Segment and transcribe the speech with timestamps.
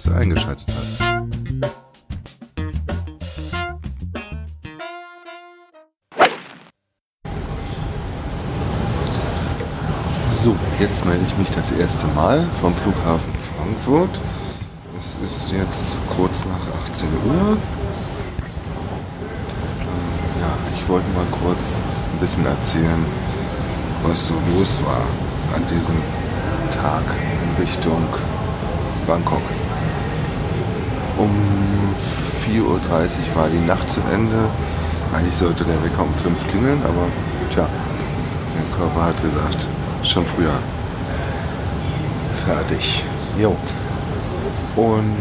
[0.00, 0.98] dass du eingeschaltet hast.
[10.30, 14.20] So, jetzt melde ich mich das erste Mal vom Flughafen Frankfurt.
[14.98, 17.58] Es ist jetzt kurz nach 18 Uhr.
[20.40, 21.82] Ja, ich wollte mal kurz
[22.12, 23.04] ein bisschen erzählen,
[24.02, 25.04] was so los war
[25.54, 25.96] an diesem
[26.70, 27.04] Tag
[27.42, 28.08] in Richtung
[29.06, 29.42] Bangkok.
[31.20, 31.30] Um
[32.48, 32.80] 4.30 Uhr
[33.34, 34.48] war die Nacht zu Ende.
[35.14, 37.08] Eigentlich sollte der Wecker um 5 klingeln, aber
[37.50, 37.68] tja,
[38.54, 39.68] der Körper hat gesagt,
[40.02, 40.58] schon früher.
[42.46, 43.04] Fertig.
[43.38, 43.54] Jo.
[44.76, 45.14] Und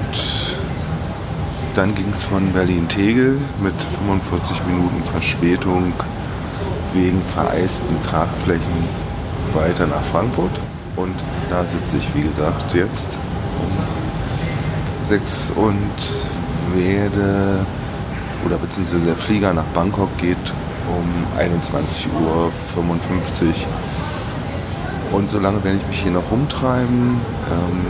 [1.74, 5.92] dann ging es von Berlin-Tegel mit 45 Minuten Verspätung
[6.94, 8.88] wegen vereisten Tragflächen
[9.54, 10.62] weiter nach Frankfurt.
[10.96, 11.16] Und
[11.50, 13.20] da sitze ich, wie gesagt, jetzt
[13.62, 14.09] um
[15.10, 15.80] 6 und
[16.76, 17.66] werde,
[18.46, 20.38] oder beziehungsweise der Flieger nach Bangkok geht
[20.88, 22.52] um 21.55 Uhr.
[25.12, 27.20] Und solange werde ich mich hier noch rumtreiben.
[27.52, 27.86] Ähm,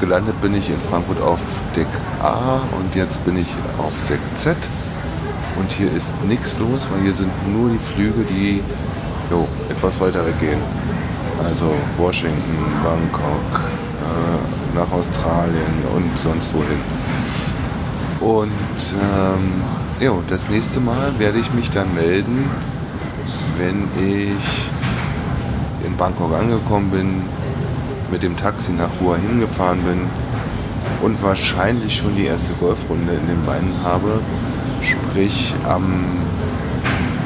[0.00, 1.40] gelandet bin ich in Frankfurt auf
[1.76, 1.86] Deck
[2.20, 4.56] A und jetzt bin ich auf Deck Z.
[5.54, 8.60] Und hier ist nichts los, weil hier sind nur die Flüge, die
[9.30, 10.58] jo, etwas weiter weggehen.
[11.44, 13.60] Also Washington, Bangkok,
[14.74, 16.80] nach Australien und sonst wohin.
[18.20, 18.50] Und
[18.92, 19.62] ähm,
[20.00, 22.50] ja, das nächste Mal werde ich mich dann melden,
[23.58, 24.70] wenn ich
[25.84, 27.22] in Bangkok angekommen bin,
[28.10, 30.00] mit dem Taxi nach Hua hingefahren bin
[31.02, 34.20] und wahrscheinlich schon die erste Golfrunde in den Beinen habe.
[34.80, 36.04] Sprich am,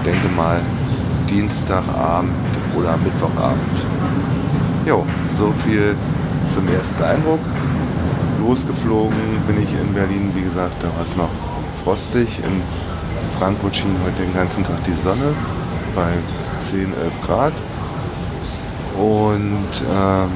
[0.04, 0.60] denke mal,
[1.28, 2.32] Dienstagabend
[2.78, 3.86] oder Mittwochabend.
[4.86, 5.04] Jo,
[5.36, 5.96] so viel
[6.50, 7.40] zum ersten Eindruck.
[8.40, 11.30] Losgeflogen bin ich in Berlin, wie gesagt, da war es noch
[11.82, 12.40] frostig.
[12.44, 12.62] In
[13.38, 15.34] Frankfurt schien heute den ganzen Tag die Sonne
[15.94, 16.12] bei
[16.60, 17.52] 10, 11 Grad.
[18.96, 20.30] Und ähm,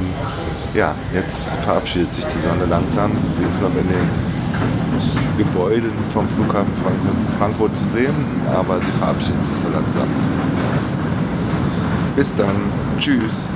[0.75, 3.13] ja, jetzt verabschiedet sich die Sonne langsam.
[3.37, 4.11] Sie ist noch in den
[5.39, 6.73] Gebäuden vom Flughafen
[7.39, 8.15] Frankfurt zu sehen,
[8.55, 10.09] aber sie verabschiedet sich so langsam.
[12.17, 12.57] Bis dann.
[12.99, 13.49] Tschüss.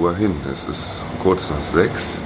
[0.00, 0.34] Hua Hin.
[0.50, 2.18] Es ist kurz nach sechs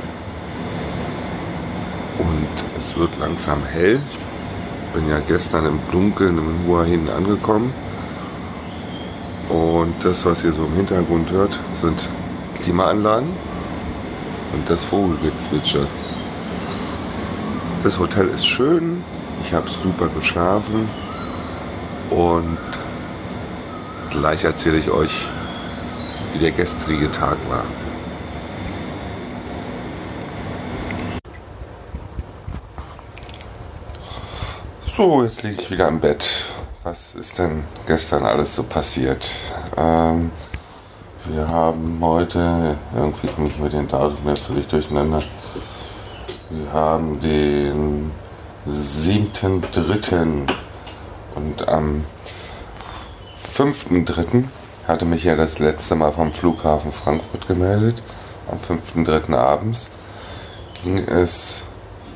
[2.18, 2.48] und
[2.78, 4.00] es wird langsam hell.
[4.10, 7.74] Ich bin ja gestern im Dunkeln in Hua Hin angekommen
[9.48, 12.08] und das, was ihr so im Hintergrund hört, sind
[12.62, 13.30] Klimaanlagen
[14.52, 15.88] und das Vogelgezwitscher.
[17.82, 19.02] Das Hotel ist schön,
[19.42, 20.88] ich habe super geschlafen
[22.10, 22.58] und
[24.10, 25.26] gleich erzähle ich euch,
[26.34, 27.64] wie der gestrige Tag war.
[34.86, 36.46] So, jetzt liege ich wieder im Bett.
[36.82, 39.30] Was ist denn gestern alles so passiert?
[39.76, 40.30] Ähm,
[41.24, 45.22] wir haben heute, irgendwie komme ich mit den Daten jetzt völlig durcheinander.
[46.50, 48.10] Wir haben den
[48.68, 50.48] 7.3.
[51.34, 52.04] und am
[53.56, 54.44] 5.3
[54.86, 58.02] hatte mich ja das letzte Mal vom Flughafen Frankfurt gemeldet.
[58.50, 59.34] Am 5.3.
[59.34, 59.90] abends
[60.82, 61.62] ging es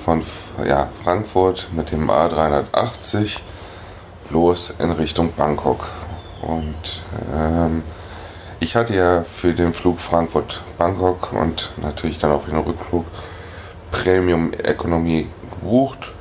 [0.05, 0.23] von
[0.67, 3.38] ja, Frankfurt mit dem A380
[4.31, 5.88] los in Richtung Bangkok.
[6.43, 7.03] Und
[7.35, 7.82] ähm,
[8.61, 13.06] ich hatte ja für den Flug Frankfurt-Bangkok und natürlich dann auch für den Rückflug
[13.91, 16.12] Premium Economy gebucht.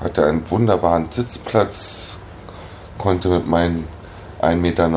[0.00, 2.16] Hatte einen wunderbaren Sitzplatz,
[2.98, 3.86] konnte mit meinen
[4.42, 4.90] 1,89 Meter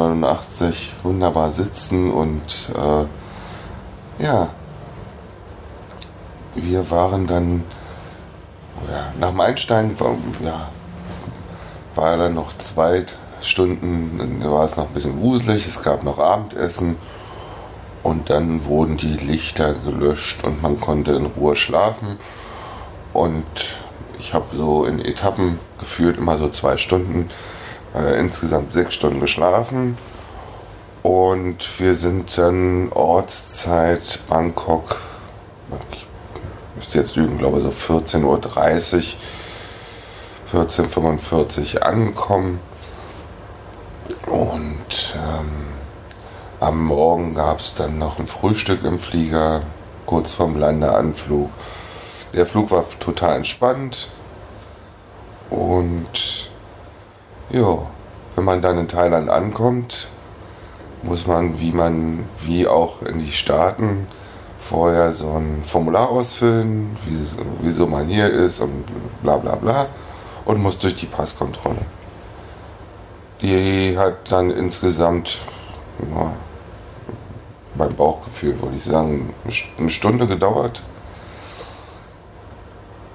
[1.04, 4.50] wunderbar sitzen und äh, ja,
[6.56, 7.64] wir waren dann,
[8.90, 10.70] ja, nach dem Einsteigen war, ja,
[11.94, 13.06] war dann noch zwei
[13.42, 16.96] Stunden, dann war es noch ein bisschen wuselig, es gab noch Abendessen
[18.02, 22.18] und dann wurden die Lichter gelöscht und man konnte in Ruhe schlafen.
[23.14, 23.46] Und
[24.20, 27.30] ich habe so in Etappen geführt, immer so zwei Stunden,
[27.96, 29.98] äh, insgesamt sechs Stunden geschlafen.
[31.04, 34.98] Und wir sind dann Ortszeit Bangkok,
[35.92, 36.06] ich
[36.76, 39.14] müsste jetzt lügen, glaube so 14.30
[40.54, 42.60] Uhr, 14.45 Uhr angekommen.
[44.26, 45.68] Und ähm,
[46.60, 49.62] am Morgen gab es dann noch ein Frühstück im Flieger,
[50.06, 51.52] kurz vorm Landeanflug.
[52.34, 54.10] Der Flug war total entspannt.
[55.50, 56.50] Und
[57.50, 57.78] ja,
[58.36, 60.10] wenn man dann in Thailand ankommt,
[61.04, 64.08] muss man, wie man, wie auch in die Staaten,
[64.60, 66.98] vorher so ein Formular ausfüllen,
[67.62, 68.84] wieso man hier ist und
[69.22, 69.86] bla bla bla
[70.46, 71.86] und muss durch die Passkontrolle.
[73.42, 75.44] Die hat dann insgesamt,
[76.00, 76.34] ja,
[77.76, 79.34] beim Bauchgefühl würde ich sagen,
[79.78, 80.82] eine Stunde gedauert.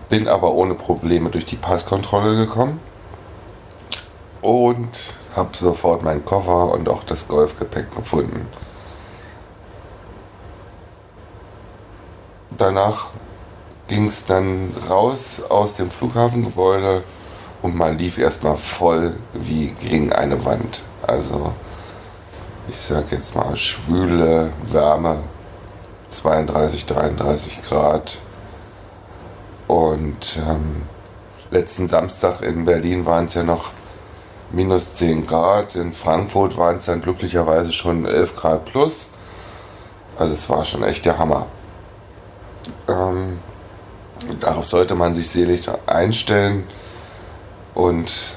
[0.08, 2.78] Bin aber ohne Probleme durch die Passkontrolle gekommen
[4.42, 8.46] und habe sofort meinen Koffer und auch das Golfgepäck gefunden.
[12.56, 13.08] Danach
[13.88, 17.02] ging es dann raus aus dem Flughafengebäude
[17.62, 20.82] und man lief erstmal voll wie gegen eine Wand.
[21.02, 21.52] Also
[22.68, 25.24] ich sag jetzt mal schwüle Wärme,
[26.08, 28.18] 32, 33 Grad.
[29.66, 30.82] Und ähm,
[31.50, 33.70] letzten Samstag in Berlin waren es ja noch
[34.52, 35.76] minus 10 Grad.
[35.76, 39.08] In Frankfurt waren es dann glücklicherweise schon 11 Grad plus.
[40.18, 41.46] Also es war schon echt der Hammer.
[42.88, 43.38] Ähm,
[44.40, 46.66] darauf sollte man sich selig einstellen
[47.74, 48.36] und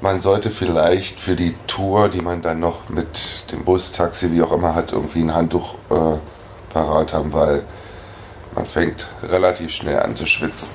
[0.00, 4.42] man sollte vielleicht für die Tour, die man dann noch mit dem Bus, Taxi, wie
[4.42, 6.18] auch immer hat, irgendwie ein Handtuch äh,
[6.72, 7.64] parat haben, weil
[8.54, 10.68] man fängt relativ schnell an zu schwitzen.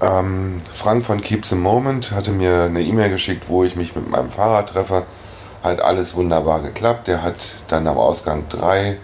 [0.00, 4.08] Ähm, Frank von Keeps a Moment hatte mir eine E-Mail geschickt, wo ich mich mit
[4.08, 5.04] meinem Fahrrad treffe.
[5.62, 7.06] Hat alles wunderbar geklappt.
[7.06, 8.98] Der hat dann am Ausgang 3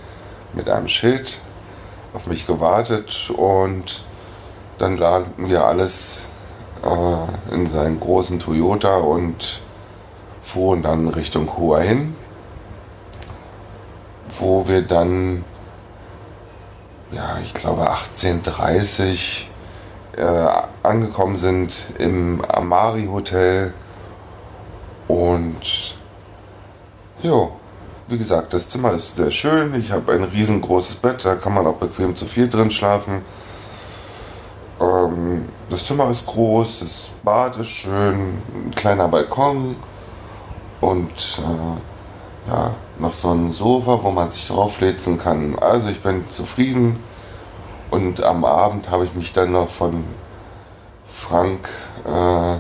[0.55, 1.41] mit einem Schild
[2.15, 4.05] auf mich gewartet und
[4.79, 6.29] dann laden wir alles
[6.83, 9.61] äh, in seinen großen Toyota und
[10.41, 12.15] fuhren dann Richtung Hua hin,
[14.39, 15.45] wo wir dann,
[17.13, 19.51] ja, ich glaube 1830
[20.17, 20.49] äh,
[20.83, 23.73] angekommen sind im Amari Hotel
[25.09, 25.97] und
[27.23, 27.49] ja,
[28.09, 29.75] wie gesagt, das Zimmer ist sehr schön.
[29.75, 33.23] Ich habe ein riesengroßes Bett, da kann man auch bequem zu viel drin schlafen.
[34.81, 39.77] Ähm, das Zimmer ist groß, das Bad ist schön, ein kleiner Balkon
[40.81, 45.59] und äh, ja, noch so ein Sofa, wo man sich drauflätzen kann.
[45.59, 47.01] Also ich bin zufrieden
[47.91, 50.05] und am Abend habe ich mich dann noch von
[51.09, 51.69] Frank
[52.07, 52.57] äh,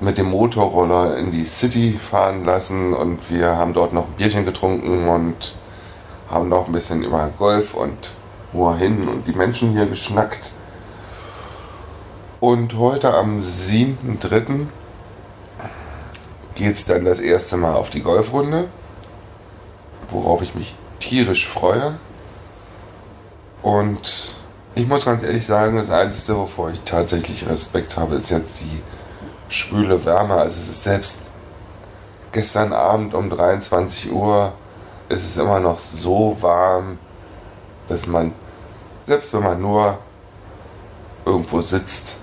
[0.00, 4.44] mit dem Motorroller in die City fahren lassen und wir haben dort noch ein Bierchen
[4.44, 5.54] getrunken und
[6.30, 8.14] haben noch ein bisschen über Golf und
[8.52, 10.52] wohin und die Menschen hier geschnackt.
[12.40, 14.66] Und heute am 7.3.
[16.54, 18.68] geht es dann das erste Mal auf die Golfrunde,
[20.10, 21.98] worauf ich mich tierisch freue.
[23.66, 24.36] Und
[24.76, 28.80] ich muss ganz ehrlich sagen, das Einzige, wovor ich tatsächlich Respekt habe, ist jetzt die
[29.48, 30.34] schwüle Wärme.
[30.34, 31.18] Also es ist selbst
[32.30, 34.52] gestern Abend um 23 Uhr
[35.08, 37.00] ist es immer noch so warm,
[37.88, 38.34] dass man,
[39.02, 39.98] selbst wenn man nur
[41.24, 42.18] irgendwo sitzt,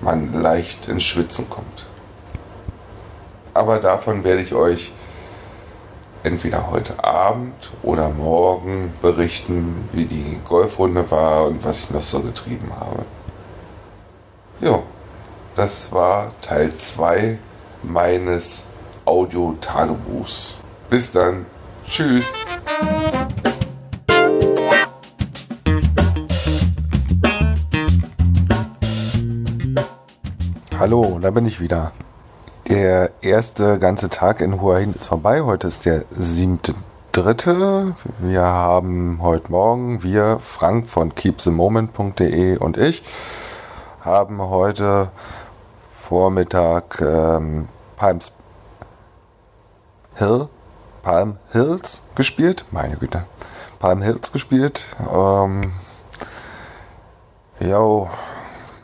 [0.00, 1.86] man leicht ins Schwitzen kommt.
[3.54, 4.92] Aber davon werde ich euch
[6.22, 12.20] entweder heute Abend oder morgen berichten, wie die Golfrunde war und was ich noch so
[12.20, 13.04] getrieben habe.
[14.60, 14.82] Jo,
[15.54, 17.38] das war Teil 2
[17.82, 18.66] meines
[19.04, 20.56] Audio-Tagebuchs.
[20.90, 21.46] Bis dann.
[21.88, 22.32] Tschüss.
[30.78, 31.92] Hallo, da bin ich wieder.
[32.70, 35.42] Der erste ganze Tag in Hua Hin ist vorbei.
[35.42, 36.72] Heute ist der siebte
[37.10, 37.96] dritte.
[38.20, 43.02] Wir haben heute Morgen, wir, Frank von keepthemoment.de und ich,
[44.02, 45.10] haben heute
[45.90, 48.30] Vormittag ähm, Palms
[50.14, 50.46] Hill,
[51.02, 52.66] Palm Hills gespielt.
[52.70, 53.24] Meine Güte.
[53.80, 54.96] Palm Hills gespielt.
[55.12, 55.72] Ähm,
[57.58, 58.08] jo,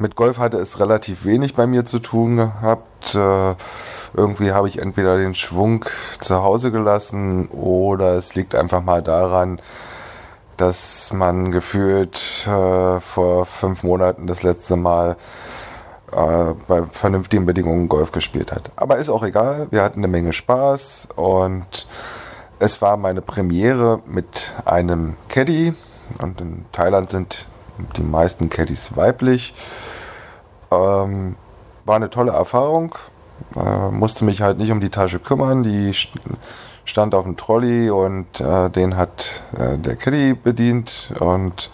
[0.00, 2.95] mit Golf hatte es relativ wenig bei mir zu tun gehabt.
[3.14, 3.54] Äh,
[4.14, 5.84] irgendwie habe ich entweder den Schwung
[6.20, 9.60] zu Hause gelassen oder es liegt einfach mal daran,
[10.56, 15.16] dass man gefühlt äh, vor fünf Monaten das letzte Mal
[16.12, 18.70] äh, bei vernünftigen Bedingungen Golf gespielt hat.
[18.76, 21.86] Aber ist auch egal, wir hatten eine Menge Spaß und
[22.58, 25.74] es war meine Premiere mit einem Caddy
[26.22, 27.46] und in Thailand sind
[27.96, 29.54] die meisten Caddies weiblich.
[30.70, 31.36] Ähm,
[31.86, 32.94] war eine tolle Erfahrung.
[33.54, 35.62] Äh, musste mich halt nicht um die Tasche kümmern.
[35.62, 35.92] Die
[36.84, 41.70] stand auf dem Trolley und äh, den hat äh, der Caddy bedient und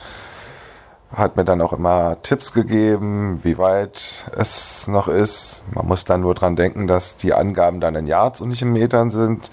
[1.15, 5.63] hat mir dann auch immer Tipps gegeben, wie weit es noch ist.
[5.75, 8.73] Man muss dann nur dran denken, dass die Angaben dann in Yards und nicht in
[8.73, 9.51] Metern sind,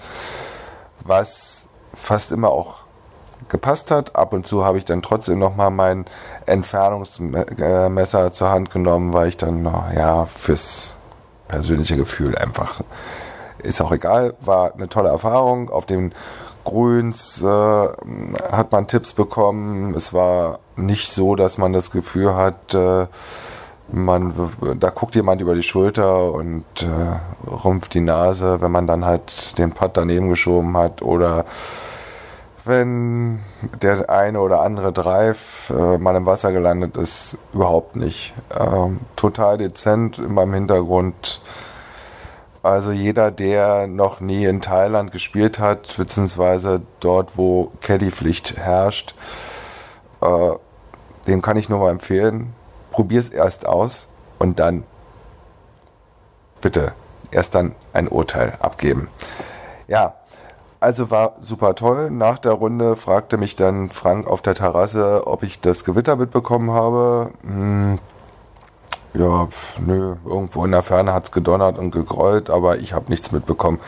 [1.04, 2.79] was fast immer auch
[3.48, 4.16] gepasst hat.
[4.16, 6.06] Ab und zu habe ich dann trotzdem nochmal mein
[6.46, 10.94] Entfernungsmesser zur Hand genommen, weil ich dann, ja, fürs
[11.48, 12.80] persönliche Gefühl einfach,
[13.58, 15.70] ist auch egal, war eine tolle Erfahrung.
[15.70, 16.14] Auf den
[16.64, 19.94] Grüns äh, hat man Tipps bekommen.
[19.94, 23.06] Es war nicht so, dass man das Gefühl hat, äh,
[23.92, 24.32] man,
[24.78, 29.58] da guckt jemand über die Schulter und äh, rumpft die Nase, wenn man dann halt
[29.58, 31.44] den Putt daneben geschoben hat oder
[32.64, 33.40] wenn
[33.82, 38.34] der eine oder andere Drive äh, mal im Wasser gelandet ist, überhaupt nicht.
[38.58, 41.40] Ähm, total dezent in meinem Hintergrund.
[42.62, 49.14] Also jeder, der noch nie in Thailand gespielt hat, beziehungsweise dort, wo Caddy-Pflicht herrscht,
[50.20, 50.50] äh,
[51.26, 52.52] dem kann ich nur mal empfehlen,
[52.90, 54.84] probier es erst aus und dann
[56.60, 56.92] bitte
[57.30, 59.08] erst dann ein Urteil abgeben.
[59.88, 60.14] Ja,
[60.80, 62.10] also war super toll.
[62.10, 66.72] Nach der Runde fragte mich dann Frank auf der Terrasse, ob ich das Gewitter mitbekommen
[66.72, 67.30] habe.
[67.42, 67.98] Hm,
[69.14, 69.48] ja,
[69.84, 73.80] nö, irgendwo in der Ferne hat es gedonnert und gegrollt, aber ich habe nichts mitbekommen.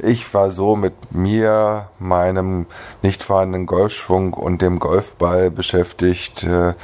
[0.00, 2.66] Ich war so mit mir, meinem
[3.02, 6.74] nicht fahrenden Golfschwung und dem Golfball beschäftigt, äh,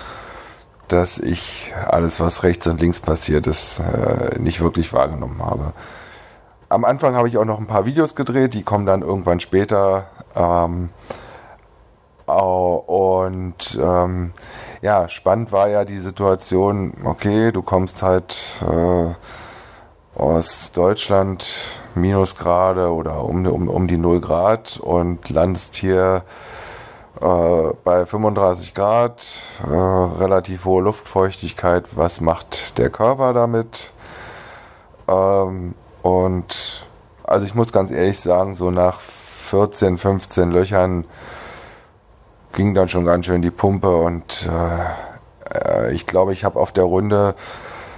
[0.88, 5.72] dass ich alles, was rechts und links passiert ist, äh, nicht wirklich wahrgenommen habe.
[6.68, 10.06] Am Anfang habe ich auch noch ein paar Videos gedreht, die kommen dann irgendwann später.
[10.34, 10.90] Ähm,
[12.26, 14.32] und ähm,
[14.80, 19.14] ja, spannend war ja die Situation, okay, du kommst halt äh,
[20.18, 26.22] aus Deutschland, Minusgrade oder um, um, um die 0 Grad und landest hier
[27.20, 29.24] äh, bei 35 Grad,
[29.66, 31.84] äh, relativ hohe Luftfeuchtigkeit.
[31.94, 33.92] Was macht der Körper damit?
[35.08, 36.86] Ähm, und
[37.22, 41.06] also ich muss ganz ehrlich sagen, so nach 14, 15 Löchern
[42.52, 46.84] ging dann schon ganz schön die Pumpe und äh, ich glaube, ich habe auf der
[46.84, 47.34] Runde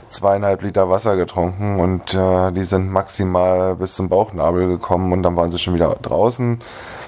[0.07, 5.35] zweieinhalb Liter Wasser getrunken und äh, die sind maximal bis zum Bauchnabel gekommen und dann
[5.35, 6.61] waren sie schon wieder draußen.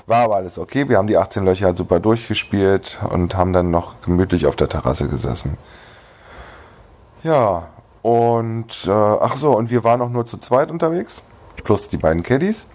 [0.09, 0.89] War aber alles okay.
[0.89, 5.07] Wir haben die 18 Löcher super durchgespielt und haben dann noch gemütlich auf der Terrasse
[5.07, 5.59] gesessen.
[7.23, 7.69] Ja,
[8.09, 11.23] und äh, ach so, und wir waren auch nur zu zweit unterwegs,
[11.63, 12.67] plus die beiden Caddies.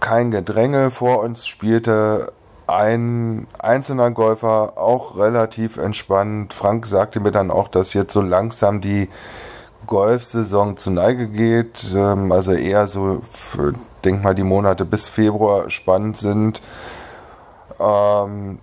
[0.00, 2.32] Kein Gedränge, vor uns spielte
[2.66, 6.52] ein einzelner Golfer, auch relativ entspannt.
[6.52, 9.08] Frank sagte mir dann auch, dass jetzt so langsam die
[9.86, 11.94] Golfsaison zu Neige geht.
[11.94, 16.60] Ähm, also eher so, für, denk mal, die Monate bis Februar spannend sind.
[17.78, 18.58] Ähm,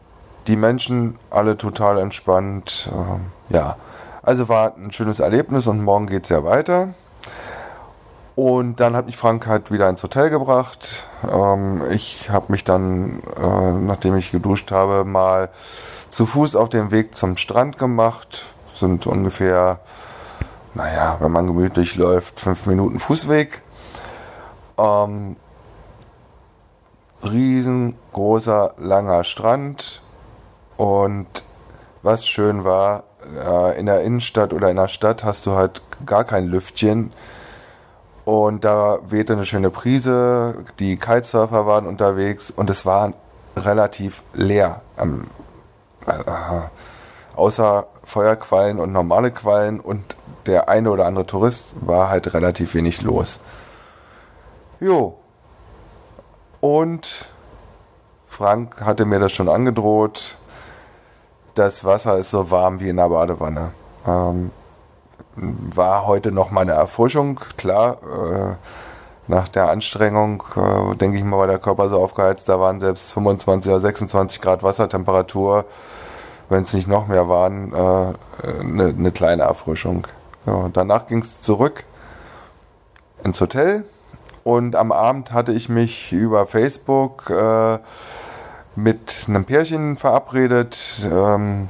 [0.47, 2.89] die Menschen alle total entspannt.
[2.91, 3.75] Ähm, ja,
[4.21, 6.89] also war ein schönes Erlebnis und morgen geht es ja weiter.
[8.35, 11.09] Und dann hat mich Frank halt wieder ins Hotel gebracht.
[11.29, 15.49] Ähm, ich habe mich dann, äh, nachdem ich geduscht habe, mal
[16.09, 18.45] zu Fuß auf den Weg zum Strand gemacht.
[18.73, 19.79] Sind ungefähr,
[20.73, 23.61] naja, wenn man gemütlich läuft, fünf Minuten Fußweg.
[24.77, 25.35] Ähm,
[27.21, 30.01] riesengroßer, langer Strand.
[30.77, 31.43] Und
[32.03, 33.03] was schön war,
[33.37, 37.13] äh, in der Innenstadt oder in der Stadt hast du halt gar kein Lüftchen.
[38.25, 43.13] Und da wehte eine schöne Prise, die Kitesurfer waren unterwegs und es war
[43.55, 44.81] relativ leer.
[44.99, 45.25] Ähm,
[46.05, 46.23] äh,
[47.35, 53.01] außer Feuerquallen und normale Quallen und der eine oder andere Tourist war halt relativ wenig
[53.01, 53.39] los.
[54.79, 55.17] Jo.
[56.59, 57.29] Und
[58.25, 60.37] Frank hatte mir das schon angedroht
[61.59, 63.71] das Wasser ist so warm wie in der Badewanne.
[64.07, 64.51] Ähm,
[65.35, 67.97] war heute noch mal eine Erfrischung, klar.
[68.03, 68.55] Äh,
[69.27, 73.11] nach der Anstrengung, äh, denke ich mal, war der Körper so aufgeheizt, da waren selbst
[73.11, 75.65] 25 oder 26 Grad Wassertemperatur,
[76.47, 80.07] wenn es nicht noch mehr waren, eine äh, ne kleine Erfrischung.
[80.45, 81.83] Ja, danach ging es zurück
[83.23, 83.83] ins Hotel
[84.45, 87.79] und am Abend hatte ich mich über Facebook äh,
[88.83, 91.07] mit einem Pärchen verabredet.
[91.11, 91.69] Ähm,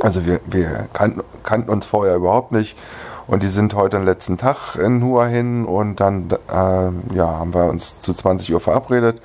[0.00, 2.78] also wir, wir kannten, kannten, uns vorher überhaupt nicht
[3.26, 7.52] und die sind heute den letzten Tag in Hua hin und dann äh, ja, haben
[7.52, 9.20] wir uns zu 20 Uhr verabredet.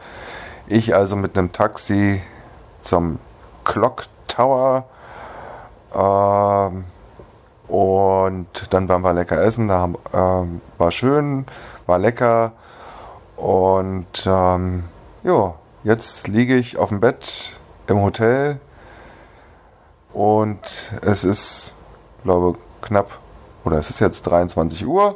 [0.68, 2.22] Ich also mit einem Taxi
[2.82, 3.20] zum
[3.64, 4.86] Clock Tower
[5.94, 9.70] äh, und dann waren wir lecker essen.
[9.70, 11.46] Da haben, äh, war schön,
[11.86, 12.52] war lecker
[13.38, 14.84] und ähm,
[15.24, 15.54] ja,
[15.84, 17.54] jetzt liege ich auf dem Bett
[17.88, 18.60] im Hotel
[20.14, 20.60] und
[21.02, 21.74] es ist,
[22.24, 23.20] glaube knapp,
[23.64, 25.16] oder es ist jetzt 23 Uhr.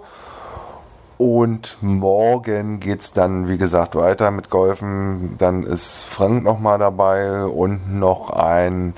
[1.17, 5.35] Und morgen geht es dann, wie gesagt, weiter mit Golfen.
[5.37, 8.95] Dann ist Frank nochmal dabei und noch ein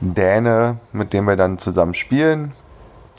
[0.00, 2.52] Däne, mit dem wir dann zusammen spielen.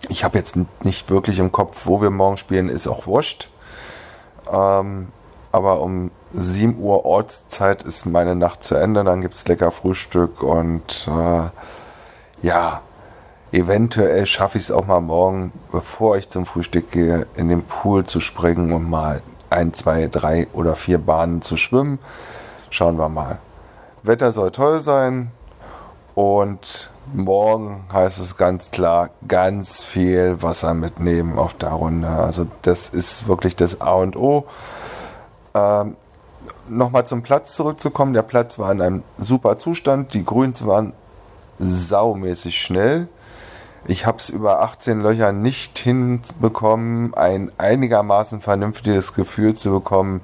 [0.07, 3.49] Ich habe jetzt nicht wirklich im Kopf, wo wir morgen spielen, ist auch wurscht.
[4.51, 5.09] Ähm,
[5.51, 9.03] aber um 7 Uhr Ortszeit ist meine Nacht zu Ende.
[9.03, 11.49] Dann gibt es lecker Frühstück und äh,
[12.45, 12.81] ja,
[13.51, 18.05] eventuell schaffe ich es auch mal morgen, bevor ich zum Frühstück gehe, in den Pool
[18.05, 21.99] zu springen und mal ein, zwei, drei oder vier Bahnen zu schwimmen.
[22.69, 23.39] Schauen wir mal.
[24.03, 25.31] Wetter soll toll sein
[26.15, 32.07] und morgen heißt es ganz klar, ganz viel Wasser mitnehmen auf der Runde.
[32.07, 34.45] Also das ist wirklich das A und O.
[35.55, 35.95] Ähm,
[36.69, 38.13] Nochmal zum Platz zurückzukommen.
[38.13, 40.13] Der Platz war in einem super Zustand.
[40.13, 40.93] Die Grüns waren
[41.57, 43.07] saumäßig schnell.
[43.85, 50.21] Ich habe es über 18 Löcher nicht hinbekommen, ein einigermaßen vernünftiges Gefühl zu bekommen,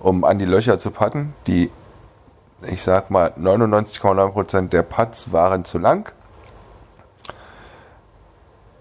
[0.00, 1.34] um an die Löcher zu patten.
[1.46, 1.70] Die,
[2.66, 6.10] ich sag mal, 99,9% der Putts waren zu lang.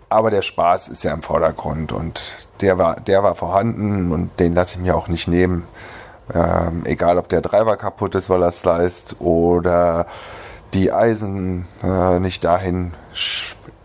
[0.07, 4.53] Aber der Spaß ist ja im Vordergrund und der war, der war vorhanden und den
[4.53, 5.67] lasse ich mir auch nicht nehmen.
[6.33, 10.05] Ähm, egal, ob der Driver kaputt ist, weil er sliced oder
[10.73, 12.93] die Eisen äh, nicht dahin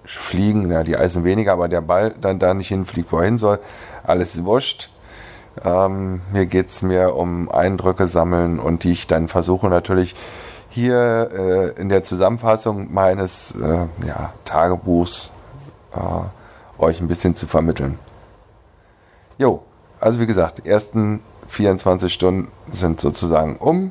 [0.05, 3.39] fliegen, ja, die Eisen weniger, aber der Ball dann da nicht hinfliegt, wo er hin
[3.39, 3.59] soll.
[4.05, 4.91] Alles wurscht.
[5.65, 10.15] Ähm, hier geht es mir um Eindrücke sammeln und die ich dann versuche natürlich
[10.71, 15.31] hier äh, in der Zusammenfassung meines äh, ja, Tagebuchs
[15.95, 17.99] äh, euch ein bisschen zu vermitteln.
[19.39, 19.63] Jo,
[20.01, 23.91] also wie gesagt, ersten 24 Stunden sind sozusagen um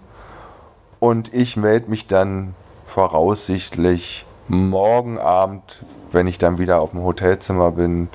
[1.00, 7.72] und ich melde mich dann voraussichtlich morgen Abend, wenn ich dann wieder auf dem Hotelzimmer
[7.72, 8.10] bin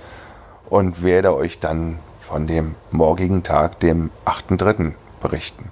[0.71, 4.95] und werde euch dann von dem morgigen Tag, dem 8.3.
[5.21, 5.71] berichten.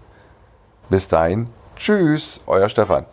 [0.91, 3.07] Bis dahin, tschüss, euer Stefan.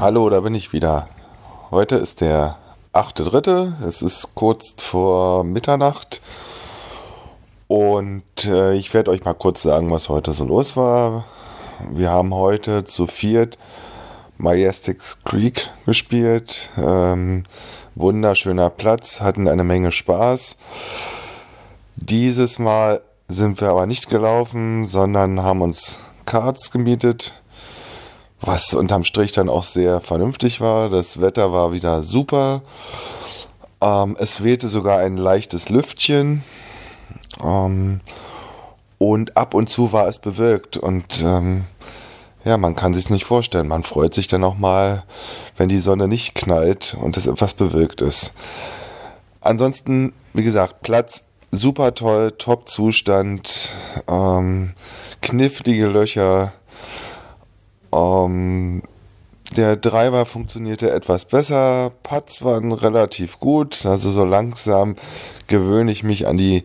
[0.00, 1.08] Hallo, da bin ich wieder.
[1.70, 2.56] Heute ist der
[2.94, 3.84] 8.3.
[3.84, 6.22] Es ist kurz vor Mitternacht
[7.66, 11.26] und äh, ich werde euch mal kurz sagen, was heute so los war.
[11.90, 13.58] Wir haben heute zu viert
[14.38, 16.70] Majestics Creek gespielt.
[16.78, 17.44] Ähm,
[17.96, 20.56] wunderschöner Platz, hatten eine Menge Spaß.
[21.96, 27.34] Dieses Mal sind wir aber nicht gelaufen, sondern haben uns Karts gemietet,
[28.40, 30.90] was unterm Strich dann auch sehr vernünftig war.
[30.90, 32.62] Das Wetter war wieder super.
[33.80, 36.42] Ähm, es wehte sogar ein leichtes Lüftchen.
[37.42, 38.00] Ähm,
[38.98, 41.64] und ab und zu war es bewölkt und ähm,
[42.44, 43.68] ja, man kann sich nicht vorstellen.
[43.68, 45.04] Man freut sich dann auch mal,
[45.56, 48.32] wenn die Sonne nicht knallt und es etwas bewölkt ist.
[49.40, 53.70] Ansonsten, wie gesagt, Platz super toll, Top-Zustand,
[54.08, 54.74] ähm,
[55.20, 56.52] knifflige Löcher.
[57.92, 58.82] Ähm,
[59.56, 64.96] der Driver funktionierte etwas besser, Putts waren relativ gut, also so langsam
[65.46, 66.64] gewöhne ich mich an die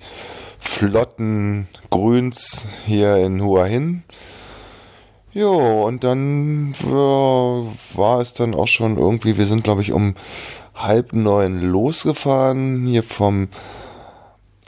[0.59, 4.03] flotten Grüns hier in Hua hin.
[5.31, 7.63] Jo, und dann ja,
[7.95, 10.15] war es dann auch schon irgendwie, wir sind glaube ich um
[10.75, 13.47] halb neun losgefahren, hier vom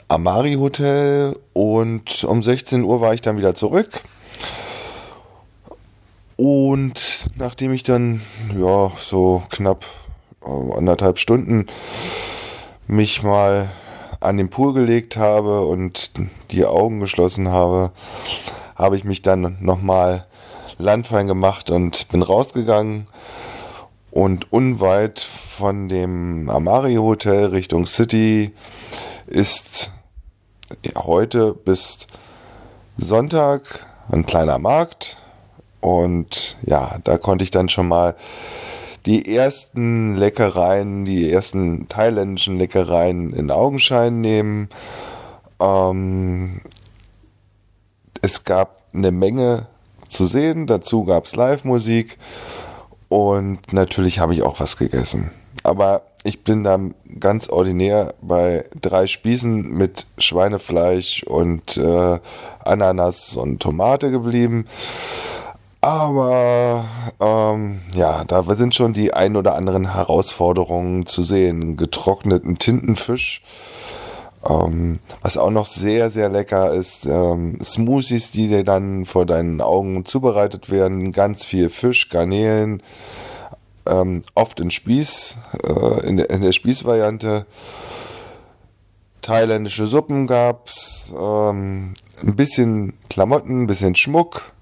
[0.08, 4.02] Amari Hotel und um 16 Uhr war ich dann wieder zurück.
[6.36, 8.20] Und nachdem ich dann,
[8.58, 9.86] ja, so knapp
[10.44, 11.66] äh, anderthalb Stunden
[12.86, 13.70] mich mal
[14.20, 16.10] an den Pool gelegt habe und
[16.50, 17.90] die Augen geschlossen habe,
[18.74, 20.26] habe ich mich dann nochmal
[20.78, 23.06] landfallen gemacht und bin rausgegangen
[24.10, 28.52] Und unweit von dem Amari Hotel Richtung City
[29.26, 29.90] ist
[30.96, 32.06] heute bis
[32.98, 35.18] Sonntag ein kleiner Markt.
[35.86, 38.16] Und ja, da konnte ich dann schon mal
[39.06, 44.68] die ersten Leckereien, die ersten thailändischen Leckereien in Augenschein nehmen.
[45.60, 46.60] Ähm,
[48.20, 49.68] es gab eine Menge
[50.08, 52.18] zu sehen, dazu gab es Live-Musik
[53.08, 55.30] und natürlich habe ich auch was gegessen.
[55.62, 62.18] Aber ich bin dann ganz ordinär bei drei Spießen mit Schweinefleisch und äh,
[62.64, 64.66] Ananas und Tomate geblieben.
[65.86, 66.84] Aber
[67.20, 71.76] ähm, ja, da sind schon die ein oder anderen Herausforderungen zu sehen.
[71.76, 73.40] Getrockneten Tintenfisch,
[74.44, 77.06] ähm, was auch noch sehr, sehr lecker ist.
[77.06, 81.12] Ähm, Smoothies, die dir dann vor deinen Augen zubereitet werden.
[81.12, 82.82] Ganz viel Fisch, Garnelen,
[83.86, 85.36] ähm, oft in Spieß,
[85.68, 87.46] äh, in, der, in der Spießvariante.
[89.22, 94.55] Thailändische Suppen gab's, ähm, ein bisschen Klamotten, ein bisschen Schmuck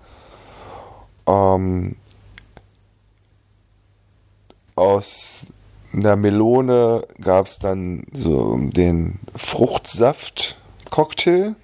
[1.26, 1.96] ähm,
[4.76, 5.46] aus
[5.92, 11.56] einer Melone gab es dann so den Fruchtsaft-Cocktail.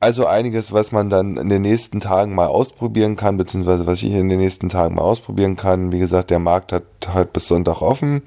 [0.00, 4.12] Also einiges, was man dann in den nächsten Tagen mal ausprobieren kann, beziehungsweise was ich
[4.12, 5.92] in den nächsten Tagen mal ausprobieren kann.
[5.92, 8.22] Wie gesagt, der Markt hat halt bis Sonntag offen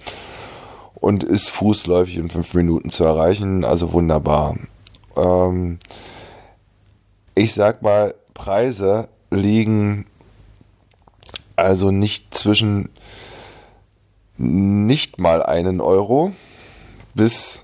[0.94, 3.66] und ist fußläufig in fünf Minuten zu erreichen.
[3.66, 4.56] Also wunderbar.
[5.18, 5.80] Ähm,
[7.34, 10.06] ich sag mal, Preise liegen
[11.56, 12.90] also nicht zwischen
[14.38, 16.34] nicht mal einen Euro
[17.14, 17.64] bis,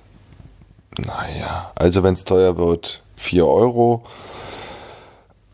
[0.97, 4.03] naja, also wenn es teuer wird, 4 Euro.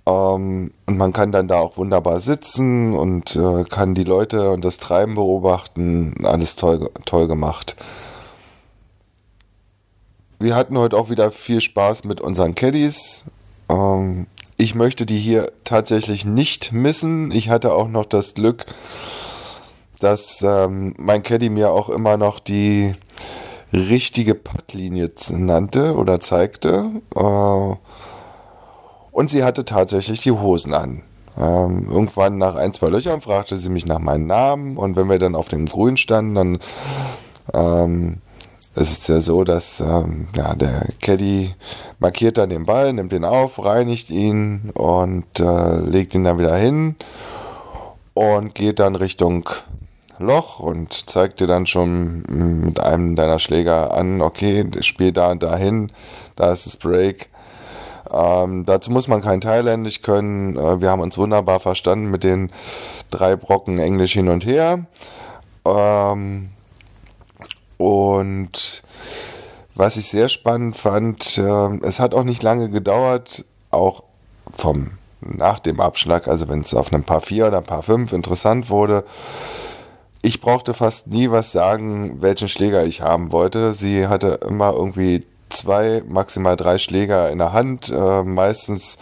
[0.06, 4.64] Ähm, und man kann dann da auch wunderbar sitzen und äh, kann die Leute und
[4.64, 6.24] das Treiben beobachten.
[6.24, 7.76] Alles toll, toll gemacht.
[10.40, 13.24] Wir hatten heute auch wieder viel Spaß mit unseren Caddies.
[13.70, 14.28] Ähm,
[14.58, 17.32] ich möchte die hier tatsächlich nicht missen.
[17.32, 18.66] Ich hatte auch noch das Glück,
[20.00, 22.96] dass ähm, mein Caddy mir auch immer noch die
[23.72, 26.90] richtige Puttlinie nannte oder zeigte.
[27.16, 27.76] Äh,
[29.12, 31.04] und sie hatte tatsächlich die Hosen an.
[31.38, 35.20] Ähm, irgendwann nach ein, zwei Löchern fragte sie mich nach meinem Namen und wenn wir
[35.20, 36.60] dann auf dem Grün standen, dann
[37.54, 38.22] ähm,
[38.78, 41.56] es ist ja so, dass ähm, ja, der Caddy
[42.00, 46.56] markiert dann den Ball, nimmt ihn auf, reinigt ihn und äh, legt ihn dann wieder
[46.56, 46.96] hin
[48.14, 49.50] und geht dann Richtung
[50.20, 52.24] Loch und zeigt dir dann schon
[52.66, 55.92] mit einem deiner Schläger an, okay, spiel da und dahin,
[56.36, 57.30] da ist das Break.
[58.12, 60.56] Ähm, dazu muss man kein Thailändisch können.
[60.56, 62.52] Äh, wir haben uns wunderbar verstanden mit den
[63.10, 64.86] drei Brocken Englisch hin und her.
[65.66, 66.50] Ähm,
[67.78, 68.84] und
[69.76, 74.04] was ich sehr spannend fand, äh, es hat auch nicht lange gedauert, auch
[74.56, 78.70] vom nach dem Abschlag, also wenn es auf einem Paar 4 oder Paar 5 interessant
[78.70, 79.04] wurde,
[80.22, 83.74] ich brauchte fast nie was sagen, welchen Schläger ich haben wollte.
[83.74, 87.90] Sie hatte immer irgendwie zwei, maximal drei Schläger in der Hand.
[87.90, 88.98] Äh, meistens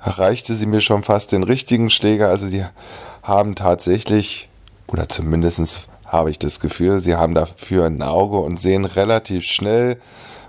[0.00, 2.28] reichte sie mir schon fast den richtigen Schläger.
[2.28, 2.64] Also die
[3.22, 4.48] haben tatsächlich,
[4.86, 7.00] oder zumindest habe ich das Gefühl.
[7.00, 10.00] Sie haben dafür ein Auge und sehen relativ schnell,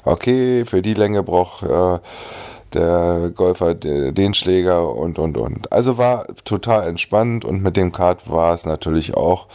[0.04, 2.00] okay, für die Länge braucht äh,
[2.74, 5.72] der Golfer den Schläger und, und, und.
[5.72, 9.48] Also war total entspannt und mit dem Kart war es natürlich auch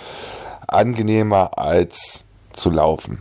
[0.67, 3.21] angenehmer als zu laufen.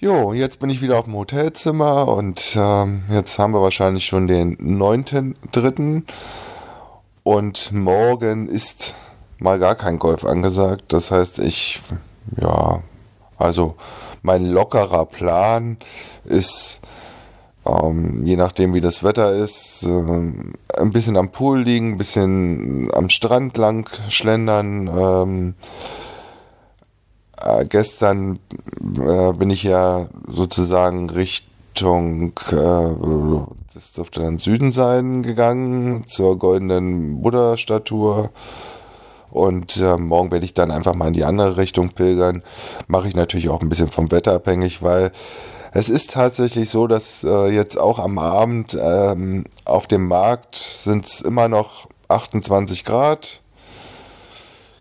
[0.00, 4.28] Jo, jetzt bin ich wieder auf dem Hotelzimmer und ähm, jetzt haben wir wahrscheinlich schon
[4.28, 6.02] den 9.3.
[7.24, 8.94] Und morgen ist
[9.38, 10.92] mal gar kein Golf angesagt.
[10.92, 11.80] Das heißt, ich,
[12.40, 12.82] ja,
[13.36, 13.76] also
[14.22, 15.78] mein lockerer Plan
[16.24, 16.80] ist,
[17.64, 22.90] ähm, je nachdem wie das Wetter ist, äh, ein bisschen am Pool liegen, ein bisschen
[22.94, 24.88] am Strand lang schlendern.
[24.88, 25.54] Ähm,
[27.44, 28.40] äh, gestern
[28.80, 37.22] äh, bin ich ja sozusagen Richtung, äh, das dürfte dann Süden sein, gegangen, zur goldenen
[37.22, 38.30] Buddha-Statue
[39.30, 42.42] und äh, morgen werde ich dann einfach mal in die andere Richtung pilgern.
[42.86, 45.12] Mache ich natürlich auch ein bisschen vom Wetter abhängig, weil
[45.72, 51.06] es ist tatsächlich so, dass äh, jetzt auch am Abend ähm, auf dem Markt sind
[51.06, 53.42] es immer noch 28 Grad.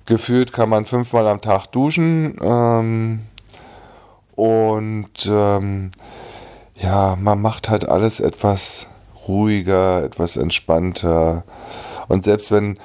[0.06, 2.38] Gefühlt kann man fünfmal am Tag duschen.
[2.42, 3.22] Ähm,
[4.36, 5.92] und ähm,
[6.76, 8.88] ja, man macht halt alles etwas
[9.28, 11.44] ruhiger, etwas entspannter.
[12.08, 12.80] Und selbst wenn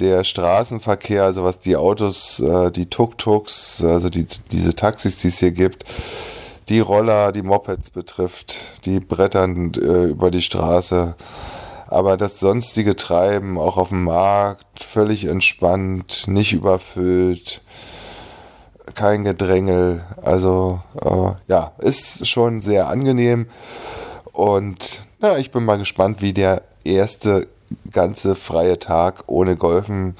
[0.00, 5.38] der Straßenverkehr, also was die Autos, äh, die Tuk-Tuks, also die, diese Taxis, die es
[5.38, 5.84] hier gibt,
[6.68, 11.16] die Roller, die Mopeds betrifft, die brettern äh, über die Straße.
[11.86, 17.60] Aber das sonstige Treiben, auch auf dem Markt, völlig entspannt, nicht überfüllt,
[18.94, 20.04] kein Gedrängel.
[20.22, 23.48] Also äh, ja, ist schon sehr angenehm.
[24.32, 27.48] Und ja, ich bin mal gespannt, wie der erste
[27.90, 30.16] ganze freie Tag ohne Golfen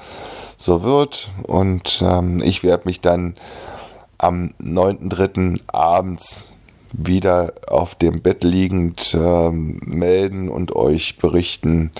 [0.57, 1.31] so wird.
[1.43, 3.35] Und ähm, ich werde mich dann
[4.17, 5.61] am 9.3.
[5.67, 6.49] abends
[6.93, 11.91] wieder auf dem Bett liegend ähm, melden und euch berichten,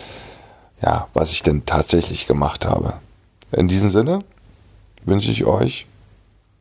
[0.81, 2.93] ja, was ich denn tatsächlich gemacht habe.
[3.51, 4.23] In diesem Sinne
[5.03, 5.87] wünsche ich euch,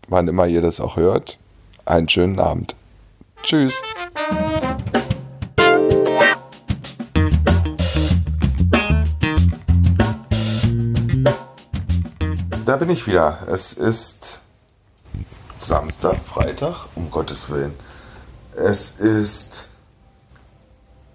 [0.08, 1.38] wann immer ihr das auch hört,
[1.84, 2.74] einen schönen Abend.
[3.42, 3.74] Tschüss.
[12.72, 13.40] Da bin ich wieder.
[13.48, 14.40] Es ist
[15.58, 17.78] Samstag, Freitag, um Gottes Willen.
[18.56, 19.68] Es ist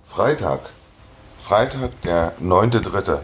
[0.06, 0.60] Freitag.
[1.42, 3.18] Freitag, der 9.3.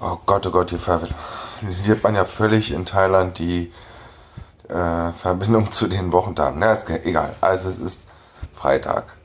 [0.00, 3.72] Oh Gott, oh Gott, hier, hat man ja völlig in Thailand die
[4.68, 6.60] äh, Verbindung zu den Wochentagen.
[6.60, 7.34] Na, ist egal.
[7.40, 8.02] Also es ist
[8.52, 9.16] Freitag.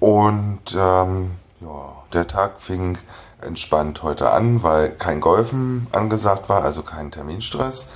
[0.00, 2.98] Und ähm, ja, der Tag fing
[3.42, 7.88] entspannt heute an, weil kein Golfen angesagt war, also kein Terminstress.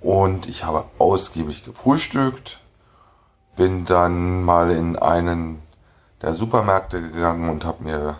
[0.00, 2.60] Und ich habe ausgiebig gefrühstückt,
[3.56, 5.62] bin dann mal in einen
[6.22, 8.16] der Supermärkte gegangen und habe mir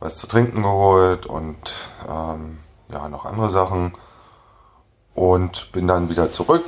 [0.00, 2.58] was zu trinken geholt und ähm,
[2.90, 3.92] ja noch andere Sachen
[5.14, 6.64] und bin dann wieder zurück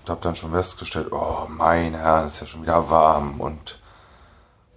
[0.00, 3.80] und habe dann schon festgestellt, oh mein Herr, ist ja schon wieder warm und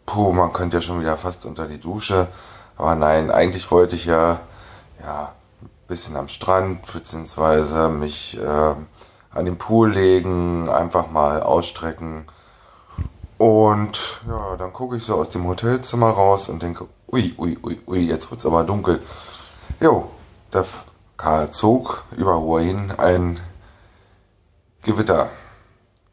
[0.06, 2.28] puh, man könnte ja schon wieder fast unter die Dusche.
[2.78, 4.40] Aber nein, eigentlich wollte ich ja
[5.02, 8.76] ja ein bisschen am Strand beziehungsweise mich äh,
[9.32, 12.26] an den Pool legen, einfach mal ausstrecken.
[13.38, 17.82] Und ja, dann gucke ich so aus dem Hotelzimmer raus und denke, ui, ui, ui,
[17.88, 19.02] ui, jetzt wird's aber dunkel.
[19.80, 20.10] Jo,
[20.50, 23.40] da zog über Hua hin ein
[24.82, 25.30] Gewitter.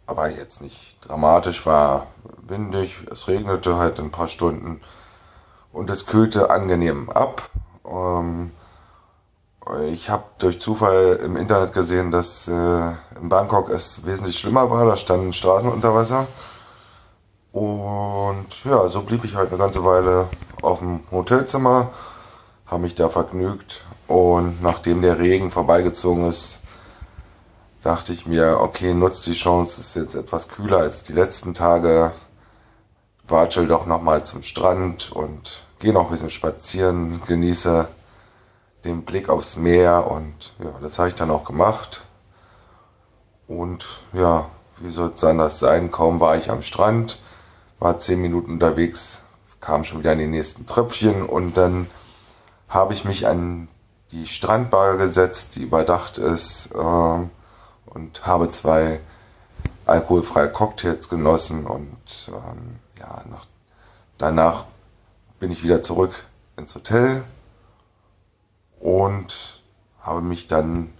[0.07, 2.09] Aber jetzt nicht dramatisch, war
[2.42, 4.83] windig, es regnete halt ein paar Stunden
[5.74, 7.50] und es kühlte angenehm ab.
[7.87, 8.52] Ähm,
[9.88, 12.52] ich habe durch Zufall im Internet gesehen, dass äh,
[13.20, 14.84] in Bangkok es wesentlich schlimmer war.
[14.87, 16.26] Da standen Straßen unter Wasser.
[17.52, 20.28] Und ja, so blieb ich halt eine ganze Weile
[20.62, 21.90] auf dem Hotelzimmer,
[22.66, 23.84] habe mich da vergnügt.
[24.06, 26.60] Und nachdem der Regen vorbeigezogen ist,
[27.82, 31.54] dachte ich mir, okay, nutzt die Chance, es ist jetzt etwas kühler als die letzten
[31.54, 32.12] Tage.
[33.28, 37.88] Watschel doch nochmal zum Strand und gehe noch ein bisschen spazieren, genieße
[38.87, 42.07] den Blick aufs Meer und ja, das habe ich dann auch gemacht.
[43.47, 44.47] Und ja,
[44.79, 45.90] wie soll es anders sein?
[45.90, 47.18] Kaum war ich am Strand,
[47.81, 49.25] war zehn Minuten unterwegs,
[49.61, 51.87] kam schon wieder in die nächsten Tröpfchen und dann
[52.70, 53.68] habe ich mich an
[54.11, 59.01] die Strandbar gesetzt, die überdacht ist äh, und habe zwei
[59.85, 63.44] alkoholfreie Cocktails genossen und ähm, ja, nach,
[64.16, 64.64] danach
[65.44, 66.24] bin ich wieder zurück
[66.57, 67.22] ins Hotel
[68.80, 69.62] und
[70.00, 70.94] habe mich dann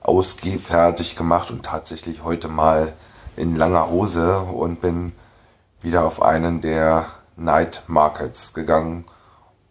[0.00, 2.94] ausgehfertig gemacht und tatsächlich heute mal
[3.36, 5.12] in langer Hose und bin
[5.82, 7.04] wieder auf einen der
[7.36, 9.04] Night Markets gegangen,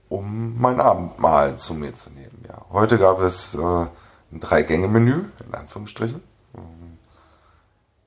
[0.08, 2.46] um mein Abendmahl zu mir zu nehmen.
[2.48, 3.88] Ja, heute gab es äh,
[4.32, 6.22] ein Drei-Gänge-Menü, in Anführungsstrichen.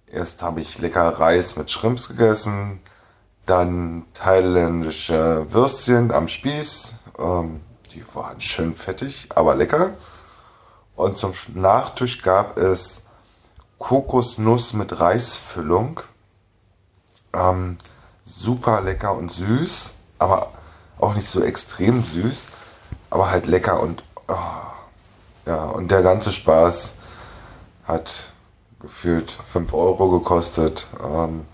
[0.07, 2.79] Erst habe ich lecker Reis mit Shrimps gegessen,
[3.49, 9.91] dann thailändische Würstchen am Spieß, ähm, die waren schön fettig, aber lecker.
[10.95, 13.03] Und zum Nachtisch gab es
[13.79, 16.01] Kokosnuss mit Reisfüllung.
[17.33, 17.79] Ähm,
[18.25, 20.53] super lecker und süß, aber
[20.99, 22.49] auch nicht so extrem süß,
[23.11, 24.37] aber halt lecker und oh,
[25.47, 26.95] ja, und der ganze Spaß
[27.85, 28.33] hat
[28.81, 30.89] gefühlt 5 Euro gekostet.
[31.03, 31.47] Ähm,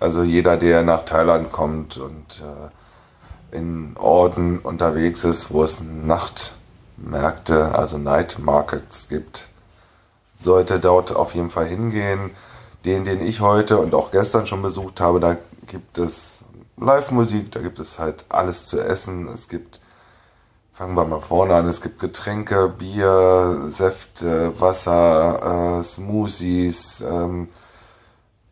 [0.00, 7.74] also jeder, der nach Thailand kommt und äh, in Orten unterwegs ist, wo es Nachtmärkte,
[7.74, 9.48] also Night Markets gibt,
[10.38, 12.30] sollte dort auf jeden Fall hingehen.
[12.86, 15.36] Den, den ich heute und auch gestern schon besucht habe, da
[15.66, 16.40] gibt es
[16.78, 19.28] Live-Musik, da gibt es halt alles zu essen.
[19.28, 19.80] Es gibt,
[20.72, 27.48] fangen wir mal vorne an, es gibt Getränke, Bier, Säfte, Wasser, äh, Smoothies, ähm,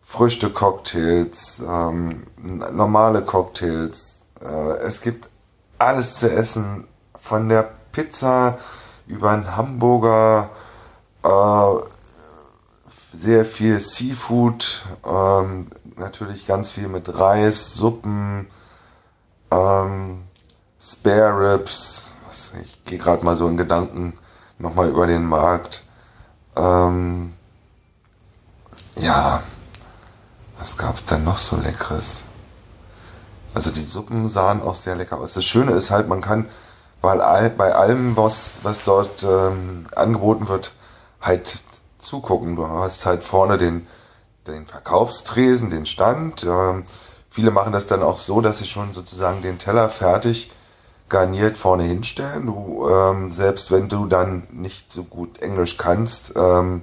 [0.09, 2.27] Früchte-Cocktails, ähm,
[2.73, 5.29] normale Cocktails, äh, es gibt
[5.77, 6.88] alles zu essen,
[7.21, 8.57] von der Pizza
[9.07, 10.49] über einen Hamburger,
[11.23, 11.75] äh,
[13.12, 15.66] sehr viel Seafood, ähm,
[15.97, 18.47] natürlich ganz viel mit Reis, Suppen,
[19.51, 20.23] ähm,
[20.81, 22.12] Spare Ribs.
[22.62, 24.18] Ich gehe gerade mal so in Gedanken
[24.59, 25.85] nochmal über den Markt.
[26.57, 27.35] Ähm,
[28.97, 29.42] ja,
[30.59, 32.25] was gab's denn noch so leckeres?
[33.55, 35.35] Also die Suppen sahen auch sehr lecker aus.
[35.35, 36.49] Das Schöne ist halt, man kann
[37.01, 40.73] bei, bei allem, was, was dort ähm, angeboten wird,
[41.21, 41.62] halt
[41.99, 42.57] zugucken.
[42.57, 43.87] Du hast halt vorne den,
[44.47, 46.44] den Verkaufstresen, den Stand.
[46.44, 46.85] Ähm,
[47.31, 50.53] viele machen das dann auch so, dass sie schon sozusagen den Teller fertig
[51.09, 52.47] garniert vorne hinstellen.
[52.47, 56.83] Du, ähm, selbst wenn du dann nicht so gut Englisch kannst, ähm,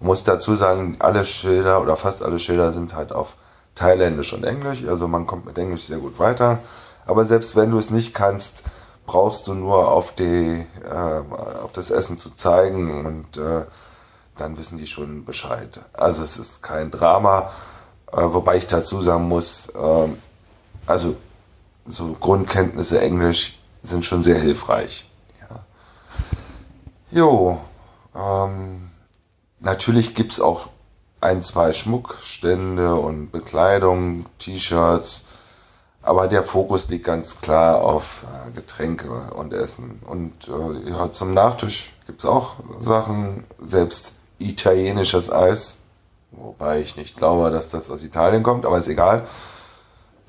[0.00, 3.36] muss dazu sagen, alle Schilder oder fast alle Schilder sind halt auf
[3.74, 4.84] Thailändisch und Englisch.
[4.86, 6.58] Also man kommt mit Englisch sehr gut weiter.
[7.06, 8.62] Aber selbst wenn du es nicht kannst,
[9.06, 13.64] brauchst du nur auf die, äh, auf das Essen zu zeigen und äh,
[14.36, 15.80] dann wissen die schon Bescheid.
[15.92, 17.50] Also es ist kein Drama,
[18.12, 20.08] äh, wobei ich dazu sagen muss, äh,
[20.86, 21.16] also
[21.86, 25.08] so Grundkenntnisse Englisch sind schon sehr hilfreich.
[25.40, 25.60] Ja.
[27.10, 27.60] Jo,
[28.14, 28.90] ähm,
[29.60, 30.68] natürlich gibt's auch
[31.20, 35.24] ein, zwei Schmuckstände und Bekleidung, T-Shirts,
[36.02, 40.00] aber der Fokus liegt ganz klar auf äh, Getränke und Essen.
[40.06, 45.78] Und äh, ja, zum Nachtisch gibt's auch Sachen, selbst italienisches Eis,
[46.30, 49.26] wobei ich nicht glaube, dass das aus Italien kommt, aber ist egal.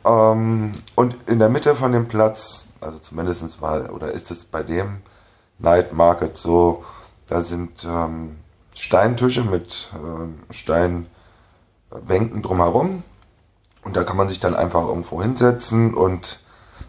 [0.03, 4.63] Ähm, und in der Mitte von dem Platz, also zumindest war, oder ist es bei
[4.63, 5.01] dem
[5.59, 6.83] Night Market so,
[7.27, 8.37] da sind ähm,
[8.77, 13.03] Steintische mit äh, Steinbänken drumherum.
[13.83, 16.41] Und da kann man sich dann einfach irgendwo hinsetzen und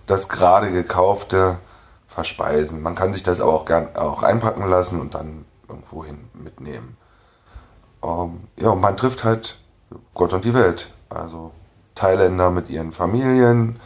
[0.06, 1.58] das gerade gekaufte
[2.06, 2.82] verspeisen.
[2.82, 6.96] Man kann sich das aber auch gern auch einpacken lassen und dann irgendwo hin mitnehmen.
[8.02, 9.58] Ähm, ja, und man trifft halt
[10.14, 10.90] Gott und die Welt.
[11.08, 11.52] Also
[11.94, 13.80] Thailänder mit ihren Familien,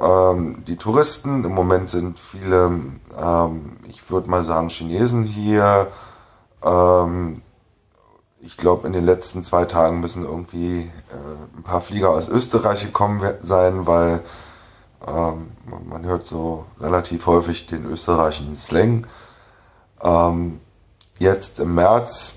[0.00, 1.44] ähm, die Touristen.
[1.44, 2.70] Im Moment sind viele,
[3.18, 5.88] ähm, ich würde mal sagen, Chinesen hier,
[6.64, 7.42] ähm,
[8.40, 12.84] ich glaube, in den letzten zwei Tagen müssen irgendwie äh, ein paar Flieger aus Österreich
[12.84, 14.22] gekommen sein, weil
[15.06, 15.52] ähm,
[15.88, 19.06] man hört so relativ häufig den österreichischen Slang.
[20.02, 20.60] Ähm,
[21.18, 22.34] jetzt im März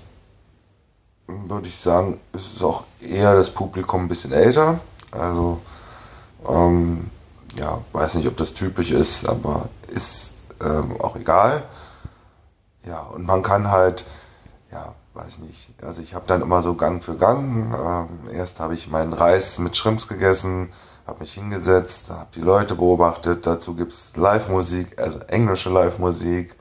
[1.26, 4.80] würde ich sagen, ist es auch eher das Publikum ein bisschen älter.
[5.10, 5.60] Also
[6.48, 7.10] ähm,
[7.56, 11.64] ja, weiß nicht, ob das typisch ist, aber ist ähm, auch egal.
[12.84, 14.06] Ja, und man kann halt,
[14.70, 17.74] ja, weiß nicht, also ich habe dann immer so Gang für Gang.
[17.74, 20.70] Ähm, erst habe ich meinen Reis mit Shrimps gegessen,
[21.06, 23.46] habe mich hingesetzt, habe die Leute beobachtet.
[23.46, 26.54] Dazu gibt's Live-Musik, also englische Live-Musik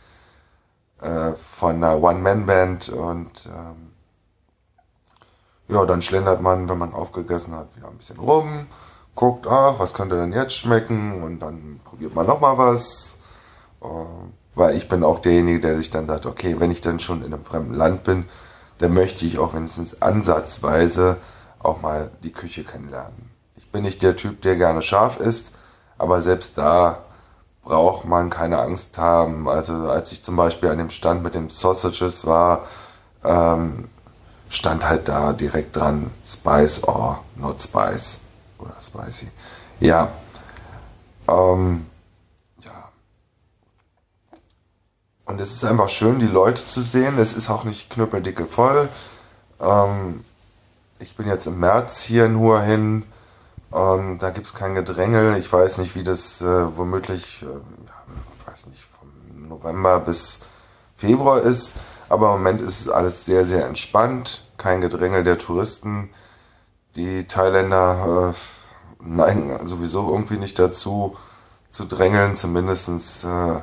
[1.02, 3.92] äh, von einer One-Man-Band und ähm,
[5.68, 8.68] ja, dann schlendert man, wenn man aufgegessen hat, wieder ein bisschen rum,
[9.16, 13.16] guckt, ach, was könnte denn jetzt schmecken und dann probiert man nochmal was.
[13.82, 17.24] Ähm, weil ich bin auch derjenige, der sich dann sagt, okay, wenn ich dann schon
[17.24, 18.26] in einem fremden Land bin,
[18.80, 21.18] dann möchte ich auch wenigstens ansatzweise
[21.60, 23.30] auch mal die Küche kennenlernen.
[23.56, 25.54] Ich bin nicht der Typ, der gerne scharf isst,
[25.98, 27.04] aber selbst da
[27.62, 29.48] braucht man keine Angst haben.
[29.48, 32.66] Also als ich zum Beispiel an dem Stand mit den Sausages war,
[33.24, 33.88] ähm,
[34.50, 38.20] stand halt da direkt dran Spice or not Spice
[38.58, 39.28] oder Spicy.
[39.80, 40.10] Ja,
[41.28, 41.86] ähm,
[45.32, 47.18] Und es ist einfach schön, die Leute zu sehen.
[47.18, 48.90] Es ist auch nicht knüppeldicke voll.
[49.62, 50.26] Ähm,
[51.00, 53.04] ich bin jetzt im März hier nur hin.
[53.74, 55.38] Ähm, da gibt es kein Gedrängel.
[55.38, 60.42] Ich weiß nicht, wie das äh, womöglich, äh, weiß nicht, vom November bis
[60.98, 61.76] Februar ist.
[62.10, 64.52] Aber im Moment ist alles sehr, sehr entspannt.
[64.58, 66.10] Kein Gedrängel der Touristen.
[66.98, 71.16] Die Thailänder äh, neigen sowieso irgendwie nicht dazu
[71.70, 73.62] zu drängeln, zumindestens äh,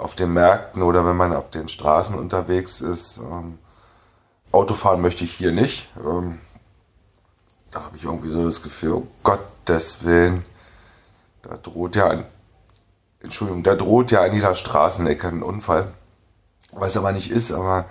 [0.00, 3.18] auf den Märkten oder wenn man auf den Straßen unterwegs ist.
[3.18, 3.58] Ähm,
[4.52, 5.88] Autofahren möchte ich hier nicht.
[6.04, 6.40] Ähm,
[7.70, 10.44] da habe ich irgendwie so das Gefühl, oh Gottes Willen,
[11.42, 12.24] da droht ja ein,
[13.20, 15.92] Entschuldigung, da droht ja an jeder Straßenecke ein Unfall.
[16.72, 17.84] Was aber nicht ist, aber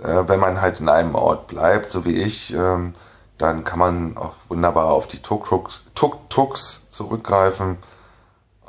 [0.00, 2.92] äh, wenn man halt in einem Ort bleibt, so wie ich, ähm,
[3.38, 6.56] dann kann man auch wunderbar auf die Tuk-Tuks Tuk
[6.90, 7.78] zurückgreifen.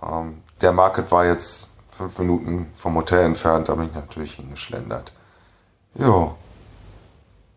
[0.02, 5.12] Ähm, der Market war jetzt fünf Minuten vom Hotel entfernt, da bin ich natürlich hingeschlendert.
[5.96, 6.36] Ja.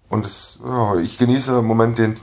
[0.09, 2.19] Und es, ja, ich genieße im Moment den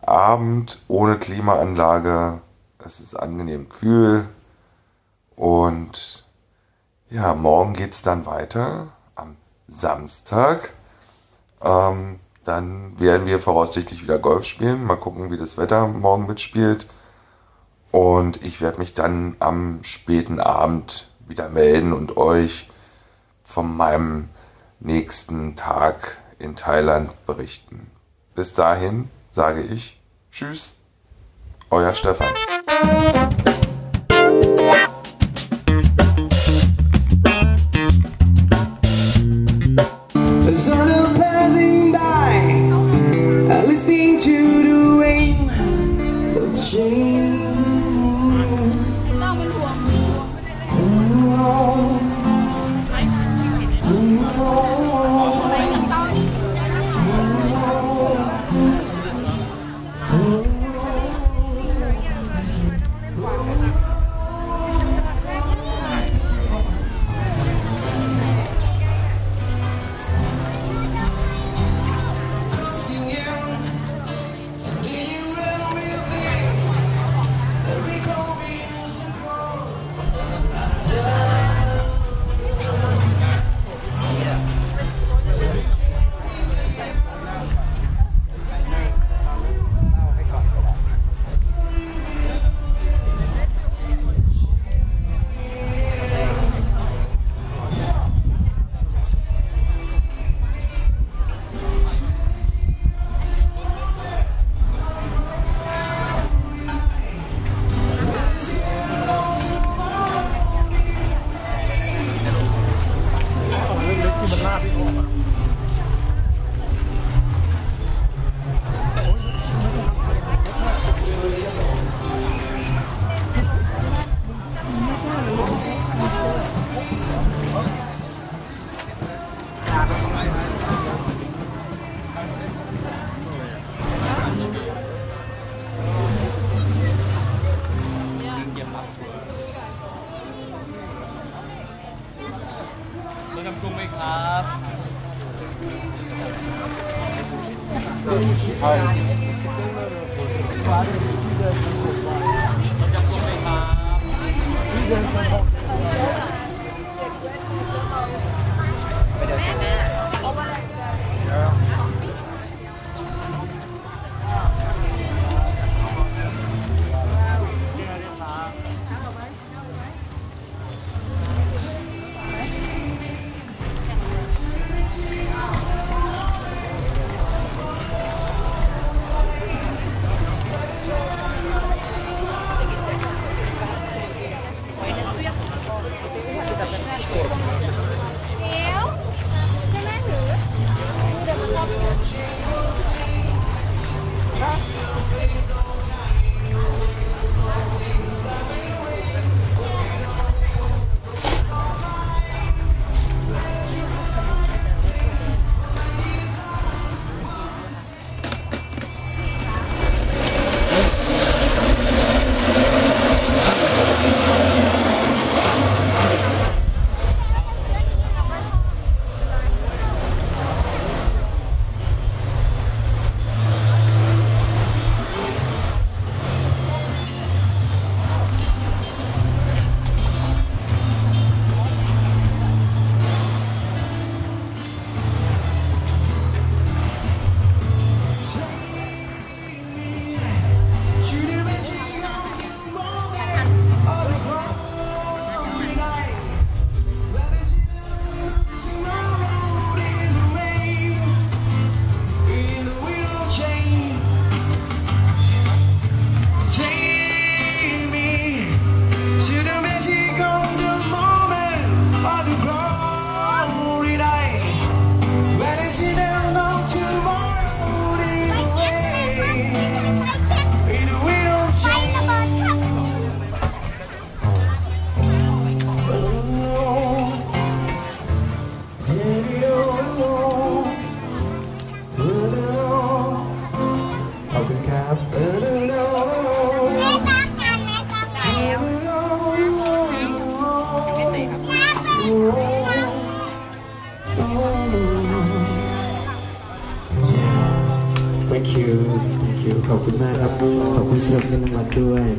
[0.00, 2.40] Abend ohne Klimaanlage.
[2.84, 4.28] Es ist angenehm kühl.
[5.36, 6.24] Und
[7.10, 9.36] ja, morgen geht es dann weiter am
[9.66, 10.72] Samstag.
[11.62, 14.84] Ähm, dann werden wir voraussichtlich wieder Golf spielen.
[14.84, 16.86] Mal gucken, wie das Wetter morgen mitspielt.
[17.90, 22.68] Und ich werde mich dann am späten Abend wieder melden und euch
[23.42, 24.28] von meinem
[24.80, 27.90] nächsten Tag in Thailand berichten.
[28.34, 30.00] Bis dahin sage ich
[30.30, 30.76] Tschüss,
[31.70, 32.34] euer Stefan.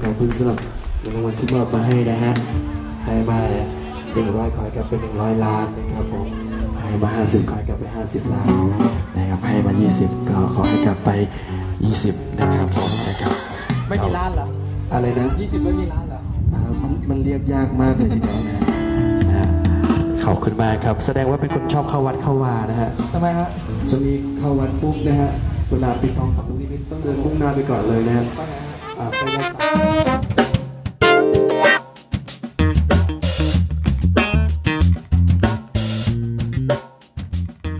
[0.02, 0.58] ขอบคุณสำหรับ
[1.14, 2.34] รางวัลที่มอบมาให้นะฮะ
[3.04, 3.40] ให้มา
[4.14, 6.26] หนึ่งร้อยขอยกลับเป็นหนึ่งร้อยล้านนะครับผม
[6.80, 8.48] ให้มาห้าสิบขอยกลับไปห้าสิบล้าน
[9.18, 11.10] นะครับให้มายี่สิบก็ขอให้กลับไป
[11.86, 13.34] ยี่สิบนะครับผมนะครับ
[13.90, 14.46] ไม่มีล้านเหรอ
[14.94, 16.20] อะไรนะยี่สิบไม่มีล้านเหรอ
[16.54, 18.40] อ่ามันมันเรียกยากมากเลยทีเดียว
[19.30, 19.48] นะฮะ
[20.26, 23.48] ขอบคุณมากครับ แสดงว่าเป็นคนชอบเข้าวัดเข้าวานะฮะทำไมฮะ
[23.90, 25.30] ช่วงนี้เข้าวัดปุ๊บนะฮะ
[25.72, 28.46] เวลาปิดทองฝังตรงนี้ต้องเดินมุ่งหน้าไปก่อนเลยนะฮะ ว่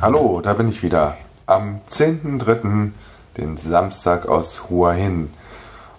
[0.02, 1.16] Hallo, da bin ich wieder.
[1.46, 2.90] Am 10.3.,
[3.38, 5.32] den Samstag aus Hua Hin.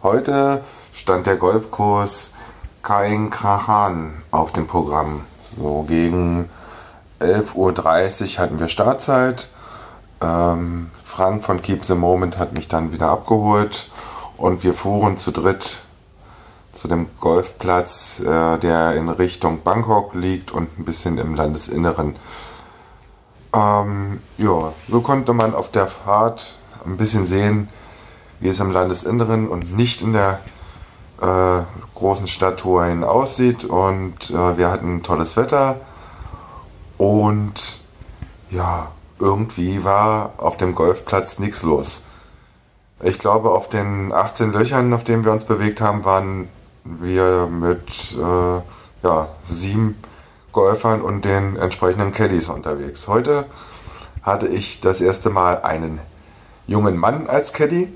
[0.02, 2.32] Heute stand der Golfkurs
[2.82, 5.20] Kaing Krachan auf dem Programm.
[5.40, 6.50] So gegen
[7.20, 9.48] 11.30 Uhr hatten wir Startzeit.
[10.20, 13.88] Ähm, Frank von Keep the Moment hat mich dann wieder abgeholt
[14.36, 15.82] und wir fuhren zu dritt
[16.72, 22.16] zu dem Golfplatz, äh, der in Richtung Bangkok liegt und ein bisschen im Landesinneren.
[23.54, 27.68] Ähm, ja, so konnte man auf der Fahrt ein bisschen sehen,
[28.40, 30.40] wie es im Landesinneren und nicht in der
[31.20, 31.62] äh,
[31.94, 33.64] großen Stadt Hua aussieht.
[33.64, 35.76] Und äh, wir hatten tolles Wetter
[36.96, 37.80] und
[38.50, 42.02] ja, irgendwie war auf dem Golfplatz nichts los.
[43.02, 46.48] Ich glaube, auf den 18 Löchern, auf denen wir uns bewegt haben, waren
[46.84, 48.60] wir mit äh,
[49.02, 49.96] ja, sieben
[50.52, 53.08] Golfern und den entsprechenden Caddies unterwegs.
[53.08, 53.46] Heute
[54.22, 56.00] hatte ich das erste Mal einen
[56.66, 57.94] jungen Mann als Caddy.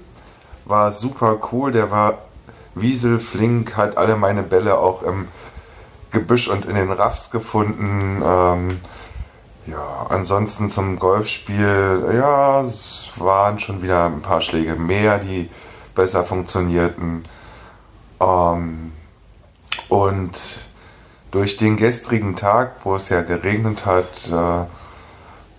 [0.64, 2.18] War super cool, der war
[2.74, 5.28] wieselflink, hat alle meine Bälle auch im
[6.10, 8.22] Gebüsch und in den Raffs gefunden.
[8.24, 8.80] Ähm,
[9.66, 15.50] ja, ansonsten zum Golfspiel, ja, es waren schon wieder ein paar Schläge mehr, die
[15.94, 17.24] besser funktionierten.
[18.20, 18.92] Ähm,
[19.88, 20.68] und
[21.30, 24.66] durch den gestrigen Tag, wo es ja geregnet hat, äh,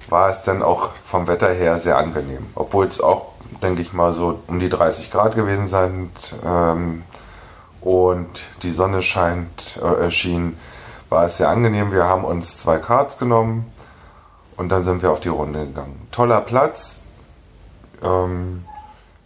[0.10, 2.48] war es dann auch vom Wetter her sehr angenehm.
[2.56, 6.12] Obwohl es auch, denke ich mal, so um die 30 Grad gewesen sind
[6.46, 7.04] ähm,
[7.82, 8.28] und
[8.64, 10.58] die Sonne scheint, äh, schien,
[11.10, 11.92] war es sehr angenehm.
[11.92, 13.72] Wir haben uns zwei Karts genommen
[14.56, 16.08] und dann sind wir auf die Runde gegangen.
[16.12, 17.02] Toller Platz,
[18.04, 18.66] ähm,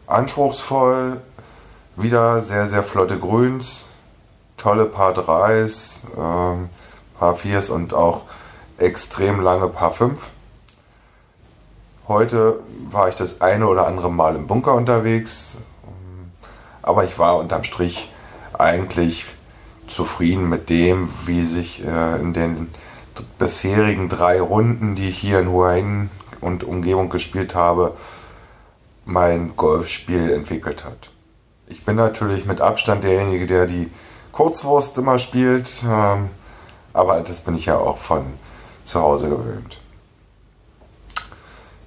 [0.08, 1.22] anspruchsvoll,
[1.96, 3.88] wieder sehr, sehr flotte Grüns,
[4.58, 6.70] tolle Paar 3s, ähm,
[7.18, 8.24] Paar 4s und auch
[8.78, 10.32] extrem lange Paar 5.
[12.08, 15.58] Heute war ich das eine oder andere Mal im Bunker unterwegs,
[16.82, 18.12] aber ich war unterm Strich
[18.54, 19.26] eigentlich
[19.88, 22.74] zufrieden mit dem, wie sich äh, in den
[23.38, 25.76] bisherigen drei Runden, die ich hier in Hua
[26.40, 27.96] und Umgebung gespielt habe,
[29.06, 31.12] mein Golfspiel entwickelt hat.
[31.72, 33.90] Ich bin natürlich mit Abstand derjenige, der die
[34.34, 36.30] Kurzwurst immer spielt, ähm,
[36.92, 38.26] aber das bin ich ja auch von
[38.84, 39.80] zu Hause gewöhnt.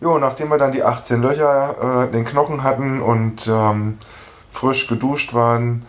[0.01, 3.99] Jo, nachdem wir dann die 18 Löcher äh, in den Knochen hatten und ähm,
[4.51, 5.85] frisch geduscht waren,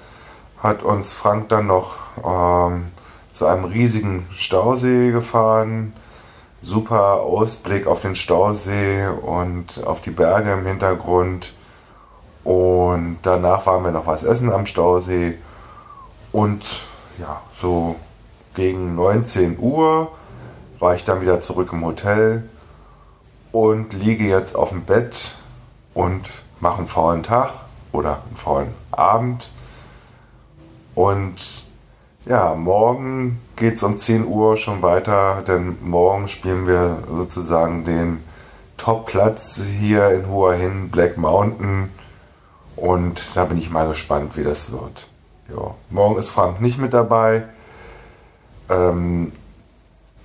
[0.57, 2.87] hat uns Frank dann noch ähm,
[3.31, 5.93] zu einem riesigen Stausee gefahren.
[6.59, 11.54] Super Ausblick auf den Stausee und auf die Berge im Hintergrund.
[12.45, 15.37] Und danach waren wir noch was essen am Stausee.
[16.31, 16.85] Und
[17.17, 17.95] ja, so
[18.53, 20.11] gegen 19 Uhr
[20.79, 22.47] war ich dann wieder zurück im Hotel
[23.51, 25.35] und liege jetzt auf dem Bett
[25.93, 26.21] und
[26.59, 27.51] mache einen faulen Tag
[27.91, 29.49] oder einen faulen Abend.
[30.93, 31.67] Und
[32.25, 38.23] ja, morgen geht es um 10 Uhr schon weiter, denn morgen spielen wir sozusagen den
[38.77, 41.89] Top-Platz hier in Hua Hin, Black Mountain.
[42.75, 45.07] Und da bin ich mal gespannt, wie das wird.
[45.49, 47.43] Ja, morgen ist Frank nicht mit dabei.
[48.69, 49.31] Ähm,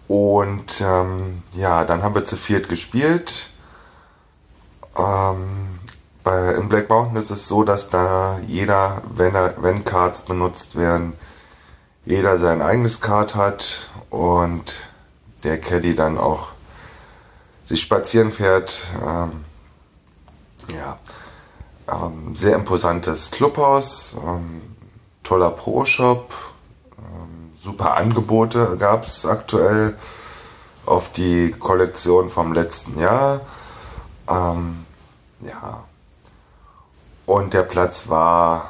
[0.08, 3.50] Und ähm, ja, dann haben wir zu viert gespielt.
[4.98, 5.80] Ähm,
[6.24, 10.76] bei, in Black Mountain ist es so, dass da jeder, wenn, er, wenn Cards benutzt
[10.76, 11.14] werden,
[12.06, 14.90] jeder sein eigenes Card hat und
[15.44, 16.50] der Caddy dann auch
[17.66, 18.82] sich spazieren fährt.
[19.06, 19.46] Ähm,
[20.74, 20.98] ja,
[21.92, 24.62] ähm, sehr imposantes Clubhaus, ähm,
[25.24, 26.34] toller Pro-Shop,
[26.98, 29.98] ähm, super Angebote gab es aktuell
[30.86, 33.42] auf die Kollektion vom letzten Jahr.
[34.30, 34.86] Ähm,
[35.42, 35.86] ja,
[37.26, 38.70] und der Platz war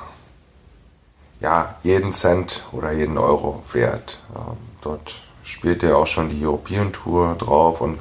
[1.40, 4.20] ja jeden Cent oder jeden Euro wert.
[4.36, 8.00] Ähm, dort spielt er auch schon die European Tour drauf und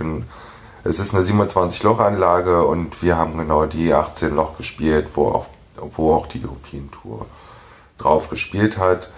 [0.85, 5.47] es ist eine 27-Loch-Anlage und wir haben genau die 18 Loch gespielt, wo auch,
[5.95, 7.27] wo auch die European Tour
[7.99, 9.11] drauf gespielt hat.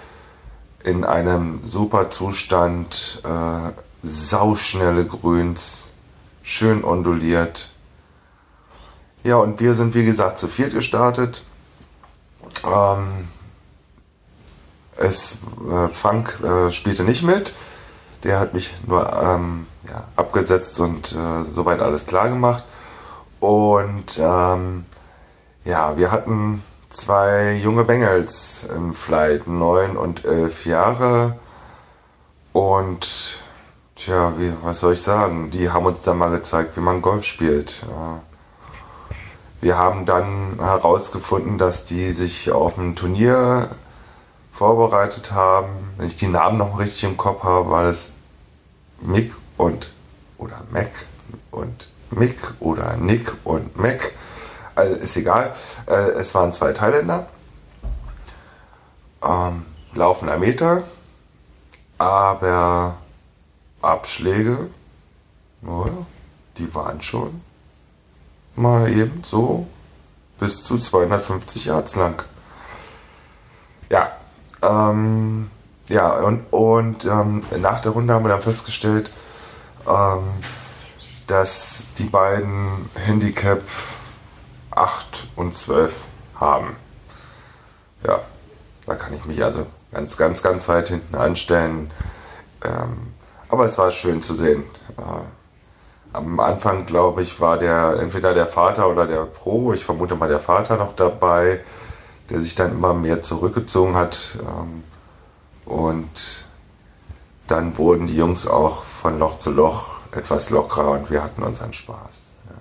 [0.85, 5.89] In einem super Zustand, äh, sauschnelle Grüns,
[6.43, 7.71] schön onduliert.
[9.23, 11.45] Ja, und wir sind wie gesagt zu viert gestartet.
[12.62, 13.29] Ähm,
[14.97, 17.55] es, äh, Frank äh, spielte nicht mit.
[18.25, 22.64] Der hat mich nur ähm, ja, abgesetzt und äh, soweit alles klar gemacht.
[23.39, 24.87] Und ähm,
[25.64, 31.37] ja, wir hatten zwei junge Bengels im Flight, neun und elf Jahre.
[32.55, 33.45] Und
[33.97, 35.51] tja, wie, was soll ich sagen?
[35.51, 37.85] Die haben uns dann mal gezeigt, wie man Golf spielt.
[37.91, 38.22] Ja.
[39.61, 43.68] Wir haben dann herausgefunden, dass die sich auf ein Turnier
[44.53, 45.93] vorbereitet haben.
[45.97, 48.14] Wenn ich die Namen noch richtig im Kopf habe, war das
[49.01, 49.91] Mick und
[50.39, 51.07] oder Mac
[51.51, 54.13] und Mick oder Nick und Mac.
[54.75, 55.55] Also ist egal.
[55.87, 57.29] Äh, es waren zwei Thailänder.
[59.23, 60.83] Ähm, laufender Meter.
[61.99, 62.99] Aber
[63.81, 64.71] Abschläge,
[65.61, 66.07] naja,
[66.59, 67.41] die waren schon
[68.57, 69.67] mal eben so
[70.39, 72.23] bis zu 250 Yards lang.
[73.91, 74.13] Ja,
[74.63, 75.51] ähm,
[75.89, 79.11] ja, und, und ähm, nach der Runde haben wir dann festgestellt,
[79.87, 80.24] ähm,
[81.26, 83.62] dass die beiden Handicap
[84.70, 86.07] 8 und 12
[86.37, 86.76] haben.
[88.07, 88.20] Ja,
[88.87, 91.91] da kann ich mich also ganz, ganz, ganz weit hinten anstellen.
[92.64, 93.12] Ähm,
[93.49, 94.64] aber es war schön zu sehen.
[94.97, 95.03] Äh,
[96.14, 100.28] am Anfang, glaube ich, war der entweder der Vater oder der Pro, ich vermute mal
[100.28, 101.61] der Vater noch dabei,
[102.30, 104.39] der sich dann immer mehr zurückgezogen hat.
[104.41, 104.85] Ähm,
[105.67, 106.47] und
[107.47, 111.73] dann wurden die Jungs auch von Loch zu Loch etwas lockerer und wir hatten unseren
[111.73, 112.31] Spaß.
[112.49, 112.57] Ja.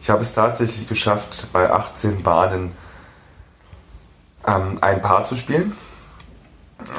[0.00, 2.72] Ich habe es tatsächlich geschafft, bei 18 Bahnen
[4.46, 5.76] ähm, ein Paar zu spielen.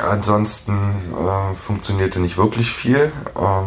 [0.02, 3.12] Ansonsten äh, funktionierte nicht wirklich viel.
[3.38, 3.66] Ähm,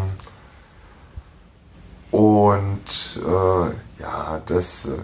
[2.10, 4.98] und äh, ja, das äh,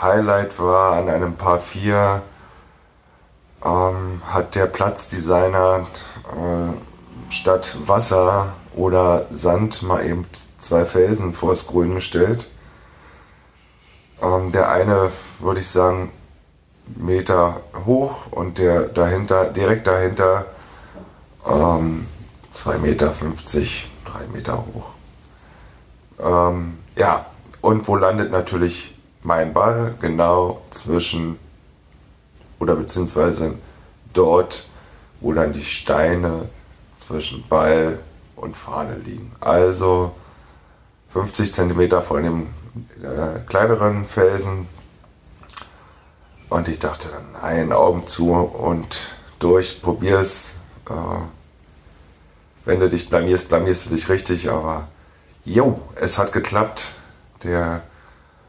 [0.00, 2.22] Highlight war an einem Paar 4
[3.66, 5.86] ähm, hat der Platzdesigner
[6.32, 10.26] äh, statt Wasser oder Sand mal eben
[10.58, 12.50] zwei Felsen vors Grün gestellt.
[14.22, 15.10] Ähm, der eine,
[15.40, 16.12] würde ich sagen,
[16.94, 20.46] Meter hoch und der dahinter, direkt dahinter,
[21.46, 22.06] ähm,
[22.52, 24.94] 2,50 Meter, 50, 3 Meter hoch.
[26.20, 27.26] Ähm, ja,
[27.60, 29.94] und wo landet natürlich mein Ball?
[30.00, 31.38] Genau zwischen
[32.58, 33.54] oder beziehungsweise
[34.12, 34.66] dort,
[35.20, 36.48] wo dann die Steine
[36.96, 37.98] zwischen Ball
[38.36, 39.32] und Fahne liegen.
[39.40, 40.14] Also
[41.08, 42.48] 50 cm vor dem
[43.02, 44.68] äh, kleineren Felsen.
[46.48, 50.54] Und ich dachte dann, nein, Augen zu und durch, probier's.
[50.88, 50.92] Äh,
[52.64, 54.88] wenn du dich blamierst, blamierst du dich richtig, aber
[55.44, 56.92] jo, es hat geklappt.
[57.42, 57.82] Der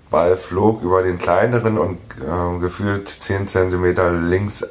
[0.10, 4.66] Ball flog über den kleineren und äh, gefühlt 10 cm links,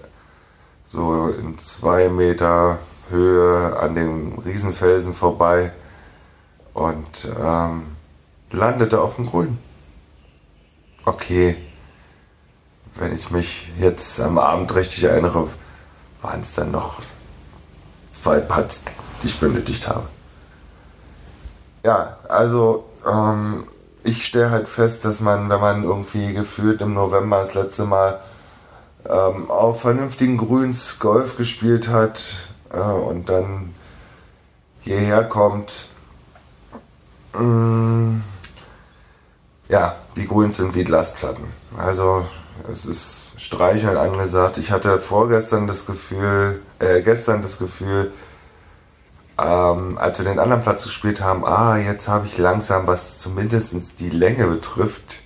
[0.84, 2.78] so in 2 Meter
[3.10, 5.72] Höhe an dem Riesenfelsen vorbei
[6.74, 7.84] und ähm,
[8.50, 9.58] landete auf dem Grün.
[11.04, 11.56] Okay,
[12.96, 15.48] wenn ich mich jetzt am Abend richtig erinnere,
[16.22, 17.00] waren es dann noch
[18.10, 18.82] zwei Putts,
[19.22, 20.08] die ich benötigt habe.
[21.84, 23.68] Ja, also ähm,
[24.06, 28.20] ich stelle halt fest, dass man, wenn man irgendwie gefühlt im November das letzte Mal
[29.08, 33.74] ähm, auf vernünftigen Grüns Golf gespielt hat äh, und dann
[34.80, 35.88] hierher kommt,
[37.34, 38.24] mh, mm,
[39.68, 41.44] ja, die Grüns sind wie Glasplatten.
[41.76, 42.24] Also
[42.70, 44.58] es ist Streicheln angesagt.
[44.58, 48.12] Ich hatte vorgestern das Gefühl, äh, gestern das Gefühl,
[49.38, 54.00] ähm, als wir den anderen Platz gespielt haben, ah, jetzt habe ich langsam, was zumindest
[54.00, 55.22] die Länge betrifft,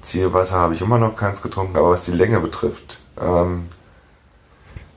[0.00, 3.68] Zielwasser habe ich immer noch keins getrunken, aber was die Länge betrifft, ähm,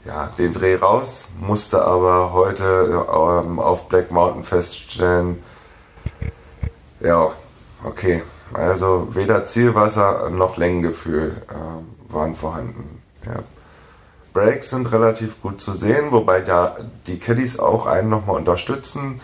[0.05, 5.43] ja, den Dreh raus, musste aber heute ähm, auf Black Mountain feststellen,
[7.01, 7.31] ja,
[7.83, 8.23] okay,
[8.53, 13.01] also weder Zielwasser noch Längengefühl äh, waren vorhanden.
[13.25, 13.43] Ja.
[14.33, 16.77] Breaks sind relativ gut zu sehen, wobei da
[17.07, 19.19] die Caddies auch einen nochmal unterstützen.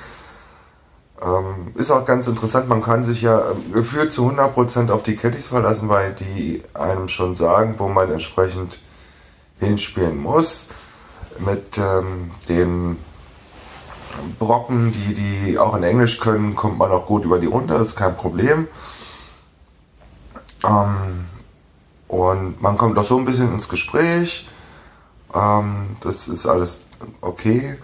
[1.21, 5.15] Ähm, ist auch ganz interessant, man kann sich ja ähm, gefühlt zu 100% auf die
[5.15, 8.79] Caddies verlassen, weil die einem schon sagen, wo man entsprechend
[9.59, 10.67] hinspielen muss.
[11.39, 12.97] Mit ähm, den
[14.39, 17.95] Brocken, die die auch in Englisch können, kommt man auch gut über die Runde, ist
[17.95, 18.67] kein Problem.
[20.65, 21.25] Ähm,
[22.07, 24.47] und man kommt auch so ein bisschen ins Gespräch.
[25.33, 26.81] Ähm, das ist alles
[27.21, 27.77] okay.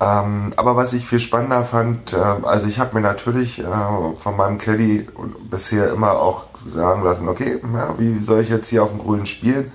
[0.00, 3.64] Ähm, aber was ich viel spannender fand, äh, also ich habe mir natürlich äh,
[4.18, 5.06] von meinem Caddy
[5.50, 9.26] bisher immer auch sagen lassen, okay, ja, wie soll ich jetzt hier auf dem Grünen
[9.26, 9.72] spielen?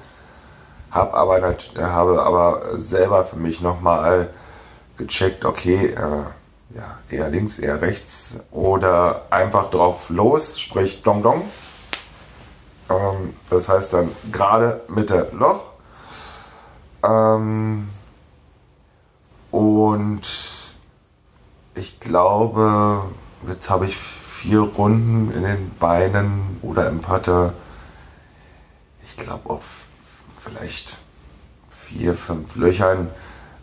[0.91, 1.41] Hab aber
[1.77, 4.29] habe aber selber für mich nochmal
[4.97, 11.43] gecheckt, okay, äh, ja, eher links, eher rechts oder einfach drauf los, sprich Dong Dong.
[12.89, 15.72] Ähm, das heißt dann gerade Mitte Loch.
[17.03, 17.89] Ähm,
[19.51, 20.75] und
[21.75, 23.03] ich glaube,
[23.47, 27.53] jetzt habe ich vier Runden in den Beinen oder im Putter.
[29.05, 29.85] Ich glaube auf
[30.37, 30.97] vielleicht
[31.69, 33.09] vier, fünf Löchern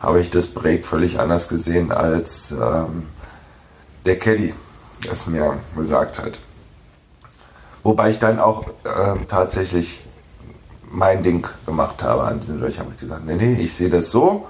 [0.01, 3.09] habe ich das Break völlig anders gesehen als ähm,
[4.07, 4.55] der Caddy
[5.11, 6.41] es mir gesagt hat.
[7.82, 10.01] Wobei ich dann auch äh, tatsächlich
[10.91, 12.84] mein Ding gemacht habe an diesen Löchern.
[12.84, 14.47] Habe ich gesagt, nee, nee, ich sehe das so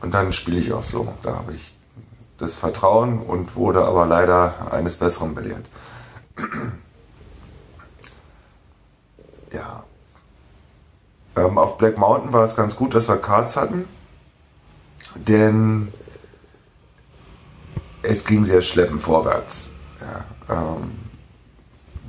[0.00, 1.14] und dann spiele ich auch so.
[1.22, 1.72] Da habe ich
[2.38, 5.68] das Vertrauen und wurde aber leider eines Besseren belehrt.
[9.52, 9.84] ja.
[11.36, 13.86] Ähm, auf Black Mountain war es ganz gut, dass wir Cards hatten,
[15.14, 15.92] denn
[18.02, 19.68] es ging sehr schleppend vorwärts.
[20.00, 20.98] Ja, ähm,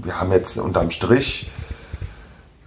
[0.02, 1.50] wir haben jetzt unterm Strich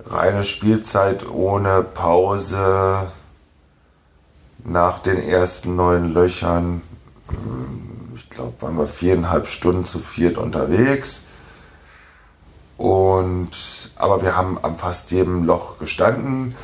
[0.08, 3.06] reine Spielzeit ohne Pause
[4.64, 6.82] nach den ersten neun Löchern.
[8.14, 11.24] Ich glaube, waren wir viereinhalb Stunden zu viert unterwegs.
[12.76, 16.54] Und, aber wir haben am fast jedem Loch gestanden.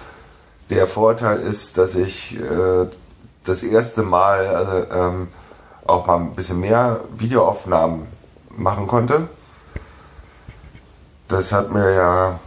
[0.70, 2.86] Der Vorteil ist, dass ich äh,
[3.45, 5.28] das erste Mal also, ähm,
[5.86, 8.07] auch mal ein bisschen mehr Videoaufnahmen
[8.51, 9.28] machen konnte
[11.32, 12.40] das hat mir ja,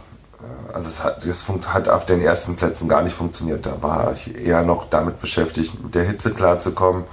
[0.72, 3.66] also es hat, das hat auf den ersten Plätzen gar nicht funktioniert.
[3.66, 7.04] Da war ich eher noch damit beschäftigt, mit der Hitze klarzukommen.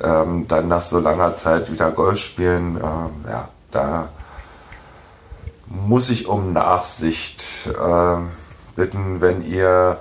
[0.00, 4.08] Ähm, dann nach so langer Zeit wieder Golf spielen, ähm, ja, da
[5.66, 8.16] muss ich um Nachsicht äh,
[8.74, 9.98] bitten, wenn ihr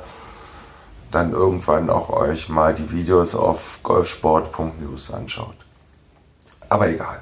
[1.11, 5.55] dann irgendwann auch euch mal die Videos auf golfsport.news anschaut.
[6.69, 7.21] Aber egal.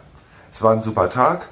[0.52, 1.50] Es war ein super Tag.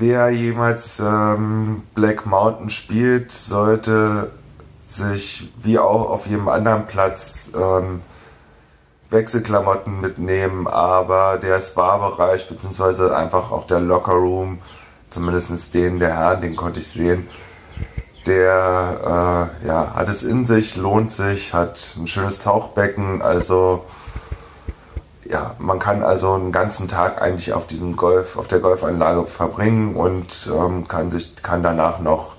[0.00, 4.30] Wer jemals ähm, Black Mountain spielt, sollte
[4.78, 8.02] sich wie auch auf jedem anderen Platz ähm,
[9.10, 14.60] Wechselklamotten mitnehmen, aber der Spa-Bereich beziehungsweise einfach auch der Lockerroom,
[15.08, 17.26] zumindest den der Herren, den konnte ich sehen,
[18.24, 23.84] der äh, ja, hat es in sich, lohnt sich, hat ein schönes Tauchbecken, also
[25.30, 29.94] ja, man kann also einen ganzen Tag eigentlich auf diesem Golf, auf der Golfanlage verbringen
[29.94, 32.36] und ähm, kann sich, kann danach noch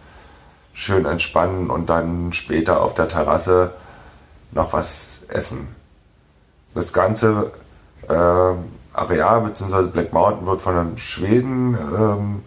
[0.74, 3.74] schön entspannen und dann später auf der Terrasse
[4.52, 5.76] noch was essen.
[6.74, 7.52] Das ganze
[8.08, 8.54] äh,
[8.94, 9.90] Areal bzw.
[9.90, 12.44] Black Mountain wird von einem Schweden ähm,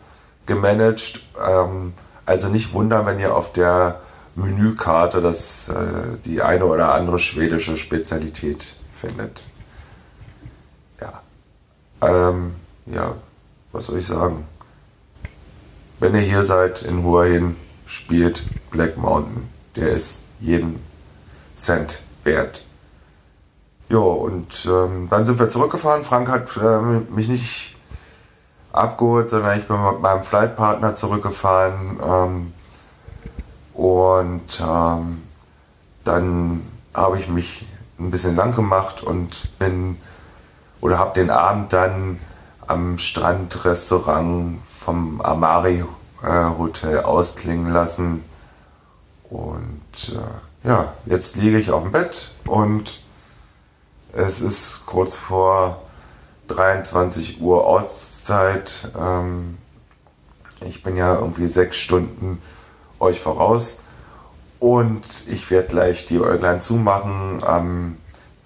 [0.47, 1.23] gemanagt.
[1.47, 1.95] Ähm,
[2.27, 4.01] also nicht wundern, wenn ihr auf der
[4.35, 9.47] Menükarte das, äh, die eine oder andere schwedische Spezialität findet.
[12.03, 12.55] Ähm,
[12.87, 13.15] ja,
[13.73, 14.47] was soll ich sagen?
[16.01, 19.49] Wenn ihr hier seid in Hua Hin, spielt Black Mountain.
[19.77, 20.85] Der ist jeden
[21.55, 22.65] Cent wert.
[23.89, 26.05] Jo, und ähm, dann sind wir zurückgefahren.
[26.05, 26.81] Frank hat äh,
[27.13, 27.77] mich nicht
[28.73, 32.01] abgeholt, sondern ich bin mit meinem Flightpartner zurückgefahren.
[32.03, 32.53] Ähm,
[33.75, 35.23] und ähm,
[36.05, 36.63] dann
[36.95, 37.67] habe ich mich
[37.99, 39.99] ein bisschen lang gemacht und bin
[40.83, 42.19] oder habe den Abend dann
[42.67, 45.85] am Strandrestaurant vom Amari
[46.23, 48.25] äh, Hotel ausklingen lassen.
[49.31, 53.01] Und äh, ja, jetzt liege ich auf dem Bett und
[54.13, 55.81] es ist kurz vor
[56.49, 58.93] 23 Uhr Ortszeit.
[58.99, 59.57] Ähm,
[60.61, 62.43] ich bin ja irgendwie sechs Stunden
[62.99, 63.79] euch voraus.
[64.59, 67.97] Und ich werde gleich die Äuglein zumachen am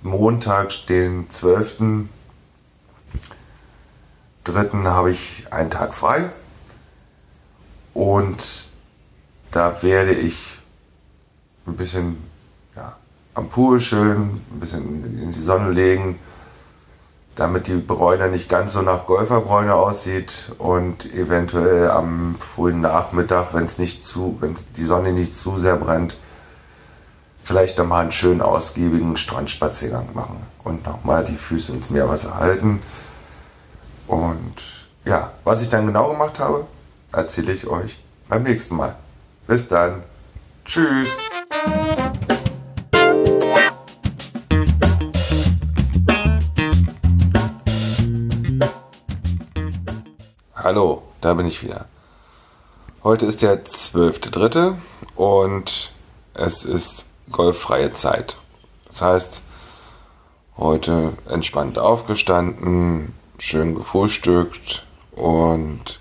[0.02, 2.08] Montag, den 12.
[4.46, 6.30] Dritten habe ich einen Tag frei.
[7.94, 8.68] Und
[9.50, 10.58] da werde ich
[11.66, 12.22] ein bisschen
[12.76, 12.96] ja,
[13.34, 16.18] am Pool schön, ein bisschen in die Sonne legen,
[17.34, 23.64] damit die Bräune nicht ganz so nach Golferbräune aussieht und eventuell am frühen Nachmittag, wenn
[23.64, 26.16] es nicht zu, wenn die Sonne nicht zu sehr brennt,
[27.42, 32.80] vielleicht nochmal einen schönen ausgiebigen Strandspaziergang machen und nochmal die Füße ins Meerwasser halten.
[34.06, 36.66] Und ja, was ich dann genau gemacht habe,
[37.12, 37.98] erzähle ich euch
[38.28, 38.96] beim nächsten Mal.
[39.46, 40.02] Bis dann.
[40.64, 41.08] Tschüss.
[50.54, 51.86] Hallo, da bin ich wieder.
[53.04, 54.74] Heute ist der 12.3.
[55.14, 55.92] und
[56.34, 58.36] es ist golffreie Zeit.
[58.88, 59.42] Das heißt,
[60.56, 66.00] heute entspannt aufgestanden, schön gefrühstückt und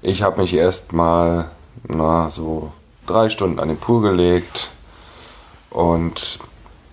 [0.00, 1.50] ich habe mich erstmal
[1.88, 2.72] na so
[3.06, 4.70] drei Stunden an den Pool gelegt
[5.70, 6.38] und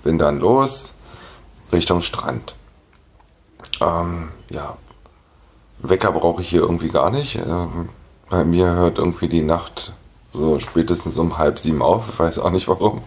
[0.04, 0.94] bin dann los
[1.72, 2.56] Richtung Strand.
[3.82, 4.78] Ähm, ja,
[5.80, 7.36] Wecker brauche ich hier irgendwie gar nicht.
[7.36, 7.90] Ähm,
[8.30, 9.94] bei mir hört irgendwie die Nacht
[10.34, 12.10] so spätestens um halb sieben auf.
[12.10, 13.02] Ich weiß auch nicht warum.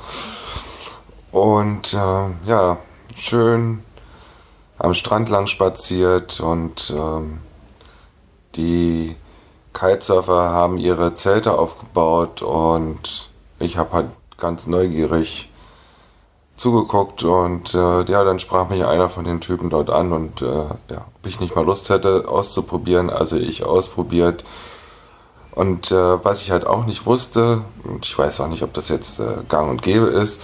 [1.30, 2.78] Und äh, ja,
[3.14, 3.82] schön
[4.82, 7.38] am Strand lang spaziert und ähm,
[8.56, 9.14] die
[9.72, 13.30] Kitesurfer haben ihre Zelte aufgebaut und
[13.60, 14.06] ich habe halt
[14.38, 15.50] ganz neugierig
[16.56, 20.46] zugeguckt und äh, ja, dann sprach mich einer von den Typen dort an und äh,
[20.90, 24.42] ja, ob ich nicht mal Lust hätte auszuprobieren, also ich ausprobiert.
[25.52, 28.88] Und äh, was ich halt auch nicht wusste, und ich weiß auch nicht, ob das
[28.88, 30.40] jetzt äh, gang und gäbe ist,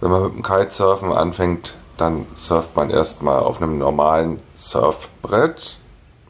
[0.00, 5.78] wenn man mit dem Kitesurfen anfängt, dann surft man erstmal auf einem normalen Surfbrett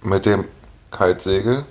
[0.03, 0.47] mit dem
[0.91, 1.65] Kitesegel.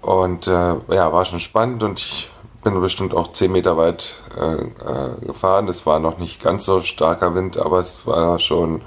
[0.00, 2.30] Und äh, ja, war schon spannend und ich
[2.62, 5.68] bin bestimmt auch 10 Meter weit äh, äh, gefahren.
[5.68, 8.82] Es war noch nicht ganz so starker Wind, aber es war schon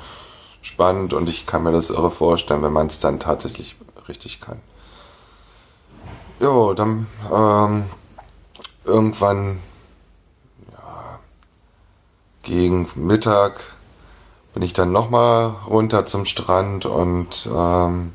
[0.61, 3.75] spannend und ich kann mir das irre vorstellen, wenn man es dann tatsächlich
[4.07, 4.61] richtig kann.
[6.39, 7.85] Jo, dann ähm,
[8.85, 9.59] irgendwann
[12.43, 13.61] gegen Mittag
[14.53, 18.13] bin ich dann nochmal runter zum Strand und ähm,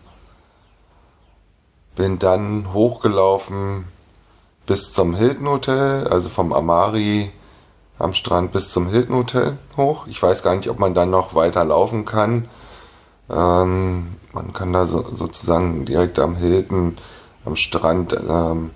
[1.95, 3.87] bin dann hochgelaufen
[4.67, 7.31] bis zum Hilton Hotel, also vom Amari
[7.99, 10.07] am Strand bis zum Hilton Hotel hoch.
[10.07, 12.49] Ich weiß gar nicht, ob man dann noch weiter laufen kann.
[13.31, 16.99] Ähm, man kann da so, sozusagen direkt am Hilton,
[17.45, 18.71] am Strand, ähm,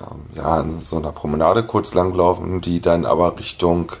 [0.00, 3.92] ähm, ja, in so einer Promenade kurz langlaufen, die dann aber Richtung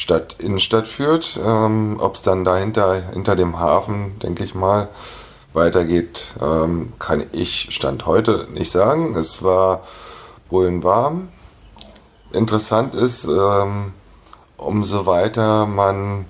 [0.00, 1.38] Stadt Innenstadt führt.
[1.44, 4.88] Ähm, ob es dann dahinter, hinter dem Hafen, denke ich mal,
[5.52, 9.14] weitergeht, ähm, kann ich Stand heute nicht sagen.
[9.14, 9.82] Es war
[10.48, 11.28] wohl warm.
[12.32, 13.92] Interessant ist, ähm,
[14.56, 16.24] umso weiter man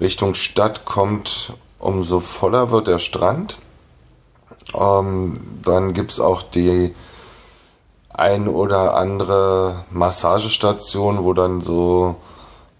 [0.00, 3.58] Richtung Stadt kommt, umso voller wird der Strand.
[4.72, 5.34] Ähm,
[5.64, 6.94] dann gibt es auch die
[8.10, 12.16] ein oder andere Massagestation, wo dann so,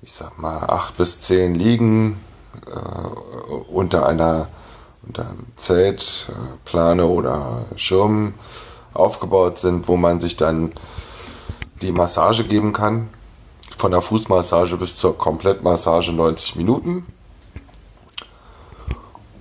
[0.03, 2.21] ich sag mal, acht bis zehn liegen
[2.67, 4.49] äh, unter einer
[5.07, 8.35] unter einem Zelt, äh, Plane oder Schirm
[8.95, 10.73] aufgebaut sind, wo man sich dann
[11.83, 13.09] die Massage geben kann.
[13.77, 17.07] Von der Fußmassage bis zur Komplettmassage 90 Minuten.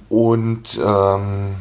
[0.08, 1.56] Und ähm,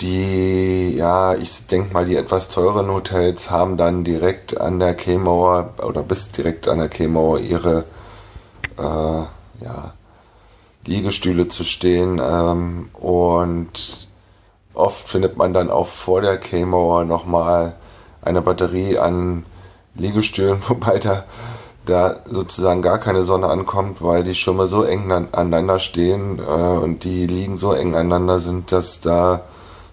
[0.00, 5.74] die, ja, ich denke mal, die etwas teuren Hotels haben dann direkt an der Keymauer
[5.82, 7.84] oder bis direkt an der Keymauer ihre
[8.78, 9.94] äh, ja,
[10.84, 12.20] Liegestühle zu stehen.
[12.22, 14.08] Ähm, und
[14.74, 17.74] oft findet man dann auch vor der Keymauer nochmal
[18.22, 19.44] eine Batterie an
[19.94, 21.24] Liegestühlen, wobei da,
[21.86, 27.04] da sozusagen gar keine Sonne ankommt, weil die Schirme so eng aneinander stehen äh, und
[27.04, 29.42] die liegen so eng aneinander sind, dass da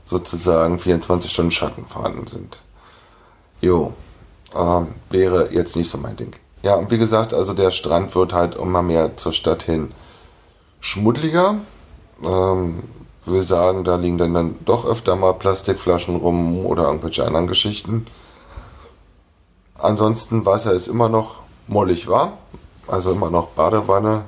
[0.03, 2.61] sozusagen 24 Stunden Schatten vorhanden sind.
[3.61, 3.93] Jo,
[4.55, 6.35] ähm, wäre jetzt nicht so mein Ding.
[6.61, 9.91] Ja, und wie gesagt, also der Strand wird halt immer mehr zur Stadt hin
[10.79, 11.55] schmuddeliger.
[12.23, 12.83] Ähm,
[13.25, 18.05] würde sagen, da liegen dann, dann doch öfter mal Plastikflaschen rum oder irgendwelche anderen Geschichten.
[19.79, 21.37] Ansonsten Wasser ist immer noch
[21.67, 22.33] mollig warm,
[22.87, 24.25] also immer noch Badewanne.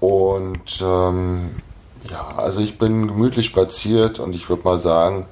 [0.00, 1.56] Und ähm,
[2.10, 5.26] ja, also ich bin gemütlich spaziert und ich würde mal sagen,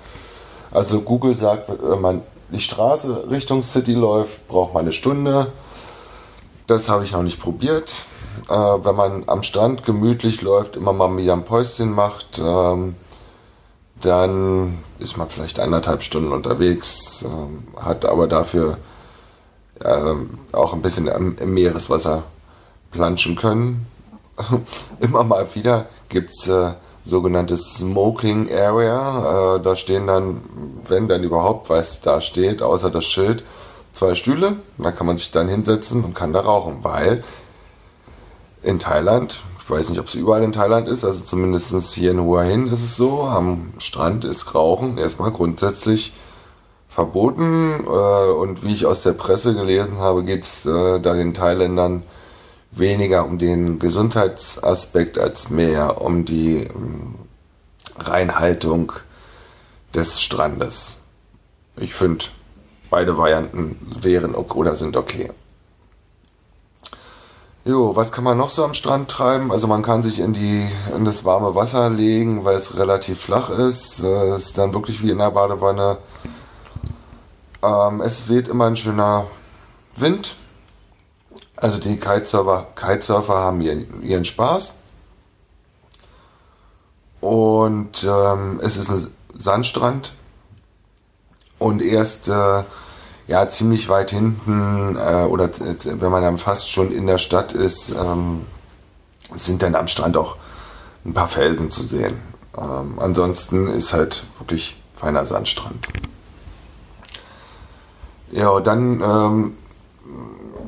[0.71, 5.53] also Google sagt, wenn man die Straße Richtung City läuft, braucht man eine Stunde.
[6.67, 8.05] Das habe ich noch nicht probiert.
[8.49, 12.95] Äh, wenn man am Strand gemütlich läuft, immer mal wieder ein Päuschen macht, ähm,
[14.01, 18.79] dann ist man vielleicht eineinhalb Stunden unterwegs, äh, hat aber dafür
[19.81, 20.15] äh,
[20.53, 22.25] auch ein bisschen im, im Meereswasser
[22.91, 23.87] planschen können.
[25.01, 26.73] immer mal wieder gibt es äh,
[27.03, 29.57] sogenannte Smoking Area.
[29.57, 30.43] Äh, da stehen dann,
[30.87, 33.45] wenn dann überhaupt was da steht, außer das Schild,
[33.93, 34.57] zwei Stühle.
[34.79, 37.25] Da kann man sich dann hinsetzen und kann da rauchen, weil
[38.63, 42.21] in Thailand, ich weiß nicht, ob es überall in Thailand ist, also zumindest hier in
[42.21, 46.15] Hua Hin ist es so, am Strand ist Rauchen erstmal grundsätzlich
[46.89, 47.85] verboten.
[47.85, 52.05] Äh, und wie ich aus der Presse gelesen habe, geht es äh, da den Thailändern
[52.73, 57.15] weniger um den Gesundheitsaspekt als mehr um die ähm,
[57.99, 58.93] Reinhaltung
[59.95, 60.97] des Strandes.
[61.77, 62.25] Ich finde,
[62.91, 65.31] beide Varianten wären oder sind okay.
[67.65, 69.53] Jo, was kann man noch so am Strand treiben?
[69.53, 73.51] Also man kann sich in die in das warme Wasser legen, weil es relativ flach
[73.51, 74.01] ist.
[74.01, 75.99] Es ist dann wirklich wie in der Badewanne.
[77.63, 79.27] Ähm, es weht immer ein schöner
[79.95, 80.35] Wind.
[81.63, 84.73] Also die Kitesurfer, Kitesurfer haben ihren, ihren Spaß.
[87.21, 89.09] Und ähm, es ist ein
[89.39, 90.13] Sandstrand.
[91.61, 92.65] Und erst äh,
[93.29, 97.91] ja ziemlich weit hinten äh, oder wenn man dann fast schon in der Stadt ist,
[97.91, 98.45] ähm,
[99.33, 100.35] sind dann am Strand auch
[101.05, 102.21] ein paar Felsen zu sehen.
[102.59, 105.87] Ähm, ansonsten ist halt wirklich feiner Sandstrand.
[108.33, 109.55] Ja, dann ähm,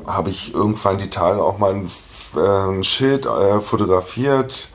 [0.06, 1.90] habe ich irgendwann die Tage auch mal ein,
[2.36, 4.70] äh, ein Schild äh, fotografiert,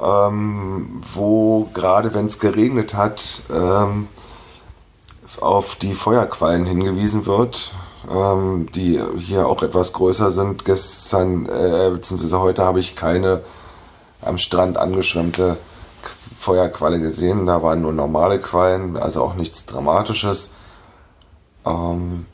[0.00, 4.08] ähm, wo gerade wenn es geregnet hat, ähm,
[5.40, 7.74] auf die Feuerquallen hingewiesen wird,
[8.10, 10.64] ähm, die hier auch etwas größer sind.
[10.64, 12.36] Gestern äh, bzw.
[12.36, 13.42] heute habe ich keine
[14.22, 15.56] am Strand angeschwemmte
[16.38, 17.46] Feuerqualle gesehen.
[17.46, 20.50] Da waren nur normale Quallen, also auch nichts Dramatisches.
[21.64, 22.26] Ähm,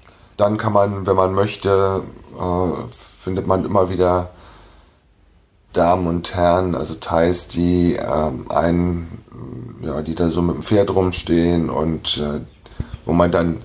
[0.43, 2.03] dann kann man, wenn man möchte,
[2.36, 4.30] äh, findet man immer wieder
[5.72, 9.24] Damen und Herren, also Thais, die ähm, einen,
[9.82, 12.40] ja, die da so mit dem Pferd rumstehen und äh,
[13.05, 13.62] wo man dann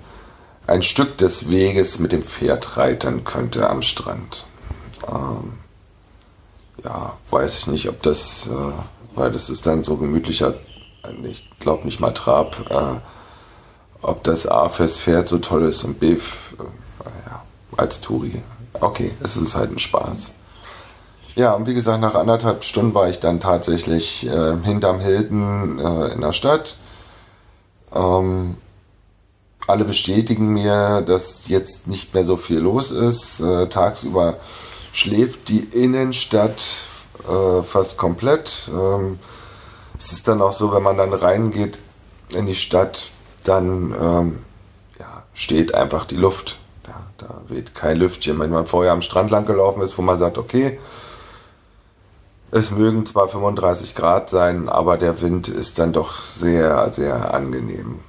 [0.67, 4.45] ein Stück des Weges mit dem Pferd reiten könnte am Strand.
[5.07, 5.53] Ähm,
[6.83, 10.53] ja, weiß ich nicht, ob das, äh, weil das ist dann so gemütlicher,
[11.23, 12.99] ich glaube nicht mal Trab, äh,
[14.01, 16.17] ob das A fürs Pferd so toll ist und B
[17.27, 17.43] ja,
[17.75, 18.41] als Touri.
[18.73, 20.31] Okay, es ist halt ein Spaß.
[21.35, 26.07] Ja, und wie gesagt, nach anderthalb Stunden war ich dann tatsächlich äh, hinterm Hilton äh,
[26.13, 26.77] in der Stadt.
[27.93, 28.57] Ähm,
[29.67, 33.39] alle bestätigen mir, dass jetzt nicht mehr so viel los ist.
[33.41, 34.37] Äh, tagsüber
[34.93, 36.77] schläft die Innenstadt
[37.27, 38.71] äh, fast komplett.
[38.73, 39.19] Ähm,
[39.99, 41.79] es ist dann auch so, wenn man dann reingeht
[42.33, 43.11] in die Stadt,
[43.47, 44.39] dann ähm,
[44.99, 46.57] ja, steht einfach die Luft.
[46.87, 48.39] Ja, da weht kein Lüftchen.
[48.39, 50.79] Wenn man vorher am Strand lang gelaufen ist, wo man sagt, okay,
[52.51, 57.99] es mögen zwar 35 Grad sein, aber der Wind ist dann doch sehr, sehr angenehm.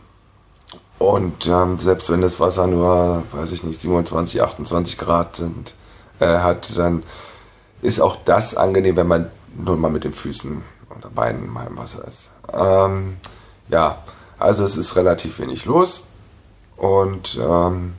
[0.98, 5.74] Und ähm, selbst wenn das Wasser nur, weiß ich nicht, 27, 28 Grad sind,
[6.18, 7.04] äh, hat, dann
[7.82, 10.62] ist auch das angenehm, wenn man nur mal mit den Füßen
[10.96, 12.30] oder Beinen mal im Wasser ist.
[12.52, 13.18] Ähm,
[13.68, 13.98] ja,
[14.38, 16.04] also es ist relativ wenig los
[16.76, 17.94] und ähm,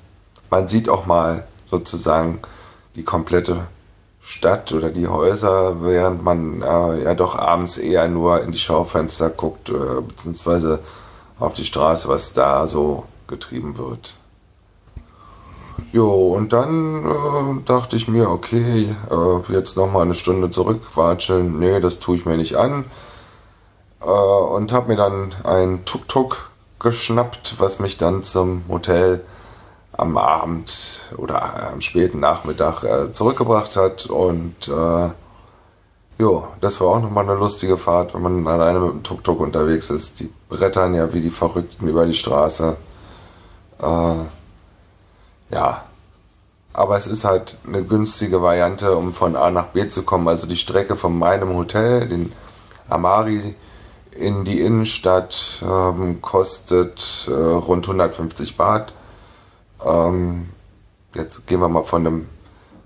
[0.50, 2.40] man sieht auch mal sozusagen
[2.96, 3.68] die komplette
[4.22, 9.30] Stadt oder die Häuser, während man äh, ja doch abends eher nur in die Schaufenster
[9.30, 10.80] guckt, äh, beziehungsweise
[11.40, 14.18] auf die Straße, was da so getrieben wird.
[15.92, 21.58] Jo, und dann äh, dachte ich mir, okay, äh, jetzt nochmal eine Stunde zurückwatscheln.
[21.58, 22.86] Nee, das tue ich mir nicht an.
[24.02, 29.24] Äh, und habe mir dann ein Tuk-Tuk geschnappt, was mich dann zum Hotel
[29.92, 34.06] am Abend oder am späten Nachmittag äh, zurückgebracht hat.
[34.06, 35.10] Und äh,
[36.20, 39.90] Jo, das war auch nochmal eine lustige Fahrt, wenn man alleine mit dem Tuk-Tuk unterwegs
[39.90, 40.20] ist.
[40.20, 42.76] Die brettern ja wie die Verrückten über die Straße.
[43.82, 44.16] Äh,
[45.50, 45.84] ja,
[46.74, 50.28] aber es ist halt eine günstige Variante, um von A nach B zu kommen.
[50.28, 52.34] Also die Strecke von meinem Hotel, den
[52.90, 53.56] Amari
[54.20, 58.94] in die Innenstadt ähm, kostet äh, rund 150 Baht.
[59.84, 60.50] Ähm,
[61.16, 62.30] jetzt gehen wir mal von einem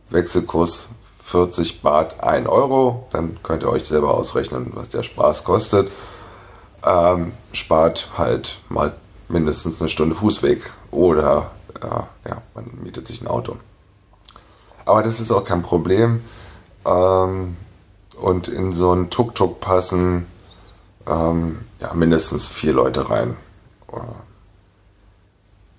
[0.09, 0.89] Wechselkurs
[1.23, 3.07] 40 Baht 1 Euro.
[3.11, 5.91] Dann könnt ihr euch selber ausrechnen, was der Spaß kostet.
[6.85, 8.93] Ähm, spart halt mal
[9.29, 13.55] mindestens eine Stunde Fußweg oder äh, ja, man mietet sich ein Auto.
[14.85, 16.21] Aber das ist auch kein Problem.
[16.85, 17.57] Ähm,
[18.21, 20.27] und in so einen Tuk-Tuk passen
[21.07, 23.35] ähm, ja, mindestens vier Leute rein.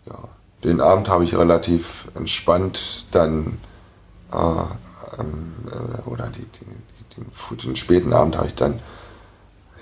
[0.06, 0.18] Ja.
[0.62, 3.58] Den Abend habe ich relativ entspannt dann
[4.32, 4.36] äh,
[5.18, 6.64] ähm, äh, oder die, die,
[7.16, 8.80] den, den, späten Abend habe ich dann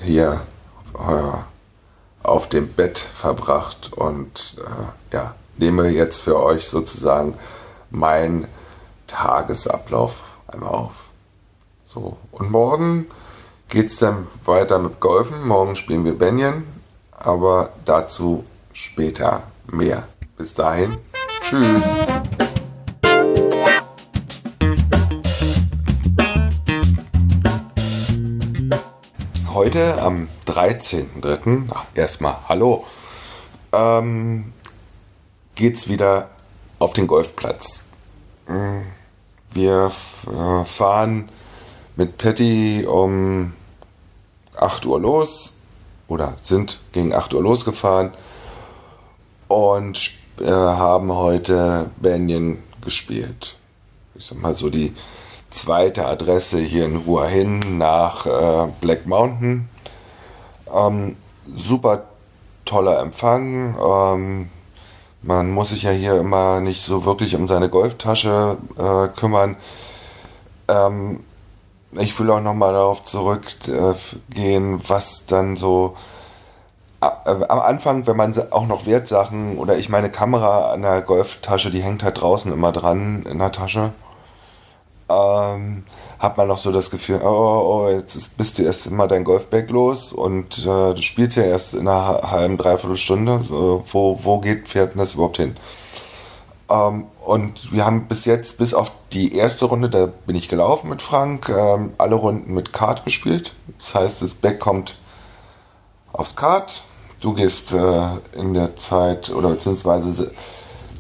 [0.00, 0.40] hier
[0.94, 7.36] äh, auf dem Bett verbracht und äh, ja, nehme jetzt für euch sozusagen
[7.90, 8.48] meinen
[9.06, 10.94] Tagesablauf einmal auf.
[11.84, 13.06] So, und morgen
[13.72, 15.48] geht es dann weiter mit Golfen.
[15.48, 16.66] Morgen spielen wir Benjen,
[17.10, 18.44] aber dazu
[18.74, 20.06] später mehr.
[20.36, 20.98] Bis dahin,
[21.40, 21.86] tschüss.
[29.54, 31.70] Heute am 13.03.
[31.94, 32.84] Erstmal Hallo.
[33.72, 34.52] Ähm,
[35.54, 36.28] geht's wieder
[36.78, 37.84] auf den Golfplatz.
[39.50, 39.90] Wir
[40.26, 41.30] äh, fahren
[41.96, 43.54] mit Patty um
[44.62, 45.52] 8 Uhr los
[46.08, 48.12] oder sind gegen 8 Uhr losgefahren
[49.48, 53.56] und äh, haben heute Banyan gespielt.
[54.14, 54.94] Ich sag mal so die
[55.50, 59.68] zweite Adresse hier in Hua Hin nach äh, Black Mountain.
[60.74, 61.16] Ähm,
[61.54, 62.04] super
[62.64, 63.76] toller Empfang.
[63.78, 64.48] Ähm,
[65.22, 69.56] man muss sich ja hier immer nicht so wirklich um seine Golftasche äh, kümmern.
[70.68, 71.20] Ähm,
[71.98, 75.96] ich will auch nochmal darauf zurückgehen, was dann so
[77.00, 77.06] äh,
[77.48, 81.82] am Anfang, wenn man auch noch Wertsachen oder ich meine Kamera an der Golftasche, die
[81.82, 83.92] hängt halt draußen immer dran in der Tasche,
[85.08, 85.84] ähm,
[86.18, 89.24] hat man noch so das Gefühl, oh, oh, oh jetzt bist du erst immer dein
[89.24, 93.40] Golfbag los und äh, du spielst ja erst in einer halben, dreiviertel Stunde.
[93.40, 95.56] So, wo, wo geht, denn das überhaupt hin?
[96.68, 100.88] Ähm, und wir haben bis jetzt, bis auf die erste Runde, da bin ich gelaufen
[100.88, 103.54] mit Frank, ähm, alle Runden mit Kart gespielt.
[103.78, 104.96] Das heißt, das Back kommt
[106.12, 106.82] aufs Kart.
[107.20, 110.32] Du gehst äh, in der Zeit oder beziehungsweise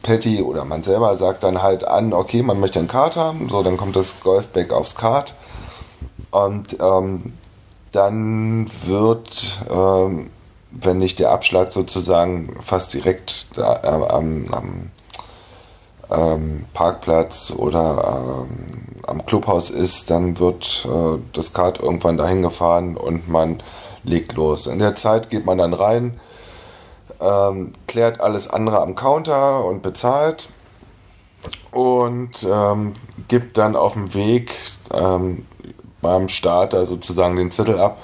[0.02, 3.62] Patty oder man selber sagt dann halt an, okay, man möchte ein Kart haben, so
[3.62, 5.34] dann kommt das Golfback aufs Kart
[6.30, 7.32] und ähm,
[7.92, 10.30] dann wird, ähm,
[10.70, 14.90] wenn nicht der Abschlag sozusagen fast direkt da, äh, am, am
[16.12, 18.66] ähm, Parkplatz oder ähm,
[19.06, 23.62] am Clubhaus ist, dann wird äh, das Kart irgendwann dahin gefahren und man
[24.04, 24.66] legt los.
[24.66, 26.20] In der Zeit geht man dann rein,
[27.20, 30.48] ähm, klärt alles andere am Counter und bezahlt
[31.70, 32.94] und ähm,
[33.28, 34.54] gibt dann auf dem Weg
[34.92, 35.46] ähm,
[36.00, 37.98] beim Starter sozusagen den Zettel ab,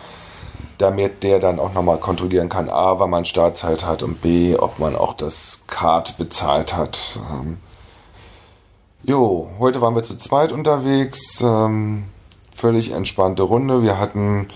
[0.79, 4.79] damit der dann auch nochmal kontrollieren kann, a, wann man Startzeit hat und b, ob
[4.79, 7.19] man auch das Kart bezahlt hat.
[7.31, 7.59] Ähm,
[9.09, 11.41] Jo, heute waren wir zu zweit unterwegs.
[11.41, 12.05] Ähm,
[12.55, 13.83] völlig entspannte Runde.
[13.83, 14.51] Wir hatten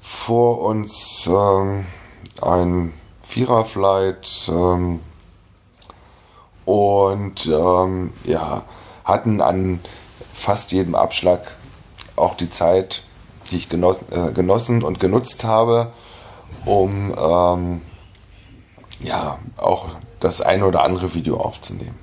[0.00, 1.84] vor uns ähm,
[2.40, 5.00] ein Viererflight ähm,
[6.64, 8.62] und ähm, ja,
[9.04, 9.80] hatten an
[10.32, 11.54] fast jedem Abschlag
[12.16, 13.04] auch die Zeit,
[13.50, 15.92] die ich genossen, äh, genossen und genutzt habe,
[16.64, 17.82] um ähm,
[19.00, 19.88] ja auch
[20.20, 22.01] das eine oder andere Video aufzunehmen.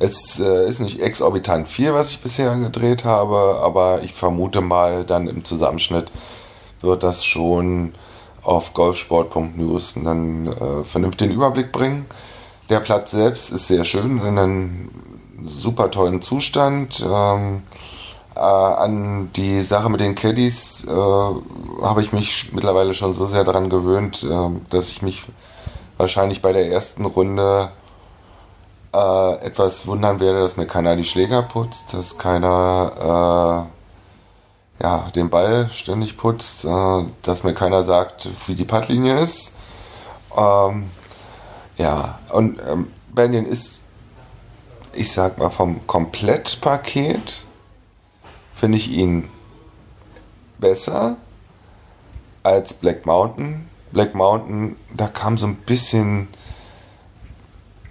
[0.00, 5.04] Es äh, ist nicht exorbitant viel, was ich bisher gedreht habe, aber ich vermute mal,
[5.04, 6.10] dann im Zusammenschnitt
[6.80, 7.92] wird das schon
[8.42, 12.06] auf golfsport.news dann äh, vernünftigen Überblick bringen.
[12.70, 14.90] Der Platz selbst ist sehr schön, in einem
[15.44, 17.04] super tollen Zustand.
[17.06, 17.62] Ähm,
[18.34, 23.44] äh, an die Sache mit den Caddies äh, habe ich mich mittlerweile schon so sehr
[23.44, 25.24] daran gewöhnt, äh, dass ich mich
[25.98, 27.70] wahrscheinlich bei der ersten Runde
[28.92, 33.68] äh, etwas wundern werde, dass mir keiner die Schläger putzt, dass keiner
[34.78, 39.54] äh, ja, den Ball ständig putzt, äh, dass mir keiner sagt, wie die Puttlinie ist.
[40.36, 40.90] Ähm,
[41.76, 43.82] ja, und ähm, Benyon ist,
[44.92, 47.44] ich sag mal, vom Komplettpaket
[48.54, 49.28] finde ich ihn
[50.58, 51.16] besser
[52.42, 53.68] als Black Mountain.
[53.92, 56.28] Black Mountain, da kam so ein bisschen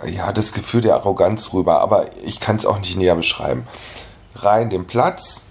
[0.06, 3.68] ja, das Gefühl der Arroganz rüber, aber ich kann es auch nicht näher beschreiben.
[4.36, 5.48] Rein den Platz,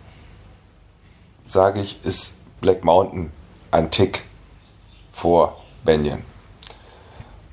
[1.45, 3.33] sage ich, ist Black Mountain
[3.71, 4.25] ein Tick
[5.11, 6.23] vor Banyan.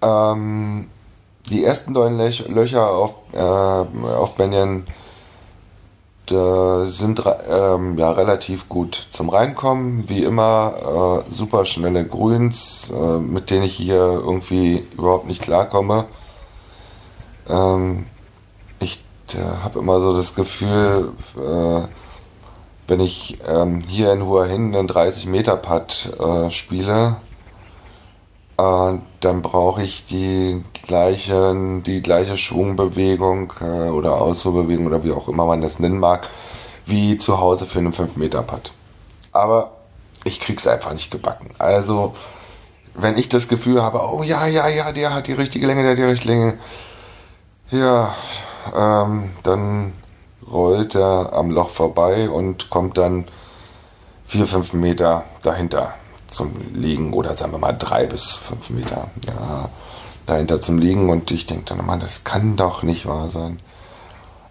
[0.02, 0.90] Ähm,
[1.50, 4.86] die ersten neun Lech Löcher auf, äh, auf Banyan
[6.28, 10.10] sind ähm, ja relativ gut zum Reinkommen.
[10.10, 16.06] Wie immer äh, super schnelle Grüns, äh, mit denen ich hier irgendwie überhaupt nicht klarkomme.
[17.50, 18.06] Ähm,
[18.80, 19.04] ich
[19.34, 21.88] äh, habe immer so das Gefühl, äh,
[22.88, 27.18] wenn ich ähm, hier in Hua Hin einen 30 Meter Putt äh, spiele,
[28.58, 35.28] äh, dann brauche ich die gleiche, die gleiche Schwungbewegung äh, oder Ausholbewegung oder wie auch
[35.28, 36.30] immer man das nennen mag,
[36.86, 38.72] wie zu Hause für einen 5 Meter Putt.
[39.32, 39.72] Aber
[40.24, 41.50] ich krieg's einfach nicht gebacken.
[41.58, 42.14] Also,
[42.94, 45.92] wenn ich das Gefühl habe, oh ja, ja, ja, der hat die richtige Länge, der
[45.92, 46.58] hat die richtige Länge,
[47.72, 48.14] ja,
[48.76, 49.94] ähm, dann
[50.50, 53.26] rollt er am Loch vorbei und kommt dann
[54.26, 55.94] vier, fünf Meter dahinter
[56.28, 59.70] zum Liegen oder sagen wir mal drei bis fünf Meter ja,
[60.26, 63.60] dahinter zum Liegen und ich denke dann immer, das kann doch nicht wahr sein.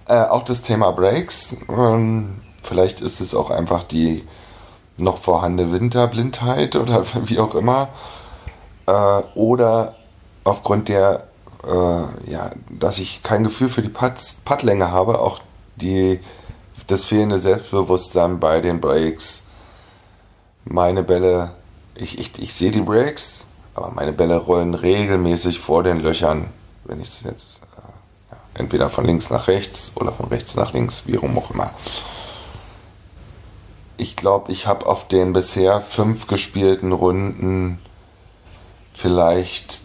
[0.07, 4.25] Äh, auch das Thema Breaks, ähm, vielleicht ist es auch einfach die
[4.97, 7.89] noch vorhandene Winterblindheit oder wie auch immer
[8.87, 9.97] äh, oder
[10.45, 11.25] aufgrund der
[11.67, 15.41] äh, ja, dass ich kein Gefühl für die Puttlänge habe, auch
[15.77, 16.21] die,
[16.87, 19.45] das fehlende Selbstbewusstsein bei den Breaks.
[20.65, 21.53] Meine Bälle,
[21.95, 26.49] ich, ich, ich sehe die Breaks, aber meine Bälle rollen regelmäßig vor den Löchern,
[26.85, 30.73] wenn ich es jetzt äh, ja, entweder von links nach rechts oder von rechts nach
[30.73, 31.71] links, wie rum auch immer.
[33.97, 37.79] Ich glaube, ich habe auf den bisher fünf gespielten Runden
[38.93, 39.84] vielleicht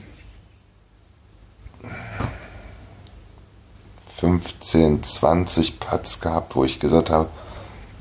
[4.20, 7.30] 15, 20 Putts gehabt, wo ich gesagt habe,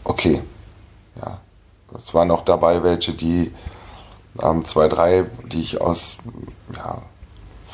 [0.05, 0.43] okay,
[1.17, 1.39] ja,
[1.97, 3.53] es waren auch dabei welche, die
[4.43, 6.17] ähm, zwei, drei, die ich aus
[6.75, 7.03] ja,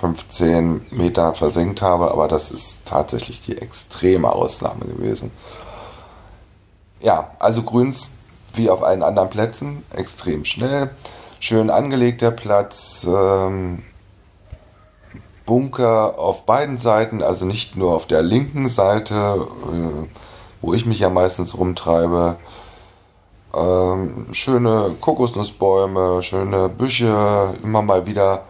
[0.01, 5.31] 15 Meter versenkt habe, aber das ist tatsächlich die extreme Ausnahme gewesen.
[7.01, 8.13] Ja, also Grüns
[8.55, 10.91] wie auf allen anderen Plätzen, extrem schnell,
[11.41, 13.83] schön angelegter Platz, ähm,
[15.47, 20.09] Bunker auf beiden Seiten, also nicht nur auf der linken Seite, äh,
[20.61, 22.37] wo ich mich ja meistens rumtreibe.
[23.55, 28.43] Ähm, schöne Kokosnussbäume, schöne Büsche, immer mal wieder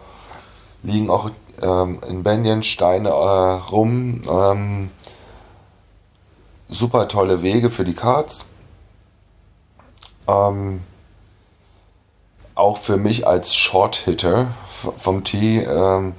[0.81, 1.29] liegen auch
[1.61, 4.21] ähm, in Banyan Steine äh, rum.
[4.29, 4.91] Ähm,
[6.69, 8.45] super tolle Wege für die Karts.
[10.27, 10.81] Ähm,
[12.55, 14.47] auch für mich als Short-Hitter
[14.97, 16.13] vom Tee ähm,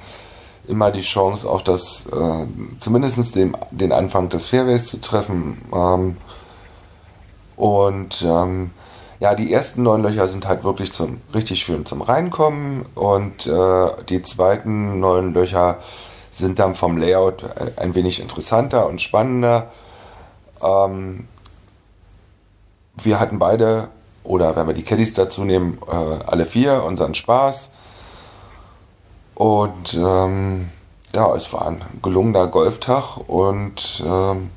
[0.69, 2.47] immer die Chance, auch das, äh,
[2.79, 5.59] zumindest den, den Anfang des Fairways zu treffen.
[5.73, 6.17] Ähm,
[7.57, 8.71] und ähm,
[9.19, 13.89] ja, die ersten neun Löcher sind halt wirklich zum, richtig schön zum Reinkommen und äh,
[14.09, 15.79] die zweiten neun Löcher
[16.33, 17.45] sind dann vom Layout
[17.77, 19.71] ein wenig interessanter und spannender.
[20.63, 21.29] Ähm,
[23.03, 23.89] wir hatten beide,
[24.23, 27.71] oder wenn wir die Caddies dazu nehmen, äh, alle vier unseren Spaß.
[29.37, 30.71] Und ähm,
[31.15, 34.51] ja, es war ein gelungener Golftag und ähm,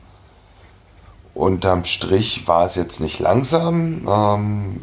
[1.33, 4.07] unterm Strich war es jetzt nicht langsam.
[4.07, 4.81] Ähm,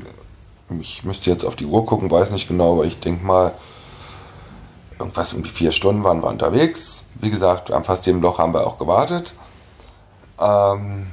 [0.81, 3.53] ich müsste jetzt auf die Uhr gucken, weiß nicht genau, aber ich denke mal,
[4.99, 7.03] irgendwas um die vier Stunden waren wir unterwegs.
[7.15, 9.33] Wie gesagt, am fast jedem Loch haben wir auch gewartet.
[10.39, 11.07] Ähm,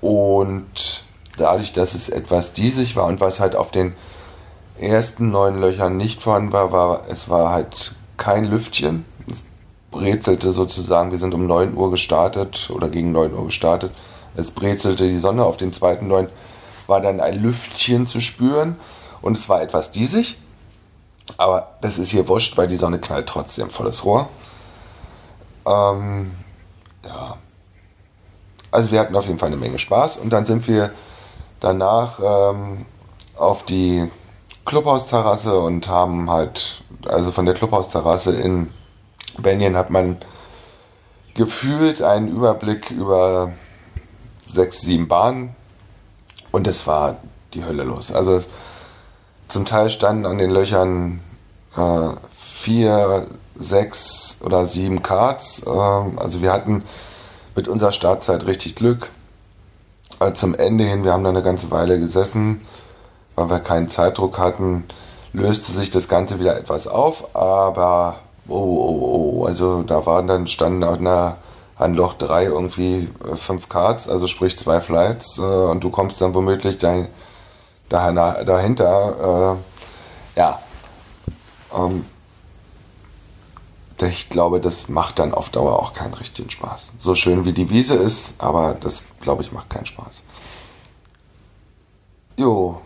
[0.00, 1.04] und
[1.36, 3.94] dadurch, dass es etwas diesig war und was halt auf den
[4.78, 9.04] ersten neun Löchern nicht vorhanden war, war es war halt kein Lüftchen.
[9.30, 9.42] Es
[9.90, 13.92] brezelte sozusagen, wir sind um 9 Uhr gestartet oder gegen 9 Uhr gestartet.
[14.36, 16.28] Es brezelte die Sonne auf den zweiten 9,
[16.86, 18.76] war dann ein Lüftchen zu spüren
[19.22, 20.36] und es war etwas diesig.
[21.36, 24.28] Aber das ist hier wurscht, weil die Sonne knallt trotzdem volles Rohr.
[25.66, 26.32] Ähm,
[27.04, 27.36] ja.
[28.70, 30.92] Also wir hatten auf jeden Fall eine Menge Spaß und dann sind wir
[31.60, 32.86] danach ähm,
[33.36, 34.10] auf die
[34.64, 38.70] Clubhausterrasse und haben halt also von der Clubhausterrasse in
[39.38, 40.18] Benjen hat man
[41.34, 43.52] gefühlt einen Überblick über
[44.40, 45.54] sechs, sieben Bahnen
[46.52, 47.18] und es war
[47.52, 48.12] die Hölle los.
[48.12, 48.48] Also es,
[49.48, 51.20] zum Teil standen an den Löchern
[51.76, 53.26] äh, vier,
[53.58, 55.62] sechs oder sieben Karts.
[55.66, 56.82] Äh, also wir hatten
[57.54, 59.10] mit unserer Startzeit richtig Glück.
[60.20, 62.62] Äh, zum Ende hin, wir haben da eine ganze Weile gesessen,
[63.34, 64.84] weil wir keinen Zeitdruck hatten
[65.36, 68.16] löste sich das Ganze wieder etwas auf, aber
[68.48, 71.36] oh, oh, oh, also da waren dann standen an, einer,
[71.76, 76.20] an Loch 3 irgendwie äh, fünf Cards, also sprich zwei Flights äh, und du kommst
[76.22, 77.08] dann womöglich dein,
[77.90, 79.58] dahinter, dahinter
[80.34, 80.58] äh, ja,
[81.74, 82.06] ähm,
[84.00, 86.94] ich glaube, das macht dann auf Dauer auch keinen richtigen Spaß.
[87.00, 90.22] So schön wie die Wiese ist, aber das, glaube ich, macht keinen Spaß.
[92.36, 92.80] Jo,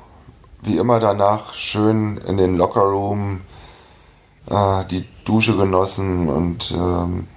[0.63, 3.41] wie immer danach schön in den Lockerroom
[4.47, 7.29] äh, die Dusche genossen und ähm,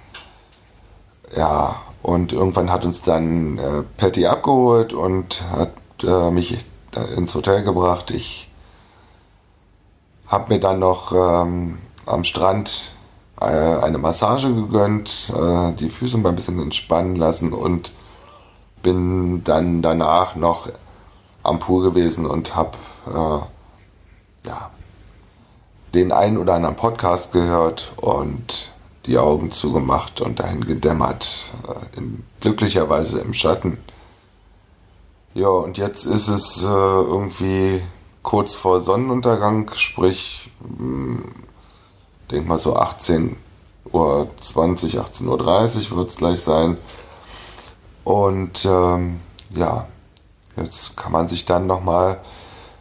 [1.34, 5.72] ja, und irgendwann hat uns dann äh, Patty abgeholt und hat
[6.02, 6.64] äh, mich
[7.16, 8.10] ins Hotel gebracht.
[8.10, 8.50] Ich
[10.26, 12.92] habe mir dann noch ähm, am Strand
[13.40, 17.92] äh, eine Massage gegönnt, äh, die Füße mal ein bisschen entspannen lassen und
[18.82, 20.68] bin dann danach noch
[21.44, 22.76] am Pool gewesen und habe
[23.06, 24.70] äh, ja,
[25.94, 28.72] den einen oder anderen Podcast gehört und
[29.06, 33.78] die Augen zugemacht und dahin gedämmert, äh, in, glücklicherweise im Schatten.
[35.34, 37.82] Ja, und jetzt ist es äh, irgendwie
[38.22, 41.34] kurz vor Sonnenuntergang, sprich, mh, hm,
[42.30, 43.36] denk mal so 18
[43.92, 46.78] Uhr 20, 18.30 Uhr wird es gleich sein.
[48.02, 49.20] Und ähm,
[49.54, 49.86] ja,
[50.56, 52.18] jetzt kann man sich dann nochmal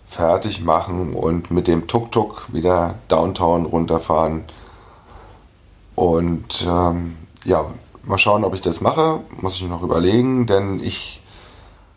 [0.07, 4.43] fertig machen und mit dem Tuk-Tuk wieder Downtown runterfahren.
[5.95, 7.65] Und ähm, ja,
[8.03, 9.21] mal schauen, ob ich das mache.
[9.41, 11.21] Muss ich noch überlegen, denn ich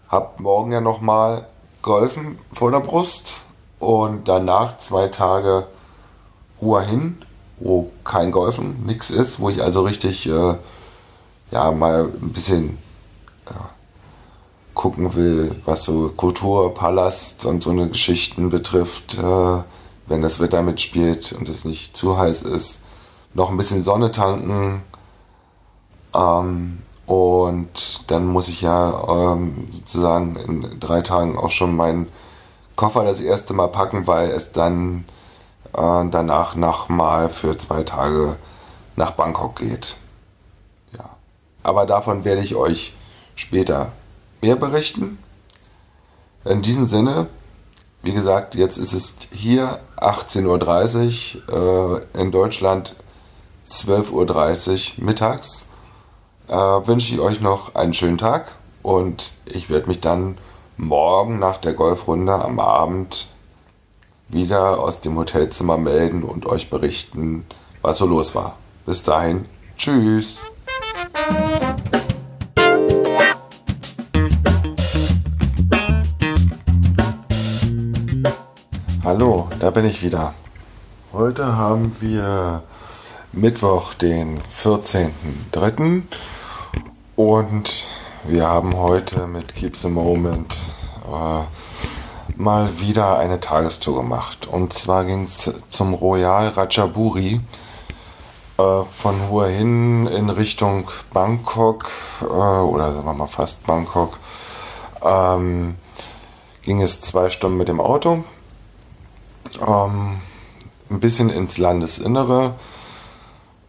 [0.09, 1.47] habe morgen ja nochmal
[1.83, 3.43] Golfen vor der Brust
[3.79, 5.67] und danach zwei Tage
[6.61, 7.23] Ruhe hin,
[7.59, 10.57] wo kein Golfen, nichts ist, wo ich also richtig äh,
[11.51, 12.79] ja mal ein bisschen
[13.49, 13.71] ja,
[14.77, 19.63] gucken will, was so Kultur, Palast und so eine Geschichten betrifft, äh,
[20.07, 22.81] wenn das Wetter mitspielt und es nicht zu heiß ist.
[23.35, 24.83] Noch ein bisschen Sonne tanken.
[26.15, 32.09] Ähm, und dann muss ich ja ähm, sozusagen in drei Tagen auch schon meinen
[32.77, 35.07] Koffer das erste Mal packen, weil es dann
[35.73, 38.37] äh, danach nochmal für zwei Tage
[38.95, 39.97] nach Bangkok geht.
[40.93, 41.09] Ja.
[41.63, 42.95] Aber davon werde ich euch
[43.37, 43.93] später
[44.41, 45.19] mehr berichten.
[46.45, 47.29] In diesem Sinne,
[48.03, 52.95] wie gesagt, jetzt ist es hier 18.30 Uhr, äh, in Deutschland
[53.69, 55.69] 12.30 Uhr mittags.
[56.49, 60.39] Äh, wünsche ich euch noch einen schönen Tag und ich werde mich dann
[60.77, 63.29] morgen nach der Golfrunde am Abend
[64.29, 67.45] wieder aus dem Hotelzimmer melden und euch berichten,
[67.83, 68.57] was so los war.
[68.85, 69.47] Bis dahin,
[69.77, 70.41] tschüss.
[79.07, 80.35] Hallo, da bin ich wieder.
[81.13, 82.65] Heute haben wir
[83.31, 86.03] Mittwoch, den 14.03.
[87.15, 87.87] Und
[88.25, 90.57] wir haben heute mit Keep the Moment
[91.05, 91.45] äh,
[92.35, 94.49] mal wieder eine Tagestour gemacht.
[94.49, 97.41] Und zwar ging es zum Royal Ratchaburi
[98.59, 101.89] äh, von Hua Hin in Richtung Bangkok
[102.23, 104.19] äh, oder sagen wir mal fast Bangkok.
[105.01, 105.77] Ähm,
[106.63, 108.25] ging es zwei Stunden mit dem Auto
[109.61, 110.21] ähm,
[110.91, 112.55] ein bisschen ins Landesinnere.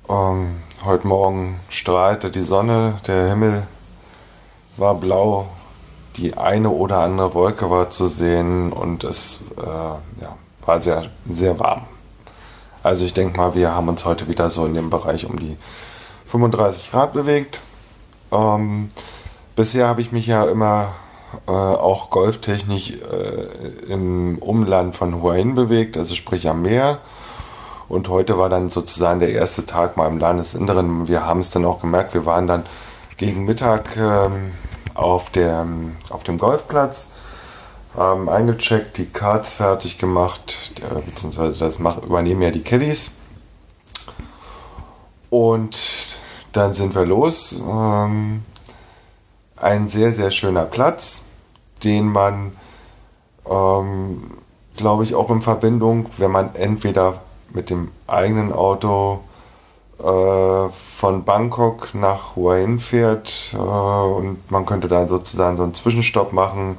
[0.10, 3.68] Ähm, heute Morgen strahlte die Sonne, der Himmel
[4.78, 5.50] war blau,
[6.16, 11.60] die eine oder andere Wolke war zu sehen und es äh, ja, war sehr, sehr
[11.60, 11.86] warm.
[12.84, 15.58] Also ich denke mal, wir haben uns heute wieder so in dem Bereich um die
[16.28, 17.62] 35 Grad bewegt.
[18.32, 18.90] Ähm,
[19.56, 20.94] bisher habe ich mich ja immer
[21.48, 27.00] äh, auch golftechnisch äh, im Umland von Huayin bewegt, also sprich am Meer.
[27.90, 31.08] Und heute war dann sozusagen der erste Tag mal im Landesinneren.
[31.08, 32.66] Wir haben es dann auch gemerkt, wir waren dann
[33.16, 34.52] gegen Mittag ähm,
[34.94, 35.66] auf, der,
[36.10, 37.08] auf dem Golfplatz,
[37.96, 43.12] haben eingecheckt, die Cards fertig gemacht, äh, beziehungsweise das mach, übernehmen ja die Caddies.
[45.30, 46.20] Und
[46.52, 47.62] dann sind wir los.
[47.62, 48.44] Ähm,
[49.58, 51.22] ein sehr, sehr schöner Platz,
[51.84, 52.54] den man,
[53.50, 54.32] ähm,
[54.76, 57.22] glaube ich, auch in Verbindung, wenn man entweder
[57.54, 59.22] mit dem eigenen Auto
[60.00, 65.74] äh, von Bangkok nach Hua Hin fährt äh, und man könnte dann sozusagen so einen
[65.74, 66.78] Zwischenstopp machen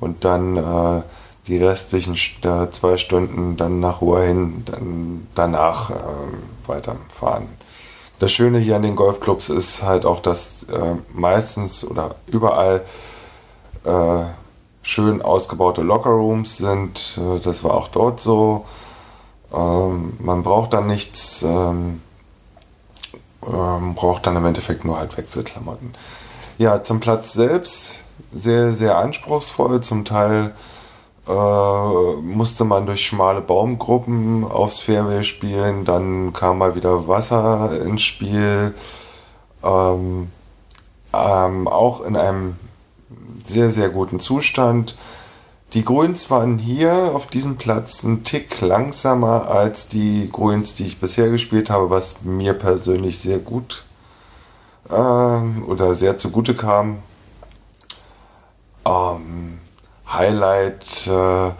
[0.00, 1.02] und dann äh,
[1.46, 5.94] die restlichen zwei Stunden dann nach Hua Hin dann danach äh,
[6.66, 7.48] weiterfahren.
[8.18, 12.84] Das Schöne hier an den Golfclubs ist halt auch, dass äh, meistens oder überall
[13.84, 14.24] äh,
[14.82, 17.18] schön ausgebaute Lockerrooms sind.
[17.18, 18.64] Äh, das war auch dort so.
[19.52, 22.00] Ähm, man braucht dann nichts, ähm,
[23.46, 25.94] ähm, braucht dann im Endeffekt nur halt Wechselklamotten.
[26.58, 30.54] Ja, zum Platz selbst sehr, sehr anspruchsvoll, zum Teil
[31.28, 38.02] äh, musste man durch schmale Baumgruppen aufs Fairway spielen, dann kam mal wieder Wasser ins
[38.02, 38.74] Spiel.
[39.62, 40.28] Ähm,
[41.14, 42.56] ähm, auch in einem
[43.44, 44.96] sehr, sehr guten Zustand.
[45.72, 51.00] Die Grüns waren hier auf diesem Platz ein Tick langsamer als die Grüns, die ich
[51.00, 53.84] bisher gespielt habe, was mir persönlich sehr gut
[54.88, 56.98] äh, oder sehr zugute kam.
[58.86, 59.53] Ähm,
[60.16, 61.50] Highlight äh,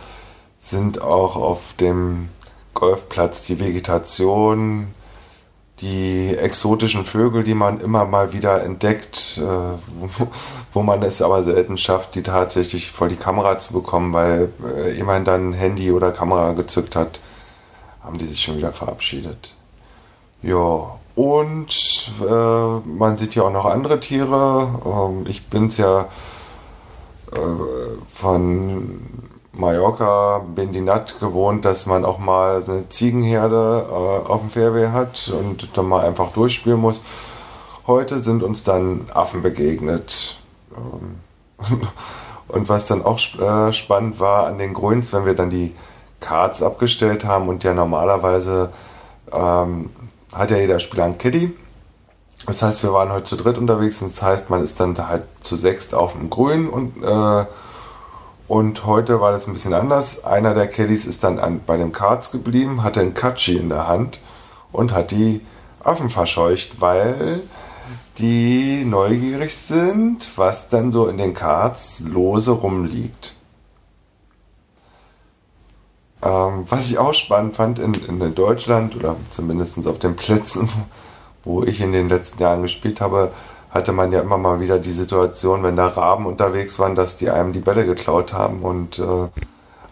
[0.58, 2.28] sind auch auf dem
[2.74, 4.94] Golfplatz die Vegetation,
[5.80, 10.28] die exotischen Vögel, die man immer mal wieder entdeckt, äh,
[10.72, 14.96] wo, man es aber selten schafft, die tatsächlich vor die Kamera zu bekommen, weil äh,
[14.96, 17.20] jemand dann Handy oder Kamera gezückt hat,
[18.00, 19.56] haben die sich schon wieder verabschiedet.
[20.42, 24.68] Ja, und äh, man sieht ja auch noch andere Tiere.
[24.84, 26.08] Ähm, ich bin's ja
[28.14, 29.00] von
[29.56, 35.32] Mallorca, Bendinat gewohnt, dass man auch mal so eine Ziegenherde äh, auf dem Fairway hat
[35.38, 37.02] und dann mal einfach durchspielen muss.
[37.86, 40.38] Heute sind uns dann Affen begegnet.
[40.76, 41.20] Ähm,
[42.48, 45.74] und was dann auch äh, spannend war an den Grüns, wenn wir dann die
[46.20, 48.70] Cards abgestellt haben und ja normalerweise
[49.32, 49.90] ähm,
[50.32, 51.54] hat ja jeder Spieler einen Caddy
[52.46, 55.24] das heißt, wir waren heute zu dritt unterwegs und das heißt, man ist dann halt
[55.40, 57.46] zu sechst auf dem Grün und, äh,
[58.46, 60.24] und heute war das ein bisschen anders.
[60.24, 63.88] Einer der Caddies ist dann an, bei den Karts geblieben, hatte einen Katschi in der
[63.88, 64.20] Hand
[64.72, 65.40] und hat die
[65.80, 67.42] Affen verscheucht, weil
[68.18, 73.36] die neugierig sind, was dann so in den Karts lose rumliegt.
[76.22, 80.68] Ähm, was ich auch spannend fand in, in Deutschland oder zumindest auf den Plätzen,
[81.44, 83.32] wo ich in den letzten Jahren gespielt habe,
[83.70, 87.30] hatte man ja immer mal wieder die Situation, wenn da Raben unterwegs waren, dass die
[87.30, 88.62] einem die Bälle geklaut haben.
[88.62, 89.28] Und äh,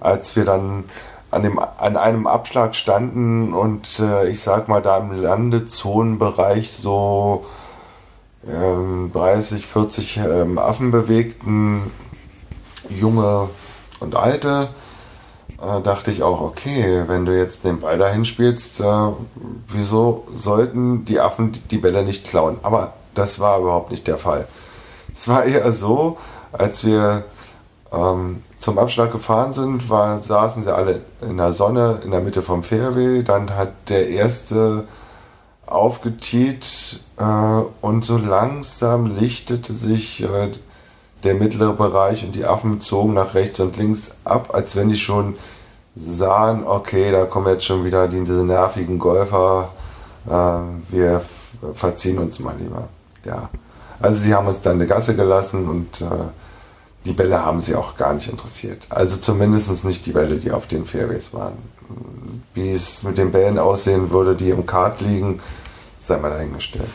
[0.01, 0.85] als wir dann
[1.33, 7.47] an, dem, an einem Abschlag standen und äh, ich sag mal da im Landezonenbereich so
[8.47, 11.91] ähm, 30, 40 ähm, Affen bewegten,
[12.89, 13.49] junge
[14.01, 14.69] und alte,
[15.63, 18.85] äh, dachte ich auch, okay, wenn du jetzt den Ball dahin spielst, äh,
[19.69, 22.59] wieso sollten die Affen die Bälle nicht klauen?
[22.63, 24.47] Aber das war überhaupt nicht der Fall.
[25.13, 26.17] Es war eher so,
[26.53, 27.25] als wir
[27.93, 32.43] ähm, zum Abschlag gefahren sind, war, saßen sie alle in der Sonne in der Mitte
[32.43, 33.23] vom Fairway.
[33.23, 34.85] Dann hat der erste
[35.67, 40.51] aufgetiet äh, und so langsam lichtete sich äh,
[41.25, 44.97] der mittlere Bereich und die Affen zogen nach rechts und links ab, als wenn die
[44.97, 45.37] schon
[45.95, 49.71] sahen, okay, da kommen jetzt schon wieder die, diese nervigen Golfer,
[50.27, 50.33] äh,
[50.91, 51.23] wir
[51.75, 52.89] verziehen uns mal lieber.
[53.25, 53.51] Ja.
[54.01, 56.07] Also sie haben uns dann eine Gasse gelassen und äh,
[57.05, 58.87] die Bälle haben sie auch gar nicht interessiert.
[58.91, 61.55] Also zumindest nicht die Bälle, die auf den Fairways waren.
[62.55, 65.41] Wie es mit den Bällen aussehen würde, die im Kart liegen,
[66.01, 66.91] sei mal dahingestellt.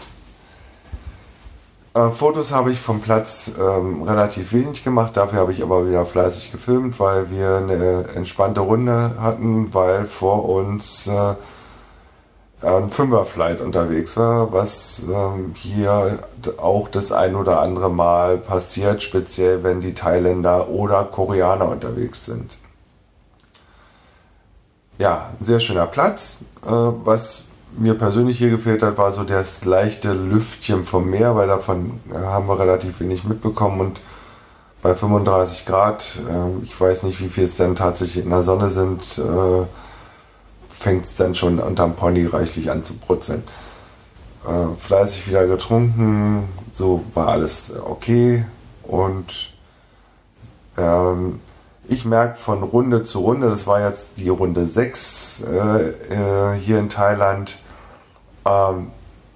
[1.98, 6.06] Äh, Fotos habe ich vom Platz ähm, relativ wenig gemacht, dafür habe ich aber wieder
[6.06, 11.34] fleißig gefilmt, weil wir eine entspannte Runde hatten, weil vor uns äh,
[12.62, 16.20] ein Fünferflight unterwegs war, was ähm, hier
[16.58, 22.60] auch das ein oder andere Mal passiert, speziell wenn die Thailänder oder Koreaner unterwegs sind.
[25.00, 29.66] Ja, ein sehr schöner Platz, äh, was mir persönlich hier gefehlt hat, war so das
[29.66, 34.02] leichte Lüftchen vom Meer, weil davon äh, haben wir relativ wenig mitbekommen und
[34.82, 38.70] bei 35 Grad, äh, ich weiß nicht, wie viel es dann tatsächlich in der Sonne
[38.70, 39.66] sind, äh,
[40.70, 43.44] fängt es dann schon unterm Pony reichlich an zu brutzeln.
[44.48, 48.46] Äh, fleißig wieder getrunken, so war alles okay
[48.84, 49.54] und
[50.78, 51.40] ähm,
[51.88, 56.80] ich merke von Runde zu Runde, das war jetzt die Runde 6 äh, äh, hier
[56.80, 57.60] in Thailand,
[58.46, 58.88] ähm,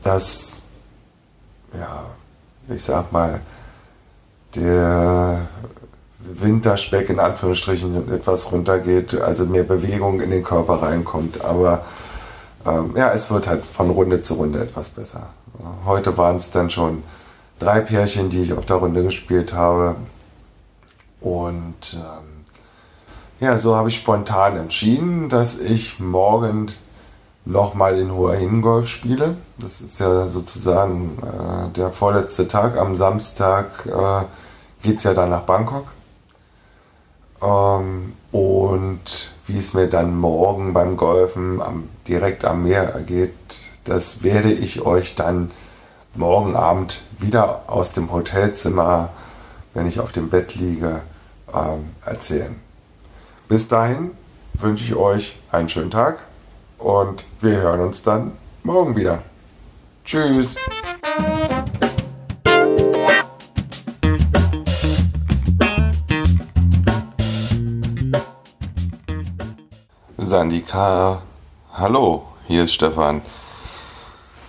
[0.03, 0.63] dass,
[1.73, 2.09] ja,
[2.67, 3.41] ich sag mal,
[4.55, 5.47] der
[6.19, 11.43] Winterspeck in Anführungsstrichen etwas runtergeht, also mehr Bewegung in den Körper reinkommt.
[11.43, 11.85] Aber
[12.65, 15.29] ähm, ja, es wird halt von Runde zu Runde etwas besser.
[15.85, 17.03] Heute waren es dann schon
[17.59, 19.95] drei Pärchen, die ich auf der Runde gespielt habe.
[21.21, 22.30] Und ähm,
[23.41, 26.67] ja, so habe ich spontan entschieden, dass ich morgen
[27.43, 29.35] nochmal in Hua Hin Golf spiele.
[29.57, 32.77] Das ist ja sozusagen äh, der vorletzte Tag.
[32.77, 34.25] Am Samstag äh,
[34.83, 35.85] geht es ja dann nach Bangkok.
[37.41, 43.33] Ähm, und wie es mir dann morgen beim Golfen am, direkt am Meer ergeht,
[43.85, 45.49] das werde ich euch dann
[46.13, 49.09] morgen Abend wieder aus dem Hotelzimmer,
[49.73, 51.01] wenn ich auf dem Bett liege,
[51.51, 52.70] ähm, erzählen.
[53.51, 54.15] Bis dahin
[54.53, 56.25] wünsche ich euch einen schönen Tag
[56.77, 58.31] und wir hören uns dann
[58.63, 59.23] morgen wieder.
[60.05, 60.55] Tschüss.
[70.17, 71.21] Sandika,
[71.73, 73.21] hallo, hier ist Stefan.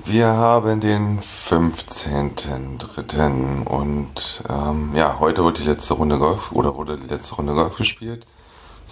[0.05, 3.67] Wir haben den 15.03.
[3.67, 7.75] und ähm, ja, heute wurde die letzte Runde Golf oder wurde die letzte Runde Golf
[7.75, 8.29] gespielt.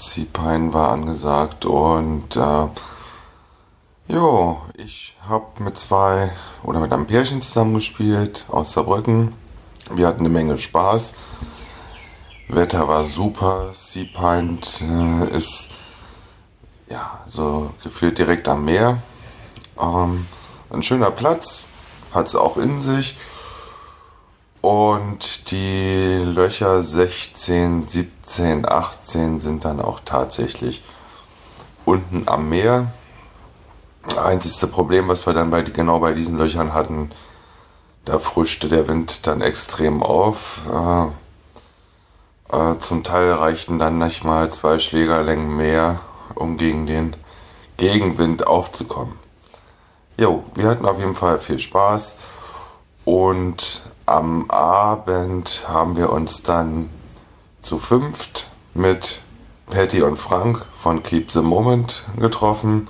[0.00, 2.68] Sea-Pine war angesagt und äh,
[4.08, 6.32] jo, ich habe mit zwei
[6.62, 9.34] oder mit einem Pärchen zusammengespielt aus Saarbrücken.
[9.90, 11.12] Wir hatten eine Menge Spaß.
[12.48, 13.70] Wetter war super.
[13.74, 15.70] Sea-Pine äh, ist
[16.88, 19.02] ja so gefühlt direkt am Meer.
[19.78, 20.26] Ähm,
[20.70, 21.66] ein schöner Platz,
[22.12, 23.16] hat es auch in sich.
[24.70, 30.84] Und die Löcher 16, 17, 18 sind dann auch tatsächlich
[31.84, 32.92] unten am Meer.
[34.16, 37.10] Einzigste Problem, was wir dann bei, genau bei diesen Löchern hatten,
[38.04, 40.60] da frischte der Wind dann extrem auf.
[40.70, 41.06] Äh,
[42.56, 45.98] äh, zum Teil reichten dann nicht mal zwei Schlägerlängen mehr,
[46.36, 47.16] um gegen den
[47.76, 49.18] Gegenwind aufzukommen.
[50.16, 52.18] Jo, wir hatten auf jeden Fall viel Spaß
[53.04, 56.90] und am Abend haben wir uns dann
[57.62, 59.20] zu fünft mit
[59.70, 62.88] Patty und Frank von Keep the Moment getroffen,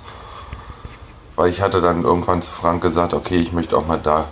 [1.37, 4.29] weil ich hatte dann irgendwann zu Frank gesagt, okay, ich möchte auch mal da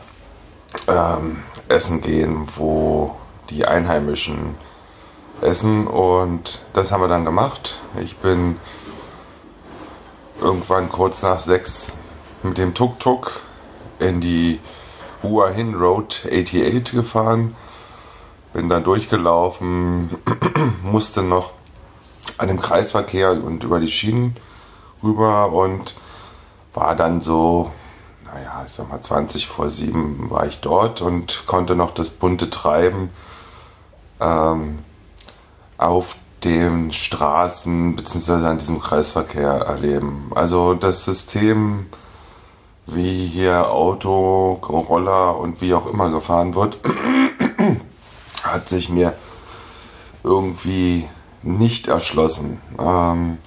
[0.86, 3.15] ähm, essen gehen, wo
[3.51, 4.55] die Einheimischen
[5.43, 7.82] essen und das haben wir dann gemacht.
[8.01, 8.56] Ich bin
[10.40, 11.98] irgendwann kurz nach sechs
[12.43, 13.40] mit dem Tuk-Tuk
[13.98, 14.59] in die
[15.23, 17.57] Hua Hin Road 88 gefahren.
[18.53, 20.11] Bin dann durchgelaufen,
[20.82, 21.53] musste noch
[22.39, 24.36] an dem Kreisverkehr und über die Schienen
[25.03, 25.97] rüber und
[26.74, 27.70] war dann so,
[28.24, 32.51] naja, ich sag mal 20 vor 7 war ich dort und konnte noch das bunte
[32.51, 33.11] Treiben
[34.20, 34.78] ähm,
[35.77, 38.47] auf den Straßen bzw.
[38.47, 40.31] an diesem Kreisverkehr erleben.
[40.35, 41.86] Also das System
[42.89, 46.78] wie hier Auto, Roller und wie auch immer gefahren wird,
[48.43, 49.12] hat sich mir
[50.24, 51.09] irgendwie
[51.43, 52.60] nicht erschlossen.
[52.78, 53.39] Ähm,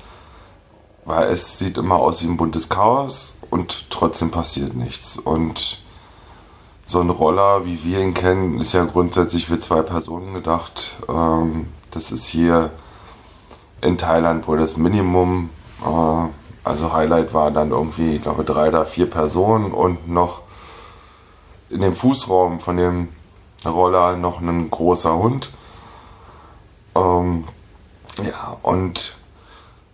[1.05, 5.17] weil es sieht immer aus wie ein buntes Chaos und trotzdem passiert nichts.
[5.17, 5.81] Und
[6.85, 10.99] so ein Roller, wie wir ihn kennen, ist ja grundsätzlich für zwei Personen gedacht.
[11.09, 12.71] Ähm, das ist hier
[13.81, 15.49] in Thailand wohl das Minimum.
[15.83, 20.41] Äh, also Highlight war dann irgendwie, ich glaube, drei oder vier Personen und noch
[21.69, 23.07] in dem Fußraum von dem
[23.65, 25.51] Roller noch ein großer Hund.
[26.95, 27.45] Ähm,
[28.23, 29.17] ja, und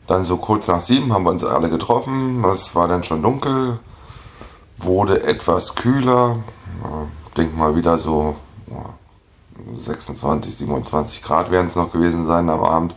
[0.08, 2.44] dann so kurz nach sieben haben wir uns alle getroffen.
[2.46, 3.80] Es war dann schon dunkel,
[4.78, 6.38] wurde etwas kühler.
[7.28, 8.36] Ich denke mal wieder so
[9.76, 12.96] 26, 27 Grad werden es noch gewesen sein am Abend.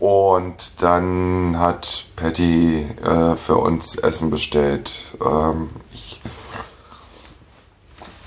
[0.00, 5.18] Und dann hat Patty äh, für uns Essen bestellt.
[5.22, 6.22] Ähm, ich,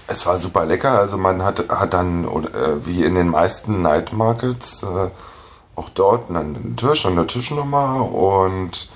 [0.06, 1.00] es war super lecker.
[1.00, 5.10] Also man hat, hat dann, äh, wie in den meisten Night Markets, äh,
[5.76, 8.92] auch dort einen Tisch und eine Tischnummer und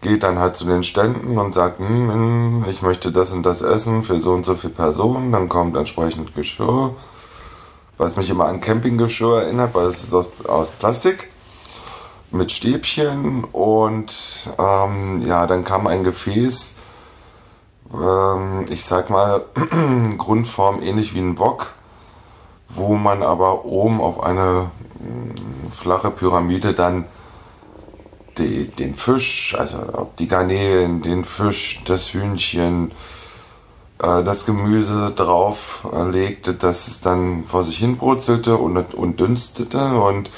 [0.00, 3.60] geht dann halt zu den Ständen und sagt, hm, hm, ich möchte das und das
[3.60, 5.30] essen für so und so viele Personen.
[5.30, 6.94] Dann kommt entsprechend Geschirr,
[7.98, 11.31] was mich immer an Campinggeschirr erinnert, weil es ist aus, aus Plastik
[12.32, 16.74] mit Stäbchen und ähm, ja, dann kam ein Gefäß,
[17.94, 19.44] ähm, ich sag mal,
[20.18, 21.74] Grundform ähnlich wie ein Wok,
[22.68, 27.04] wo man aber oben auf eine mh, mm, flache Pyramide dann
[28.38, 32.92] die, den Fisch, also ob die Garnelen, den Fisch, das Hühnchen,
[34.02, 39.20] äh, das Gemüse drauf äh, legte, dass es dann vor sich hin brutzelte und, und
[39.20, 40.30] dünstete und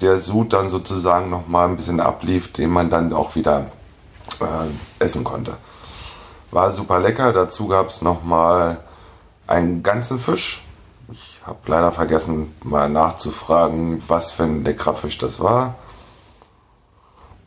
[0.00, 3.70] der Sud dann sozusagen nochmal ein bisschen ablief, den man dann auch wieder
[4.40, 5.56] äh, essen konnte.
[6.50, 7.32] War super lecker.
[7.32, 8.78] Dazu gab es nochmal
[9.46, 10.64] einen ganzen Fisch.
[11.10, 15.76] Ich habe leider vergessen, mal nachzufragen, was für ein leckerer Fisch das war.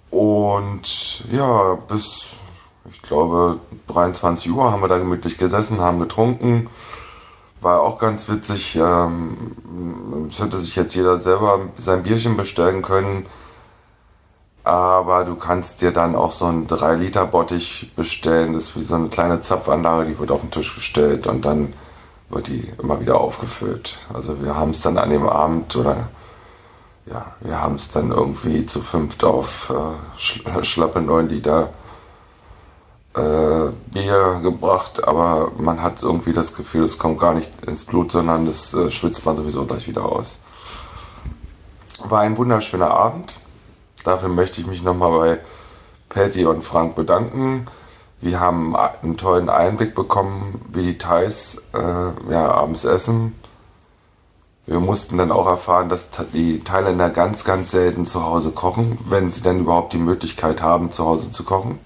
[0.10, 2.38] Und ja, bis,
[2.92, 6.70] ich glaube, 23 Uhr haben wir da gemütlich gesessen, haben getrunken.
[7.62, 8.76] War auch ganz witzig.
[8.76, 13.26] Ähm, es hätte sich jetzt jeder selber sein Bierchen bestellen können.
[14.64, 18.54] Aber du kannst dir dann auch so einen 3-Liter-Bottich bestellen.
[18.54, 21.74] Das ist wie so eine kleine Zapfanlage, die wird auf den Tisch gestellt und dann
[22.30, 23.98] wird die immer wieder aufgefüllt.
[24.14, 26.10] Also wir haben es dann an dem Abend oder
[27.08, 31.74] ja, wir haben es dann irgendwie zu fünft auf äh, sch schlappe 9 Liter
[33.20, 38.12] äh, Bier gebracht, aber man hat irgendwie das Gefühl, es kommt gar nicht ins Blut,
[38.12, 40.40] sondern das äh, schwitzt man sowieso gleich wieder aus.
[42.04, 43.40] War ein wunderschöner Abend.
[44.04, 45.40] Dafür möchte ich mich nochmal bei
[46.08, 47.68] Patty und Frank bedanken.
[48.22, 53.36] Wir haben einen tollen Einblick bekommen, wie die Thais äh, ja, abends essen.
[54.66, 59.32] Wir mussten dann auch erfahren, dass die Thailänder ganz, ganz selten zu Hause kochen, wenn
[59.32, 61.80] sie denn überhaupt die Möglichkeit haben, zu Hause zu kochen.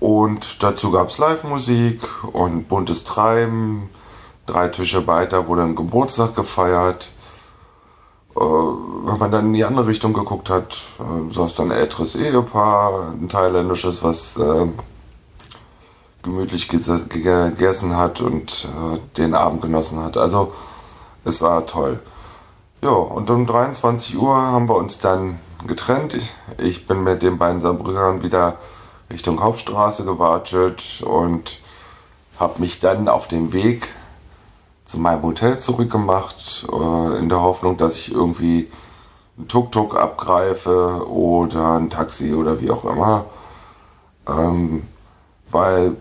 [0.00, 2.00] Und dazu gab es Live-Musik
[2.32, 3.90] und buntes Treiben.
[4.44, 7.12] Drei Tische weiter wurde ein Geburtstag gefeiert.
[8.36, 12.14] Äh, wenn man dann in die andere Richtung geguckt hat, äh, saß dann ein älteres
[12.14, 14.66] Ehepaar, ein thailändisches, was äh,
[16.22, 20.16] gemütlich gegessen hat und äh, den Abend genossen hat.
[20.16, 20.52] Also
[21.24, 22.00] es war toll.
[22.82, 26.14] Ja, und um 23 Uhr haben wir uns dann getrennt.
[26.14, 28.58] Ich, ich bin mit den beiden Saarbrückern wieder
[29.10, 31.60] Richtung Hauptstraße gewatschelt und
[32.38, 33.88] habe mich dann auf dem Weg
[34.84, 38.70] zu meinem Hotel zurückgemacht, äh, in der Hoffnung, dass ich irgendwie
[39.38, 43.26] ein Tuk-Tuk abgreife oder ein Taxi oder wie auch immer.
[44.28, 44.86] Ähm,
[45.50, 45.96] weil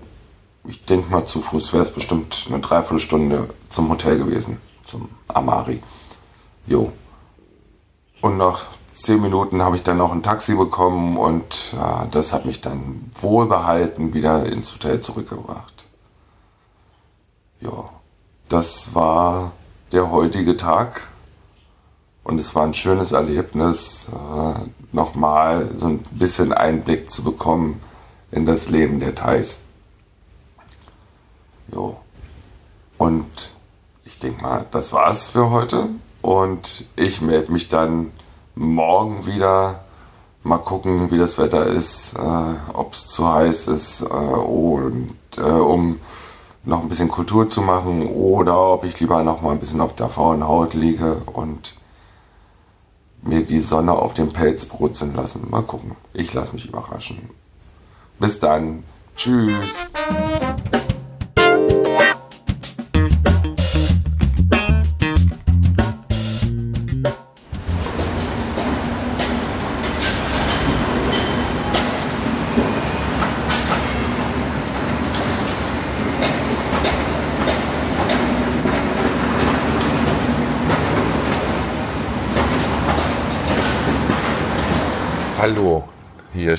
[0.67, 5.81] ich denke mal, zu Fuß wäre es bestimmt eine Dreiviertelstunde zum Hotel gewesen, zum Amari.
[6.65, 6.91] Jo.
[8.21, 8.65] Und nach
[8.95, 13.11] zehn Minuten habe ich dann noch ein Taxi bekommen und ja, das hat mich dann
[13.19, 15.87] wohlbehalten wieder ins Hotel zurückgebracht.
[17.59, 17.89] Ja,
[18.49, 19.51] das war
[19.91, 21.07] der heutige Tag
[22.23, 24.59] und es war ein schönes Erlebnis, äh,
[24.91, 27.81] nochmal so ein bisschen Einblick zu bekommen
[28.31, 29.61] in das Leben der Thais.
[31.71, 31.97] Jo.
[32.97, 33.51] Und
[34.05, 35.89] ich denke mal, das war's für heute.
[36.21, 38.11] Und ich melde mich dann
[38.55, 39.81] morgen wieder.
[40.43, 45.41] Mal gucken, wie das Wetter ist, äh, ob es zu heiß ist, äh, und, äh,
[45.41, 45.99] um
[46.63, 49.95] noch ein bisschen Kultur zu machen oder ob ich lieber noch mal ein bisschen auf
[49.95, 51.75] der faulen Haut liege und
[53.21, 55.47] mir die Sonne auf dem Pelz brutzeln lassen.
[55.49, 55.95] Mal gucken.
[56.13, 57.29] Ich lasse mich überraschen.
[58.19, 58.83] Bis dann.
[59.15, 59.89] Tschüss.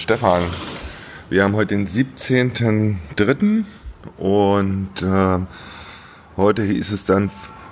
[0.06, 0.44] Stefan.
[1.30, 3.64] Wir haben heute den 17.03.
[4.18, 5.38] und äh,
[6.36, 7.28] heute hieß es dann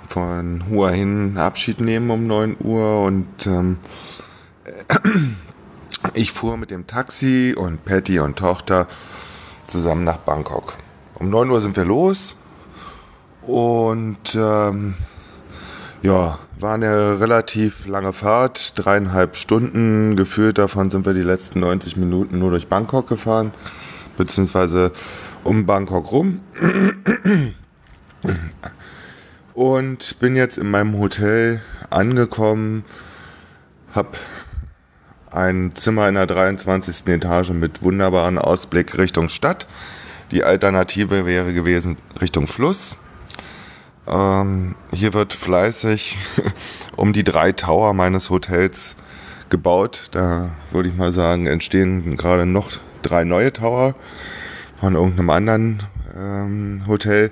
[0.09, 3.77] von Hua hin Abschied nehmen um 9 Uhr und ähm,
[6.13, 8.89] ich fuhr mit dem Taxi und Patty und Tochter
[9.67, 10.75] zusammen nach Bangkok.
[11.13, 12.35] Um 9 Uhr sind wir los
[13.43, 14.95] und ähm,
[16.01, 20.57] ja, war eine relativ lange Fahrt, dreieinhalb Stunden gefühlt.
[20.57, 23.53] Davon sind wir die letzten 90 Minuten nur durch Bangkok gefahren,
[24.17, 24.91] beziehungsweise
[25.43, 26.39] um Bangkok rum.
[29.53, 32.83] Und bin jetzt in meinem Hotel angekommen,
[33.93, 34.17] hab
[35.31, 37.07] ein Zimmer in der 23.
[37.07, 39.67] Etage mit wunderbaren Ausblick Richtung Stadt.
[40.31, 42.97] Die Alternative wäre gewesen Richtung Fluss.
[44.07, 46.17] Ähm, hier wird fleißig
[46.95, 48.95] um die drei Tower meines Hotels
[49.49, 50.09] gebaut.
[50.11, 52.71] Da würde ich mal sagen, entstehen gerade noch
[53.01, 53.95] drei neue Tower
[54.79, 55.83] von irgendeinem anderen
[56.15, 57.31] ähm, Hotel.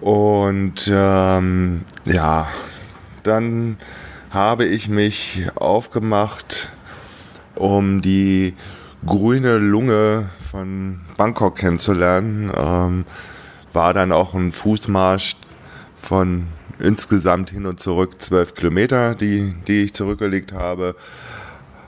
[0.00, 2.48] Und ähm, ja,
[3.22, 3.76] dann
[4.30, 6.72] habe ich mich aufgemacht,
[7.56, 8.54] um die
[9.04, 12.50] grüne Lunge von Bangkok kennenzulernen.
[12.56, 13.04] Ähm,
[13.72, 15.36] war dann auch ein Fußmarsch
[16.02, 16.48] von
[16.78, 20.94] insgesamt hin und zurück zwölf Kilometer, die, die ich zurückgelegt habe.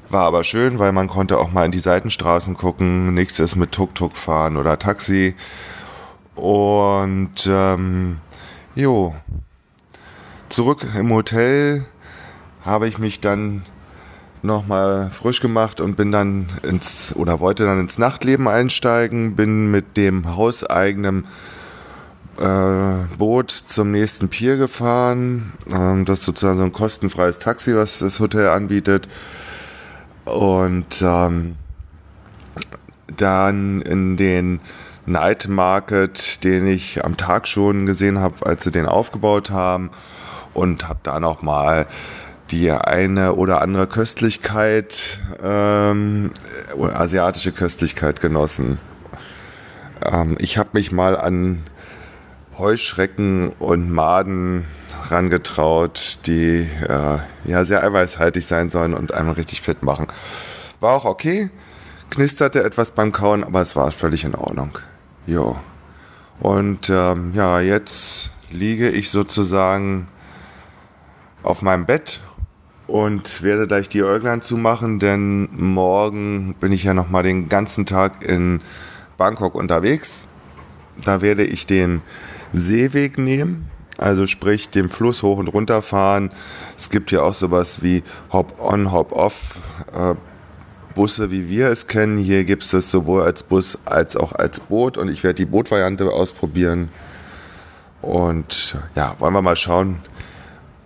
[0.09, 3.15] War aber schön, weil man konnte auch mal in die Seitenstraßen gucken.
[3.15, 5.35] Nichts ist mit Tuk-Tuk fahren oder Taxi.
[6.35, 8.19] Und ähm,
[8.75, 9.15] jo,
[10.49, 11.87] zurück im Hotel
[12.65, 13.63] habe ich mich dann
[14.43, 19.97] nochmal frisch gemacht und bin dann ins oder wollte dann ins Nachtleben einsteigen, bin mit
[19.97, 21.27] dem hauseigenen
[22.39, 25.53] äh, Boot zum nächsten Pier gefahren.
[25.71, 29.09] Ähm, das ist sozusagen so ein kostenfreies Taxi, was das Hotel anbietet.
[30.25, 31.57] Und ähm,
[33.17, 34.61] dann in den
[35.05, 39.91] Night Market, den ich am Tag schon gesehen habe, als sie den aufgebaut haben.
[40.55, 41.87] und habe da noch mal
[42.51, 46.31] die eine oder andere Köstlichkeit, ähm,
[46.79, 48.79] asiatische Köstlichkeit genossen.
[50.05, 51.63] Ähm, ich habe mich mal an
[52.59, 54.65] Heuschrecken und Maden
[55.11, 60.07] rangetraut, die äh, ja sehr eiweißhaltig sein sollen und einem richtig fit machen.
[60.81, 61.51] War auch okay,
[62.11, 64.79] knisterte etwas beim Kauen, aber es war völlig in Ordnung.
[65.27, 65.59] Jo.
[66.41, 70.09] Und ähm, ja, jetzt liege ich sozusagen
[71.43, 72.21] auf meinem Bett
[72.87, 77.87] und werde gleich die Äuglein zumachen, denn morgen bin ich ja noch mal den ganzen
[77.87, 78.61] Tag in
[79.17, 80.27] Bangkok unterwegs.
[81.05, 82.03] Da werde ich den
[82.53, 86.31] Seeweg nehmen, also sprich den Fluss hoch und runter fahren.
[86.77, 88.03] Es gibt hier auch sowas wie
[88.33, 89.59] Hop-on, Hop-off.
[89.95, 90.15] Äh,
[90.95, 92.19] Busse, wie wir es kennen.
[92.19, 95.45] Hier gibt es das sowohl als Bus als auch als Boot und ich werde die
[95.45, 96.91] Bootvariante ausprobieren.
[98.01, 100.01] Und ja, wollen wir mal schauen,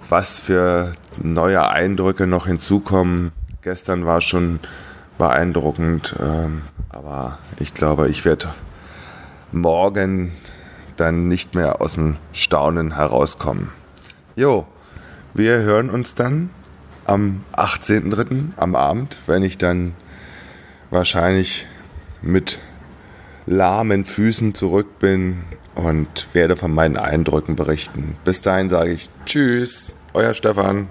[0.09, 3.33] was für neue Eindrücke noch hinzukommen.
[3.63, 4.61] Gestern war schon
[5.19, 8.49] beeindruckend, ähm, aber ich glaube, ich werde
[9.51, 10.33] morgen
[10.97, 13.71] dann nicht mehr aus dem Staunen herauskommen.
[14.35, 14.67] Jo,
[15.35, 16.51] wir hören uns dann
[17.05, 18.53] am 18.03.
[18.57, 19.95] am Abend, wenn ich dann
[20.91, 21.67] wahrscheinlich
[22.23, 22.59] mit
[23.47, 25.45] lahmen Füßen zurück bin
[25.75, 28.17] und werde von meinen Eindrücken berichten.
[28.25, 30.89] Bis dahin sage ich Tschüss, euer Stefan.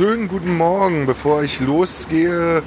[0.00, 1.04] Schönen guten Morgen.
[1.04, 2.62] Bevor ich losgehe,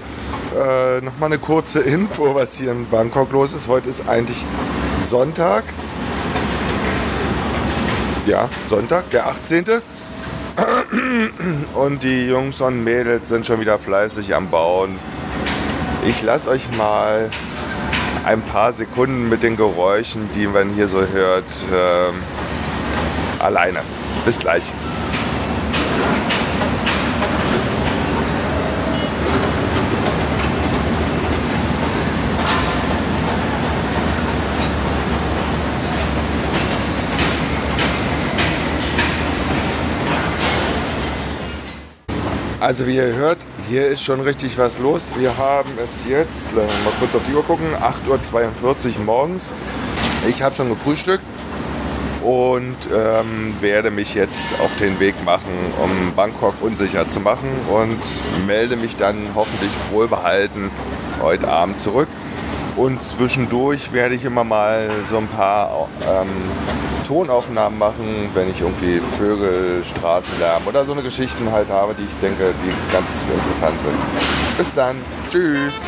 [0.55, 3.67] äh, Nochmal eine kurze Info, was hier in Bangkok los ist.
[3.67, 4.45] Heute ist eigentlich
[5.09, 5.63] Sonntag.
[8.27, 9.65] Ja, Sonntag, der 18.
[11.73, 14.99] Und die Jungs und Mädels sind schon wieder fleißig am Bauen.
[16.05, 17.31] Ich lasse euch mal
[18.25, 23.79] ein paar Sekunden mit den Geräuschen, die man hier so hört, äh, alleine.
[24.23, 24.71] Bis gleich.
[42.63, 45.15] Also wie ihr hört, hier ist schon richtig was los.
[45.17, 46.65] Wir haben es jetzt, mal
[46.97, 49.51] kurz auf die Uhr gucken, 8.42 Uhr morgens.
[50.29, 51.25] Ich habe schon gefrühstückt
[52.23, 55.43] und ähm, werde mich jetzt auf den Weg machen,
[55.83, 60.71] um Bangkok unsicher zu machen und melde mich dann hoffentlich wohlbehalten
[61.21, 62.07] heute Abend zurück.
[62.75, 66.27] Und zwischendurch werde ich immer mal so ein paar ähm,
[67.07, 72.15] Tonaufnahmen machen, wenn ich irgendwie Vögel, Straßenlärm oder so eine Geschichten halt habe, die ich
[72.19, 74.57] denke, die ganz interessant sind.
[74.57, 74.97] Bis dann.
[75.29, 75.85] Tschüss.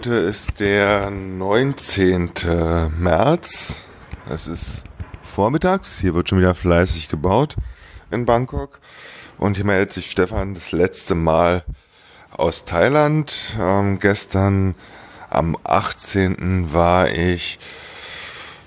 [0.00, 2.30] Heute ist der 19.
[2.96, 3.84] März.
[4.30, 4.82] Es ist
[5.20, 6.00] vormittags.
[6.00, 7.56] Hier wird schon wieder fleißig gebaut
[8.10, 8.80] in Bangkok.
[9.36, 11.64] Und hier meldet sich Stefan das letzte Mal
[12.30, 13.58] aus Thailand.
[13.60, 14.74] Ähm, gestern
[15.28, 16.72] am 18.
[16.72, 17.58] war ich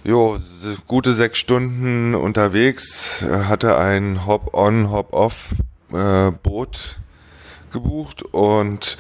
[0.04, 0.38] jo,
[0.86, 5.56] gute sechs Stunden unterwegs, hatte ein Hop-on, Hop-off
[5.92, 7.00] äh, Boot
[7.72, 8.98] gebucht und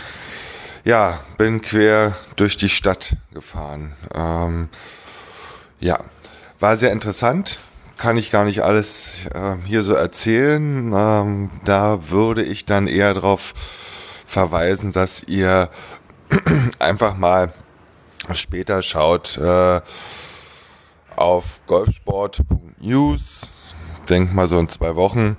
[0.83, 3.93] ja, bin quer durch die Stadt gefahren.
[4.13, 4.69] Ähm,
[5.79, 5.99] ja,
[6.59, 7.59] war sehr interessant.
[7.97, 10.93] Kann ich gar nicht alles äh, hier so erzählen.
[10.93, 13.53] Ähm, da würde ich dann eher darauf
[14.25, 15.69] verweisen, dass ihr
[16.79, 17.53] einfach mal
[18.33, 19.81] später schaut äh,
[21.15, 23.51] auf golfsport.news.
[24.09, 25.37] Denk mal so in zwei Wochen.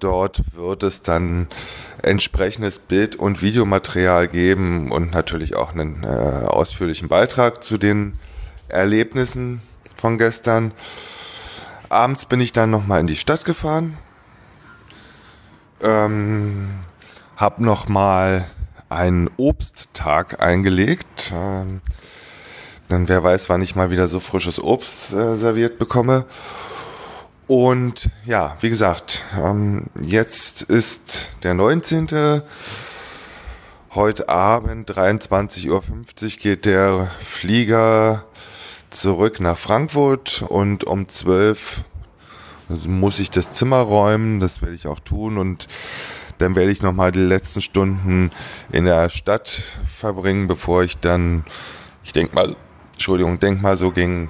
[0.00, 1.48] Dort wird es dann
[2.02, 6.06] entsprechendes Bild- und Videomaterial geben und natürlich auch einen äh,
[6.46, 8.14] ausführlichen Beitrag zu den
[8.68, 9.60] Erlebnissen
[9.96, 10.72] von gestern.
[11.88, 13.96] Abends bin ich dann nochmal in die Stadt gefahren.
[15.80, 16.68] ähm,
[17.36, 18.46] hab noch mal
[18.88, 21.32] einen Obsttag eingelegt.
[21.34, 21.80] Ähm,
[22.88, 26.24] dann wer weiß, wann ich mal wieder so frisches Obst äh, serviert bekomme.
[27.48, 32.42] Und ja, wie gesagt, ähm, jetzt ist der 19.
[33.94, 35.82] Heute Abend 23.50 Uhr
[36.38, 38.24] geht der Flieger
[38.90, 41.84] zurück nach Frankfurt und um 12
[42.84, 44.40] muss ich das Zimmer räumen.
[44.40, 45.68] Das werde ich auch tun und
[46.36, 48.30] dann werde ich nochmal die letzten Stunden
[48.70, 51.44] in der Stadt verbringen, bevor ich dann,
[52.04, 52.56] ich denke mal,
[52.92, 54.28] Entschuldigung, denk mal so gegen